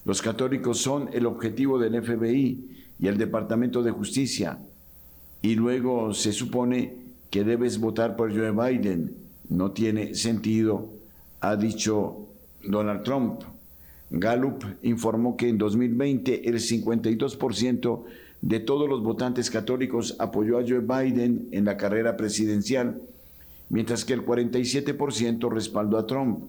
Los 0.03 0.21
católicos 0.21 0.77
son 0.81 1.09
el 1.13 1.25
objetivo 1.25 1.79
del 1.79 2.03
FBI 2.03 2.69
y 2.99 3.07
el 3.07 3.17
Departamento 3.17 3.81
de 3.81 3.91
Justicia, 3.91 4.57
y 5.41 5.55
luego 5.55 6.13
se 6.13 6.33
supone 6.33 6.95
que 7.29 7.45
debes 7.45 7.79
votar 7.79 8.17
por 8.17 8.29
Joe 8.29 8.51
Biden. 8.51 9.15
No 9.47 9.71
tiene 9.71 10.15
sentido, 10.15 10.89
ha 11.39 11.55
dicho 11.55 12.27
Donald 12.61 13.03
Trump. 13.03 13.43
Gallup 14.09 14.65
informó 14.83 15.37
que 15.37 15.47
en 15.47 15.57
2020 15.57 16.49
el 16.49 16.55
52% 16.55 18.03
de 18.41 18.59
todos 18.59 18.89
los 18.89 19.01
votantes 19.01 19.49
católicos 19.49 20.17
apoyó 20.19 20.57
a 20.59 20.63
Joe 20.67 20.81
Biden 20.81 21.47
en 21.53 21.63
la 21.63 21.77
carrera 21.77 22.17
presidencial 22.17 22.99
mientras 23.69 24.03
que 24.05 24.13
el 24.13 24.25
47% 24.25 25.51
respaldó 25.51 25.97
a 25.97 26.05
Trump. 26.07 26.43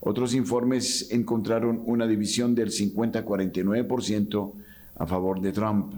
Otros 0.00 0.34
informes 0.34 1.08
encontraron 1.10 1.82
una 1.84 2.06
división 2.06 2.54
del 2.54 2.70
50-49% 2.70 4.52
a 4.96 5.06
favor 5.06 5.40
de 5.40 5.52
Trump. 5.52 5.94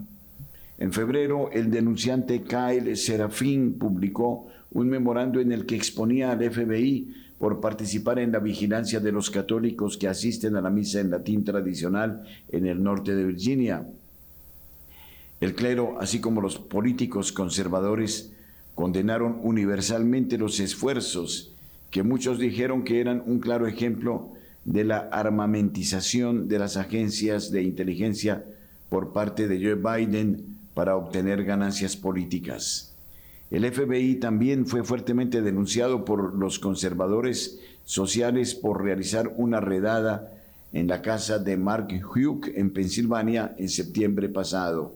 En 0.79 0.93
febrero, 0.93 1.51
el 1.53 1.71
denunciante 1.71 2.43
Kyle 2.43 2.97
Serafín 2.97 3.75
publicó 3.79 4.49
un 4.73 4.89
memorando 4.89 5.41
en 5.41 5.53
el 5.53 5.67
que 5.67 5.77
exponía 5.77 6.33
al 6.33 6.51
FBI 6.51 7.15
por 7.39 7.61
participar 7.61 8.19
en 8.19 8.33
la 8.33 8.39
vigilancia 8.39 9.01
de 9.01 9.13
los 9.13 9.31
católicos 9.31 9.97
que 9.97 10.09
asisten 10.09 10.57
a 10.57 10.61
la 10.61 10.71
misa 10.71 11.01
en 11.01 11.11
latín 11.11 11.45
tradicional 11.45 12.25
en 12.49 12.67
el 12.67 12.83
norte 12.83 13.15
de 13.15 13.25
Virginia. 13.25 13.87
El 15.41 15.55
clero, 15.55 15.97
así 16.01 16.21
como 16.21 16.43
los 16.43 16.59
políticos 16.59 17.33
conservadores, 17.33 18.33
condenaron 18.81 19.41
universalmente 19.43 20.39
los 20.39 20.59
esfuerzos 20.59 21.53
que 21.91 22.03
muchos 22.03 22.39
dijeron 22.39 22.83
que 22.83 23.03
eran 23.03 23.23
un 23.27 23.39
claro 23.39 23.67
ejemplo 23.67 24.31
de 24.65 24.85
la 24.85 25.01
armamentización 25.13 26.49
de 26.49 26.59
las 26.59 26.79
agencias 26.79 27.51
de 27.51 27.63
inteligencia 27.63 28.43
por 28.89 29.13
parte 29.13 29.49
de 29.49 29.59
Joe 29.63 29.75
Biden 29.75 30.57
para 30.73 30.97
obtener 30.97 31.45
ganancias 31.45 31.95
políticas. 31.95 32.95
El 33.51 33.71
FBI 33.71 34.15
también 34.15 34.65
fue 34.65 34.83
fuertemente 34.83 35.43
denunciado 35.43 36.07
por 36.07 36.35
los 36.35 36.59
conservadores 36.59 37.61
sociales 37.85 38.55
por 38.55 38.83
realizar 38.83 39.31
una 39.37 39.61
redada 39.61 40.33
en 40.73 40.87
la 40.87 41.03
casa 41.03 41.39
de 41.39 41.59
Mark 41.59 41.89
Hugh 42.03 42.51
en 42.55 42.71
Pensilvania 42.71 43.55
en 43.59 43.69
septiembre 43.69 44.31
pasado. 44.31 44.95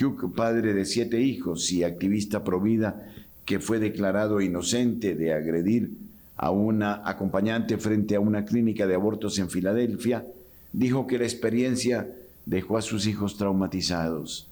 Hugh, 0.00 0.34
padre 0.34 0.72
de 0.72 0.86
siete 0.86 1.20
hijos 1.20 1.70
y 1.70 1.84
activista 1.84 2.42
provida, 2.42 3.12
que 3.46 3.60
fue 3.60 3.78
declarado 3.78 4.40
inocente 4.40 5.14
de 5.14 5.32
agredir 5.32 5.92
a 6.36 6.50
una 6.50 7.00
acompañante 7.08 7.78
frente 7.78 8.16
a 8.16 8.20
una 8.20 8.44
clínica 8.44 8.86
de 8.86 8.94
abortos 8.94 9.38
en 9.38 9.48
Filadelfia, 9.48 10.26
dijo 10.72 11.06
que 11.06 11.18
la 11.18 11.24
experiencia 11.24 12.08
dejó 12.44 12.76
a 12.76 12.82
sus 12.82 13.06
hijos 13.06 13.38
traumatizados. 13.38 14.48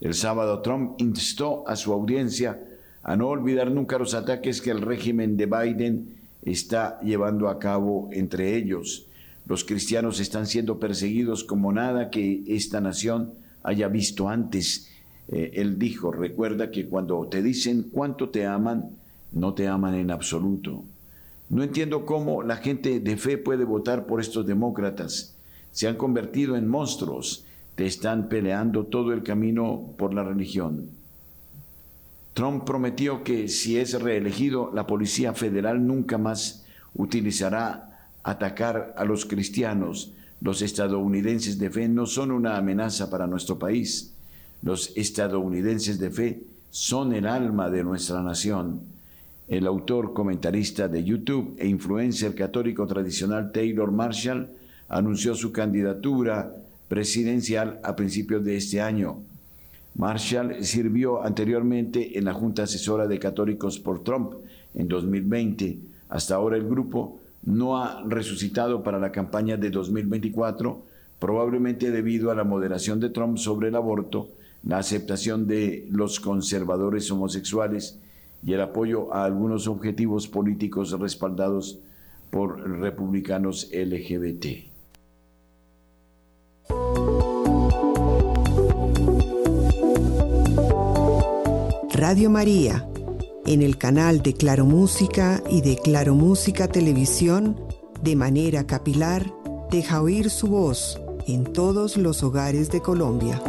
El 0.00 0.14
sábado 0.14 0.60
Trump 0.60 1.00
instó 1.00 1.66
a 1.66 1.74
su 1.74 1.92
audiencia 1.92 2.60
a 3.02 3.16
no 3.16 3.28
olvidar 3.28 3.70
nunca 3.70 3.98
los 3.98 4.14
ataques 4.14 4.60
que 4.60 4.70
el 4.70 4.82
régimen 4.82 5.36
de 5.36 5.46
Biden 5.46 6.14
está 6.42 7.00
llevando 7.00 7.48
a 7.48 7.58
cabo 7.58 8.08
entre 8.12 8.56
ellos. 8.56 9.06
Los 9.46 9.64
cristianos 9.64 10.20
están 10.20 10.46
siendo 10.46 10.78
perseguidos 10.78 11.42
como 11.42 11.72
nada 11.72 12.10
que 12.10 12.44
esta 12.46 12.80
nación 12.80 13.32
haya 13.62 13.88
visto 13.88 14.28
antes 14.28 14.88
eh, 15.28 15.52
él 15.54 15.78
dijo, 15.78 16.10
recuerda 16.10 16.70
que 16.70 16.86
cuando 16.86 17.26
te 17.26 17.42
dicen 17.42 17.88
cuánto 17.92 18.30
te 18.30 18.46
aman, 18.46 18.90
no 19.32 19.54
te 19.54 19.68
aman 19.68 19.94
en 19.94 20.10
absoluto. 20.10 20.84
No 21.50 21.62
entiendo 21.62 22.06
cómo 22.06 22.42
la 22.42 22.56
gente 22.56 23.00
de 23.00 23.16
fe 23.16 23.38
puede 23.38 23.64
votar 23.64 24.06
por 24.06 24.20
estos 24.20 24.46
demócratas. 24.46 25.36
Se 25.72 25.88
han 25.88 25.96
convertido 25.96 26.56
en 26.56 26.68
monstruos. 26.68 27.44
Te 27.74 27.86
están 27.86 28.28
peleando 28.28 28.84
todo 28.84 29.12
el 29.12 29.22
camino 29.22 29.92
por 29.96 30.12
la 30.12 30.24
religión. 30.24 30.90
Trump 32.34 32.64
prometió 32.64 33.24
que 33.24 33.48
si 33.48 33.78
es 33.78 34.00
reelegido, 34.00 34.70
la 34.74 34.86
Policía 34.86 35.32
Federal 35.34 35.86
nunca 35.86 36.18
más 36.18 36.64
utilizará 36.94 38.10
atacar 38.22 38.94
a 38.96 39.04
los 39.04 39.24
cristianos. 39.24 40.12
Los 40.40 40.62
estadounidenses 40.62 41.58
de 41.58 41.70
fe 41.70 41.88
no 41.88 42.06
son 42.06 42.30
una 42.30 42.56
amenaza 42.56 43.10
para 43.10 43.26
nuestro 43.26 43.58
país. 43.58 44.14
Los 44.62 44.96
estadounidenses 44.96 45.98
de 45.98 46.10
fe 46.10 46.40
son 46.70 47.12
el 47.14 47.26
alma 47.26 47.70
de 47.70 47.84
nuestra 47.84 48.22
nación. 48.22 48.80
El 49.48 49.66
autor 49.66 50.12
comentarista 50.12 50.88
de 50.88 51.04
YouTube 51.04 51.56
e 51.58 51.66
influencer 51.66 52.34
católico 52.34 52.86
tradicional 52.86 53.50
Taylor 53.52 53.90
Marshall 53.90 54.48
anunció 54.88 55.34
su 55.34 55.52
candidatura 55.52 56.52
presidencial 56.88 57.80
a 57.82 57.94
principios 57.96 58.44
de 58.44 58.56
este 58.56 58.80
año. 58.80 59.18
Marshall 59.94 60.64
sirvió 60.64 61.22
anteriormente 61.22 62.18
en 62.18 62.24
la 62.24 62.32
Junta 62.32 62.64
Asesora 62.64 63.06
de 63.06 63.18
Católicos 63.18 63.78
por 63.78 64.04
Trump 64.04 64.34
en 64.74 64.88
2020. 64.88 65.78
Hasta 66.08 66.34
ahora 66.34 66.56
el 66.56 66.68
grupo 66.68 67.18
no 67.44 67.82
ha 67.82 68.02
resucitado 68.06 68.82
para 68.82 68.98
la 68.98 69.12
campaña 69.12 69.56
de 69.56 69.70
2024, 69.70 70.82
probablemente 71.18 71.90
debido 71.90 72.30
a 72.30 72.34
la 72.34 72.44
moderación 72.44 73.00
de 73.00 73.10
Trump 73.10 73.38
sobre 73.38 73.68
el 73.68 73.76
aborto, 73.76 74.28
la 74.62 74.78
aceptación 74.78 75.46
de 75.46 75.86
los 75.90 76.20
conservadores 76.20 77.10
homosexuales 77.10 77.98
y 78.42 78.52
el 78.52 78.60
apoyo 78.60 79.12
a 79.12 79.24
algunos 79.24 79.66
objetivos 79.66 80.28
políticos 80.28 80.98
respaldados 80.98 81.78
por 82.30 82.60
republicanos 82.80 83.70
LGBT. 83.72 84.68
Radio 91.90 92.30
María, 92.30 92.88
en 93.44 93.60
el 93.60 93.76
canal 93.76 94.22
de 94.22 94.34
Claro 94.34 94.64
Música 94.64 95.42
y 95.50 95.62
de 95.62 95.76
Claro 95.76 96.14
Música 96.14 96.68
Televisión, 96.68 97.56
de 98.02 98.14
manera 98.14 98.66
capilar, 98.66 99.34
deja 99.70 100.00
oír 100.00 100.30
su 100.30 100.46
voz 100.46 101.00
en 101.26 101.52
todos 101.52 101.96
los 101.96 102.22
hogares 102.22 102.70
de 102.70 102.80
Colombia. 102.80 103.42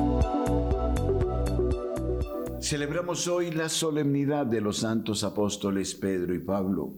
Celebramos 2.70 3.28
hoy 3.28 3.50
la 3.50 3.68
solemnidad 3.68 4.46
de 4.46 4.62
los 4.62 4.78
santos 4.78 5.24
apóstoles 5.24 5.96
Pedro 5.96 6.36
y 6.36 6.38
Pablo. 6.38 6.94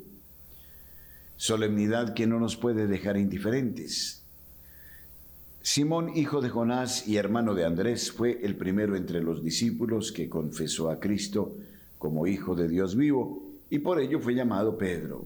Solemnidad 1.38 2.14
que 2.14 2.28
no 2.28 2.42
nos 2.42 2.58
puede 2.58 2.88
dejar 2.88 3.16
indiferentes. 3.16 4.22
Simón, 5.62 6.12
hijo 6.14 6.42
de 6.42 6.50
Jonás 6.50 7.08
y 7.08 7.16
hermano 7.16 7.54
de 7.54 7.64
Andrés, 7.64 8.12
fue 8.12 8.42
el 8.44 8.58
primero 8.58 8.98
entre 8.98 9.24
los 9.24 9.46
discípulos 9.46 10.12
que 10.12 10.28
confesó 10.28 10.90
a 10.90 11.00
Cristo 11.00 11.56
como 11.98 12.28
Hijo 12.28 12.54
de 12.54 12.68
Dios 12.68 12.98
vivo 12.98 13.42
y 13.70 13.80
por 13.80 14.02
ello 14.02 14.20
fue 14.20 14.36
llamado 14.36 14.78
Pedro. 14.78 15.24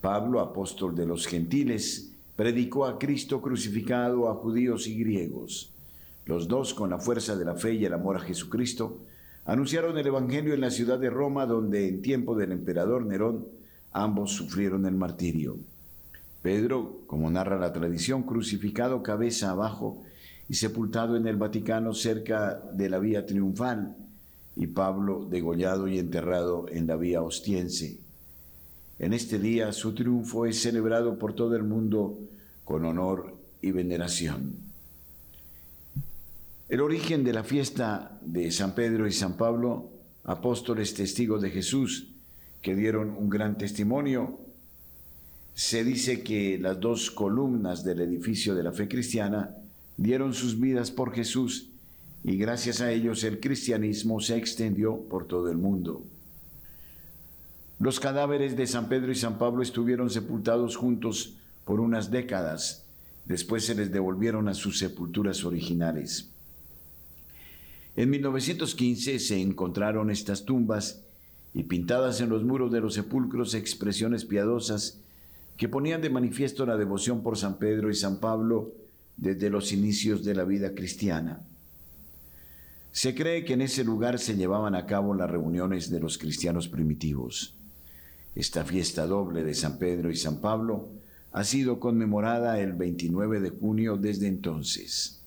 Pablo, 0.00 0.40
apóstol 0.40 0.96
de 0.96 1.04
los 1.04 1.26
gentiles, 1.26 2.14
predicó 2.36 2.86
a 2.86 2.98
Cristo 2.98 3.42
crucificado 3.42 4.30
a 4.30 4.34
judíos 4.34 4.86
y 4.86 4.98
griegos. 4.98 5.68
Los 6.24 6.48
dos, 6.48 6.72
con 6.72 6.88
la 6.88 6.98
fuerza 6.98 7.36
de 7.36 7.44
la 7.44 7.54
fe 7.54 7.74
y 7.74 7.84
el 7.84 7.92
amor 7.92 8.16
a 8.16 8.20
Jesucristo, 8.20 9.02
anunciaron 9.48 9.96
el 9.96 10.06
Evangelio 10.06 10.52
en 10.52 10.60
la 10.60 10.70
ciudad 10.70 10.98
de 10.98 11.08
Roma, 11.08 11.46
donde 11.46 11.88
en 11.88 12.02
tiempo 12.02 12.36
del 12.36 12.52
emperador 12.52 13.06
Nerón 13.06 13.46
ambos 13.92 14.32
sufrieron 14.32 14.84
el 14.84 14.94
martirio. 14.94 15.56
Pedro, 16.42 17.00
como 17.06 17.30
narra 17.30 17.58
la 17.58 17.72
tradición, 17.72 18.24
crucificado 18.24 19.02
cabeza 19.02 19.50
abajo 19.50 20.02
y 20.50 20.54
sepultado 20.54 21.16
en 21.16 21.26
el 21.26 21.36
Vaticano 21.36 21.94
cerca 21.94 22.60
de 22.74 22.90
la 22.90 22.98
vía 22.98 23.24
triunfal, 23.24 23.96
y 24.54 24.66
Pablo 24.66 25.26
degollado 25.30 25.88
y 25.88 25.98
enterrado 25.98 26.66
en 26.68 26.86
la 26.86 26.96
vía 26.96 27.22
ostiense. 27.22 27.96
En 28.98 29.14
este 29.14 29.38
día 29.38 29.72
su 29.72 29.94
triunfo 29.94 30.44
es 30.44 30.60
celebrado 30.60 31.18
por 31.18 31.32
todo 31.32 31.56
el 31.56 31.62
mundo 31.62 32.18
con 32.64 32.84
honor 32.84 33.34
y 33.62 33.70
veneración. 33.70 34.67
El 36.68 36.82
origen 36.82 37.24
de 37.24 37.32
la 37.32 37.44
fiesta 37.44 38.18
de 38.20 38.50
San 38.52 38.74
Pedro 38.74 39.06
y 39.06 39.12
San 39.12 39.38
Pablo, 39.38 39.88
apóstoles 40.24 40.92
testigos 40.92 41.40
de 41.40 41.48
Jesús, 41.48 42.08
que 42.60 42.74
dieron 42.74 43.08
un 43.16 43.30
gran 43.30 43.56
testimonio, 43.56 44.38
se 45.54 45.82
dice 45.82 46.22
que 46.22 46.58
las 46.58 46.78
dos 46.78 47.10
columnas 47.10 47.84
del 47.84 48.02
edificio 48.02 48.54
de 48.54 48.62
la 48.62 48.72
fe 48.72 48.86
cristiana 48.86 49.56
dieron 49.96 50.34
sus 50.34 50.60
vidas 50.60 50.90
por 50.90 51.14
Jesús 51.14 51.70
y 52.22 52.36
gracias 52.36 52.82
a 52.82 52.92
ellos 52.92 53.24
el 53.24 53.40
cristianismo 53.40 54.20
se 54.20 54.36
extendió 54.36 54.98
por 55.08 55.26
todo 55.26 55.50
el 55.50 55.56
mundo. 55.56 56.02
Los 57.80 57.98
cadáveres 57.98 58.58
de 58.58 58.66
San 58.66 58.90
Pedro 58.90 59.10
y 59.10 59.14
San 59.14 59.38
Pablo 59.38 59.62
estuvieron 59.62 60.10
sepultados 60.10 60.76
juntos 60.76 61.32
por 61.64 61.80
unas 61.80 62.10
décadas, 62.10 62.84
después 63.24 63.64
se 63.64 63.74
les 63.74 63.90
devolvieron 63.90 64.48
a 64.48 64.54
sus 64.54 64.78
sepulturas 64.78 65.46
originales. 65.46 66.28
En 67.98 68.10
1915 68.10 69.18
se 69.18 69.40
encontraron 69.40 70.12
estas 70.12 70.44
tumbas 70.44 71.00
y 71.52 71.64
pintadas 71.64 72.20
en 72.20 72.28
los 72.28 72.44
muros 72.44 72.70
de 72.70 72.80
los 72.80 72.94
sepulcros 72.94 73.54
expresiones 73.54 74.24
piadosas 74.24 75.00
que 75.56 75.68
ponían 75.68 76.00
de 76.00 76.08
manifiesto 76.08 76.64
la 76.64 76.76
devoción 76.76 77.24
por 77.24 77.36
San 77.36 77.58
Pedro 77.58 77.90
y 77.90 77.96
San 77.96 78.20
Pablo 78.20 78.70
desde 79.16 79.50
los 79.50 79.72
inicios 79.72 80.24
de 80.24 80.36
la 80.36 80.44
vida 80.44 80.76
cristiana. 80.76 81.40
Se 82.92 83.16
cree 83.16 83.44
que 83.44 83.54
en 83.54 83.62
ese 83.62 83.82
lugar 83.82 84.20
se 84.20 84.36
llevaban 84.36 84.76
a 84.76 84.86
cabo 84.86 85.12
las 85.12 85.28
reuniones 85.28 85.90
de 85.90 85.98
los 85.98 86.18
cristianos 86.18 86.68
primitivos. 86.68 87.56
Esta 88.36 88.62
fiesta 88.62 89.08
doble 89.08 89.42
de 89.42 89.54
San 89.54 89.76
Pedro 89.76 90.08
y 90.08 90.16
San 90.16 90.40
Pablo 90.40 90.88
ha 91.32 91.42
sido 91.42 91.80
conmemorada 91.80 92.60
el 92.60 92.74
29 92.74 93.40
de 93.40 93.50
junio 93.50 93.96
desde 93.96 94.28
entonces. 94.28 95.17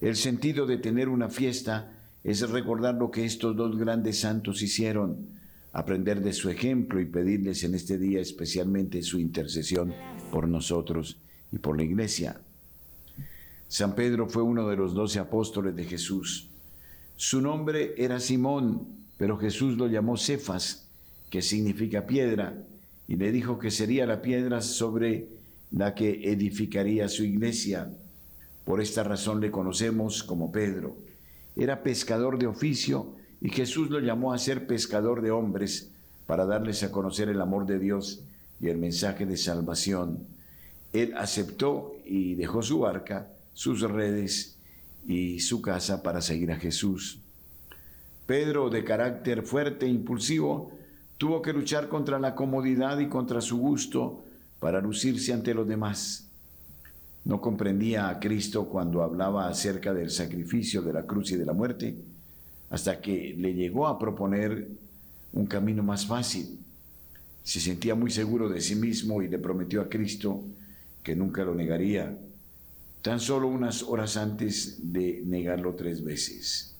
El 0.00 0.16
sentido 0.16 0.66
de 0.66 0.78
tener 0.78 1.08
una 1.08 1.28
fiesta 1.28 1.92
es 2.24 2.48
recordar 2.48 2.94
lo 2.94 3.10
que 3.10 3.24
estos 3.24 3.54
dos 3.54 3.76
grandes 3.76 4.20
santos 4.20 4.62
hicieron, 4.62 5.26
aprender 5.72 6.22
de 6.22 6.32
su 6.32 6.48
ejemplo 6.48 7.00
y 7.00 7.06
pedirles 7.06 7.64
en 7.64 7.74
este 7.74 7.98
día 7.98 8.20
especialmente 8.20 9.02
su 9.02 9.18
intercesión 9.18 9.94
por 10.32 10.48
nosotros 10.48 11.18
y 11.52 11.58
por 11.58 11.76
la 11.76 11.84
iglesia. 11.84 12.40
San 13.68 13.94
Pedro 13.94 14.28
fue 14.28 14.42
uno 14.42 14.68
de 14.68 14.76
los 14.76 14.94
doce 14.94 15.18
apóstoles 15.18 15.76
de 15.76 15.84
Jesús. 15.84 16.48
Su 17.16 17.40
nombre 17.42 17.94
era 17.98 18.20
Simón, 18.20 18.86
pero 19.18 19.36
Jesús 19.36 19.76
lo 19.76 19.86
llamó 19.86 20.16
Cefas, 20.16 20.88
que 21.28 21.42
significa 21.42 22.06
piedra, 22.06 22.56
y 23.06 23.16
le 23.16 23.30
dijo 23.30 23.58
que 23.58 23.70
sería 23.70 24.06
la 24.06 24.22
piedra 24.22 24.62
sobre 24.62 25.28
la 25.70 25.94
que 25.94 26.32
edificaría 26.32 27.08
su 27.08 27.22
iglesia. 27.22 27.90
Por 28.64 28.80
esta 28.80 29.02
razón 29.02 29.40
le 29.40 29.50
conocemos 29.50 30.22
como 30.22 30.52
Pedro. 30.52 30.96
Era 31.56 31.82
pescador 31.82 32.38
de 32.38 32.46
oficio 32.46 33.14
y 33.40 33.50
Jesús 33.50 33.90
lo 33.90 34.00
llamó 34.00 34.32
a 34.32 34.38
ser 34.38 34.66
pescador 34.66 35.22
de 35.22 35.30
hombres 35.30 35.90
para 36.26 36.44
darles 36.46 36.82
a 36.82 36.92
conocer 36.92 37.28
el 37.28 37.40
amor 37.40 37.66
de 37.66 37.78
Dios 37.78 38.20
y 38.60 38.68
el 38.68 38.76
mensaje 38.76 39.26
de 39.26 39.36
salvación. 39.36 40.20
Él 40.92 41.14
aceptó 41.16 41.94
y 42.04 42.34
dejó 42.34 42.62
su 42.62 42.80
barca, 42.80 43.28
sus 43.54 43.80
redes 43.80 44.56
y 45.06 45.40
su 45.40 45.62
casa 45.62 46.02
para 46.02 46.20
seguir 46.20 46.52
a 46.52 46.56
Jesús. 46.56 47.18
Pedro, 48.26 48.70
de 48.70 48.84
carácter 48.84 49.42
fuerte 49.42 49.86
e 49.86 49.88
impulsivo, 49.88 50.70
tuvo 51.18 51.42
que 51.42 51.52
luchar 51.52 51.88
contra 51.88 52.18
la 52.18 52.34
comodidad 52.34 52.98
y 53.00 53.08
contra 53.08 53.40
su 53.40 53.58
gusto 53.58 54.22
para 54.60 54.80
lucirse 54.80 55.32
ante 55.32 55.52
los 55.54 55.66
demás. 55.66 56.29
No 57.24 57.40
comprendía 57.40 58.08
a 58.08 58.18
Cristo 58.18 58.66
cuando 58.66 59.02
hablaba 59.02 59.48
acerca 59.48 59.92
del 59.92 60.10
sacrificio 60.10 60.82
de 60.82 60.92
la 60.92 61.02
cruz 61.04 61.32
y 61.32 61.36
de 61.36 61.44
la 61.44 61.52
muerte, 61.52 61.96
hasta 62.70 63.00
que 63.00 63.34
le 63.36 63.54
llegó 63.54 63.86
a 63.86 63.98
proponer 63.98 64.68
un 65.32 65.46
camino 65.46 65.82
más 65.82 66.06
fácil. 66.06 66.58
Se 67.42 67.60
sentía 67.60 67.94
muy 67.94 68.10
seguro 68.10 68.48
de 68.48 68.60
sí 68.60 68.74
mismo 68.74 69.22
y 69.22 69.28
le 69.28 69.38
prometió 69.38 69.82
a 69.82 69.88
Cristo 69.88 70.42
que 71.02 71.16
nunca 71.16 71.44
lo 71.44 71.54
negaría, 71.54 72.16
tan 73.02 73.20
solo 73.20 73.48
unas 73.48 73.82
horas 73.82 74.16
antes 74.16 74.92
de 74.92 75.22
negarlo 75.24 75.74
tres 75.74 76.04
veces. 76.04 76.74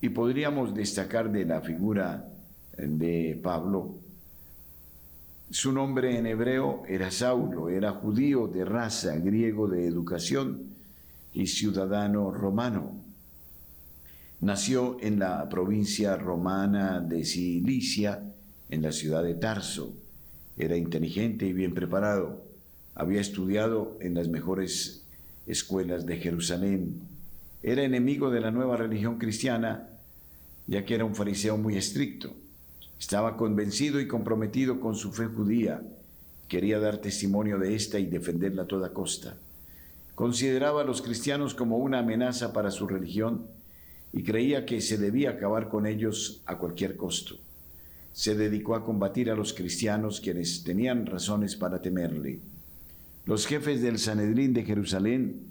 Y 0.00 0.10
podríamos 0.10 0.74
destacar 0.74 1.32
de 1.32 1.46
la 1.46 1.62
figura 1.62 2.28
de 2.76 3.40
Pablo 3.42 3.94
su 5.50 5.72
nombre 5.72 6.18
en 6.18 6.26
hebreo 6.26 6.82
era 6.88 7.10
Saulo, 7.10 7.68
era 7.68 7.92
judío 7.92 8.48
de 8.48 8.64
raza, 8.64 9.16
griego 9.16 9.68
de 9.68 9.86
educación 9.86 10.74
y 11.32 11.46
ciudadano 11.46 12.30
romano. 12.30 12.92
Nació 14.40 14.96
en 15.00 15.18
la 15.18 15.48
provincia 15.48 16.16
romana 16.16 17.00
de 17.00 17.24
Cilicia, 17.24 18.22
en 18.70 18.82
la 18.82 18.92
ciudad 18.92 19.22
de 19.22 19.34
Tarso. 19.34 19.92
Era 20.56 20.76
inteligente 20.76 21.46
y 21.46 21.52
bien 21.52 21.74
preparado. 21.74 22.42
Había 22.94 23.20
estudiado 23.20 23.96
en 24.00 24.14
las 24.14 24.28
mejores 24.28 25.04
escuelas 25.46 26.06
de 26.06 26.16
Jerusalén. 26.18 27.00
Era 27.62 27.82
enemigo 27.82 28.30
de 28.30 28.40
la 28.40 28.50
nueva 28.50 28.76
religión 28.76 29.18
cristiana, 29.18 29.88
ya 30.66 30.84
que 30.84 30.94
era 30.94 31.04
un 31.04 31.14
fariseo 31.14 31.56
muy 31.56 31.76
estricto. 31.76 32.34
Estaba 33.04 33.36
convencido 33.36 34.00
y 34.00 34.08
comprometido 34.08 34.80
con 34.80 34.94
su 34.94 35.12
fe 35.12 35.26
judía. 35.26 35.82
Quería 36.48 36.78
dar 36.78 36.96
testimonio 36.96 37.58
de 37.58 37.74
esta 37.74 37.98
y 37.98 38.06
defenderla 38.06 38.62
a 38.62 38.66
toda 38.66 38.94
costa. 38.94 39.36
Consideraba 40.14 40.80
a 40.80 40.84
los 40.84 41.02
cristianos 41.02 41.52
como 41.52 41.76
una 41.76 41.98
amenaza 41.98 42.54
para 42.54 42.70
su 42.70 42.86
religión 42.88 43.46
y 44.14 44.22
creía 44.22 44.64
que 44.64 44.80
se 44.80 44.96
debía 44.96 45.32
acabar 45.32 45.68
con 45.68 45.86
ellos 45.86 46.40
a 46.46 46.56
cualquier 46.56 46.96
costo. 46.96 47.36
Se 48.14 48.34
dedicó 48.36 48.74
a 48.74 48.86
combatir 48.86 49.30
a 49.30 49.36
los 49.36 49.52
cristianos 49.52 50.22
quienes 50.22 50.64
tenían 50.64 51.04
razones 51.04 51.56
para 51.56 51.82
temerle. 51.82 52.40
los 53.26 53.46
jefes 53.46 53.82
del 53.82 53.98
Sanedrín 53.98 54.54
de 54.54 54.64
Jerusalén 54.64 55.42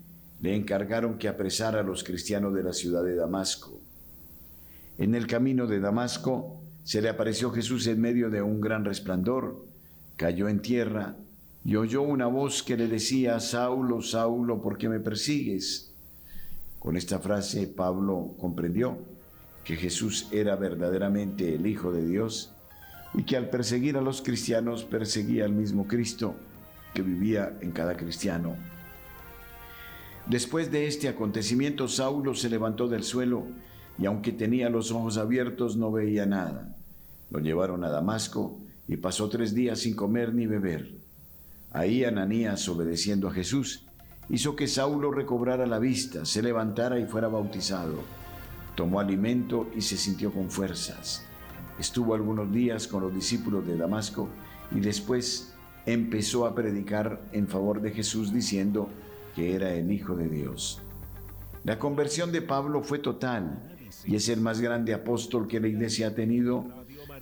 le 0.42 0.56
encargaron 0.56 1.20
que 1.20 1.28
apresara 1.28 1.82
a 1.82 1.84
los 1.84 2.04
cristianos 2.04 2.56
de 2.56 2.64
la 2.64 2.74
ciudad 2.74 3.04
de 3.04 3.14
Damasco. 3.14 3.80
En 4.98 5.14
el 5.14 5.28
camino 5.28 5.68
de 5.68 5.80
Damasco 5.80 6.63
se 6.84 7.02
le 7.02 7.10
apareció 7.10 7.52
Jesús 7.52 7.88
en 7.88 8.02
medio 8.02 8.30
de 8.30 8.42
un 8.42 8.60
gran 8.60 8.84
resplandor, 8.86 9.66
cayó 10.18 10.50
en 10.50 10.62
tierra 10.62 11.16
y 11.64 11.76
oyó 11.76 12.02
una 12.02 12.28
voz 12.28 12.62
que 12.62 12.76
le 12.76 12.88
decía, 12.88 13.40
Saulo, 13.40 14.02
Saulo, 14.02 14.62
¿por 14.62 14.78
qué 14.78 14.90
me 14.90 15.00
persigues? 15.00 15.92
Con 16.80 16.98
esta 16.98 17.20
frase 17.20 17.68
Pablo 17.68 18.36
comprendió 18.38 18.98
que 19.64 19.78
Jesús 19.78 20.28
era 20.32 20.58
verdaderamente 20.58 21.56
el 21.56 21.66
Hijo 21.66 21.94
de 21.94 22.06
Dios 22.06 22.52
y 23.14 23.24
que 23.24 23.38
al 23.38 23.50
perseguir 23.50 23.96
a 23.96 24.02
los 24.02 24.22
cristianos 24.22 24.84
perseguía 24.84 25.46
al 25.46 25.54
mismo 25.54 25.88
Cristo 25.88 26.36
que 26.94 27.02
vivía 27.02 27.58
en 27.62 27.72
cada 27.72 27.96
cristiano. 27.96 28.56
Después 30.28 30.72
de 30.72 30.88
este 30.88 31.08
acontecimiento, 31.08 31.88
Saulo 31.88 32.34
se 32.34 32.50
levantó 32.50 32.88
del 32.88 33.04
suelo 33.04 33.46
y 33.98 34.06
aunque 34.06 34.32
tenía 34.32 34.70
los 34.70 34.92
ojos 34.92 35.18
abiertos 35.18 35.76
no 35.78 35.92
veía 35.92 36.26
nada. 36.26 36.76
Lo 37.30 37.40
llevaron 37.40 37.84
a 37.84 37.90
Damasco 37.90 38.60
y 38.88 38.98
pasó 38.98 39.30
tres 39.30 39.54
días 39.54 39.80
sin 39.80 39.96
comer 39.96 40.34
ni 40.34 40.48
beber. 40.48 40.92
Ahí 41.72 42.04
Ananías, 42.04 42.68
obedeciendo 42.70 43.28
a 43.28 43.34
Jesús, 43.34 43.86
hizo 44.30 44.56
que 44.56 44.68
Saulo 44.68 45.12
recobrara 45.12 45.66
la 45.66 45.80
vista, 45.80 46.26
se 46.26 46.42
levantara 46.42 47.00
y 47.00 47.06
fuera 47.06 47.28
bautizado. 47.28 47.96
Tomó 48.76 49.00
alimento 49.00 49.70
y 49.76 49.82
se 49.82 49.98
sintió 49.98 50.32
con 50.32 50.50
fuerzas. 50.50 51.26
Estuvo 51.80 52.14
algunos 52.14 52.52
días 52.52 52.88
con 52.88 53.02
los 53.02 53.14
discípulos 53.14 53.66
de 53.66 53.78
Damasco 53.78 54.30
y 54.72 54.80
después 54.80 55.54
empezó 55.86 56.46
a 56.46 56.56
predicar 56.56 57.22
en 57.32 57.48
favor 57.48 57.82
de 57.82 57.92
Jesús 57.92 58.32
diciendo 58.32 58.90
que 59.36 59.56
era 59.56 59.74
el 59.74 59.92
Hijo 59.92 60.16
de 60.16 60.30
Dios. 60.30 60.82
La 61.64 61.80
conversión 61.80 62.32
de 62.32 62.42
Pablo 62.42 62.84
fue 62.84 63.00
total 63.00 63.73
y 64.06 64.16
es 64.16 64.30
el 64.30 64.42
más 64.42 64.60
grande 64.60 64.94
apóstol 64.94 65.48
que 65.48 65.60
la 65.60 65.68
iglesia 65.68 66.08
ha 66.08 66.16
tenido. 66.16 66.66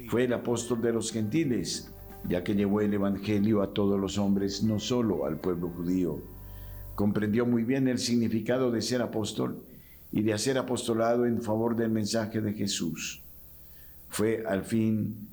Fue 0.10 0.26
el 0.26 0.34
apóstol 0.34 0.82
de 0.82 0.94
los 0.94 1.12
gentiles, 1.12 1.92
ya 2.28 2.44
que 2.44 2.56
llevó 2.56 2.82
el 2.82 2.94
Evangelio 2.94 3.62
a 3.62 3.74
todos 3.74 4.00
los 4.00 4.18
hombres, 4.18 4.64
no 4.64 4.80
solo 4.80 5.26
al 5.26 5.40
pueblo 5.40 5.70
judío. 5.70 6.20
Comprendió 6.96 7.46
muy 7.46 7.64
bien 7.64 7.88
el 7.88 8.00
significado 8.00 8.72
de 8.72 8.82
ser 8.82 9.02
apóstol 9.02 9.62
y 10.12 10.22
de 10.22 10.34
hacer 10.34 10.58
apostolado 10.58 11.26
en 11.26 11.42
favor 11.42 11.76
del 11.76 11.90
mensaje 11.90 12.42
de 12.42 12.54
Jesús. 12.54 13.22
Fue 14.10 14.44
al 14.48 14.64
fin 14.64 15.30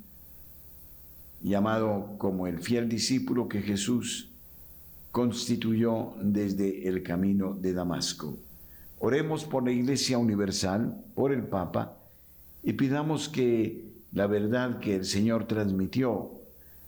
llamado 1.43 2.15
como 2.19 2.47
el 2.47 2.59
fiel 2.59 2.89
discípulo 2.89 3.49
que 3.49 3.63
Jesús 3.63 4.31
constituyó 5.11 6.15
desde 6.21 6.89
el 6.89 7.03
camino 7.03 7.55
de 7.55 7.73
Damasco. 7.73 8.39
Oremos 9.01 9.45
por 9.45 9.65
la 9.65 9.71
Iglesia 9.71 10.19
Universal, 10.19 11.05
por 11.15 11.33
el 11.33 11.45
Papa, 11.45 11.99
y 12.63 12.73
pidamos 12.73 13.29
que 13.29 13.89
la 14.13 14.27
verdad 14.27 14.81
que 14.81 14.97
el 14.97 15.05
Señor 15.05 15.47
transmitió 15.47 16.33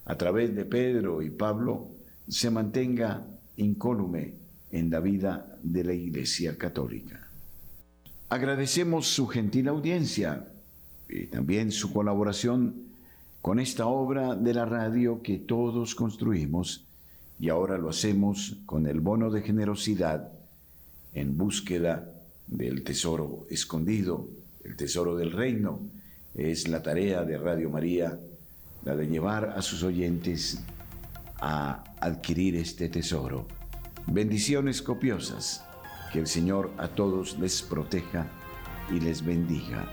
a 0.04 0.16
través 0.16 0.54
de 0.54 0.64
Pedro 0.64 1.22
y 1.22 1.30
Pablo 1.30 1.88
se 2.28 2.50
mantenga 2.50 3.24
incólume 3.56 4.34
en 4.70 4.90
la 4.90 5.00
vida 5.00 5.56
de 5.62 5.84
la 5.84 5.92
Iglesia 5.92 6.56
Católica. 6.56 7.28
Agradecemos 8.28 9.06
su 9.06 9.26
gentil 9.26 9.68
audiencia 9.68 10.48
y 11.08 11.26
también 11.26 11.70
su 11.70 11.92
colaboración 11.92 12.74
con 13.42 13.58
esta 13.58 13.86
obra 13.86 14.34
de 14.34 14.54
la 14.54 14.64
radio 14.64 15.22
que 15.22 15.38
todos 15.38 15.94
construimos 15.94 16.84
y 17.38 17.48
ahora 17.48 17.78
lo 17.78 17.88
hacemos 17.88 18.58
con 18.66 18.86
el 18.86 19.00
bono 19.00 19.30
de 19.30 19.42
generosidad 19.42 20.39
en 21.14 21.36
búsqueda 21.36 22.10
del 22.46 22.82
tesoro 22.82 23.46
escondido, 23.50 24.28
el 24.64 24.76
tesoro 24.76 25.16
del 25.16 25.32
reino. 25.32 25.80
Es 26.34 26.68
la 26.68 26.82
tarea 26.82 27.24
de 27.24 27.38
Radio 27.38 27.70
María, 27.70 28.18
la 28.84 28.94
de 28.94 29.06
llevar 29.06 29.54
a 29.56 29.62
sus 29.62 29.82
oyentes 29.82 30.60
a 31.40 31.84
adquirir 32.00 32.56
este 32.56 32.88
tesoro. 32.88 33.46
Bendiciones 34.06 34.82
copiosas, 34.82 35.64
que 36.12 36.20
el 36.20 36.26
Señor 36.26 36.70
a 36.78 36.88
todos 36.88 37.38
les 37.38 37.62
proteja 37.62 38.26
y 38.90 39.00
les 39.00 39.24
bendiga. 39.24 39.88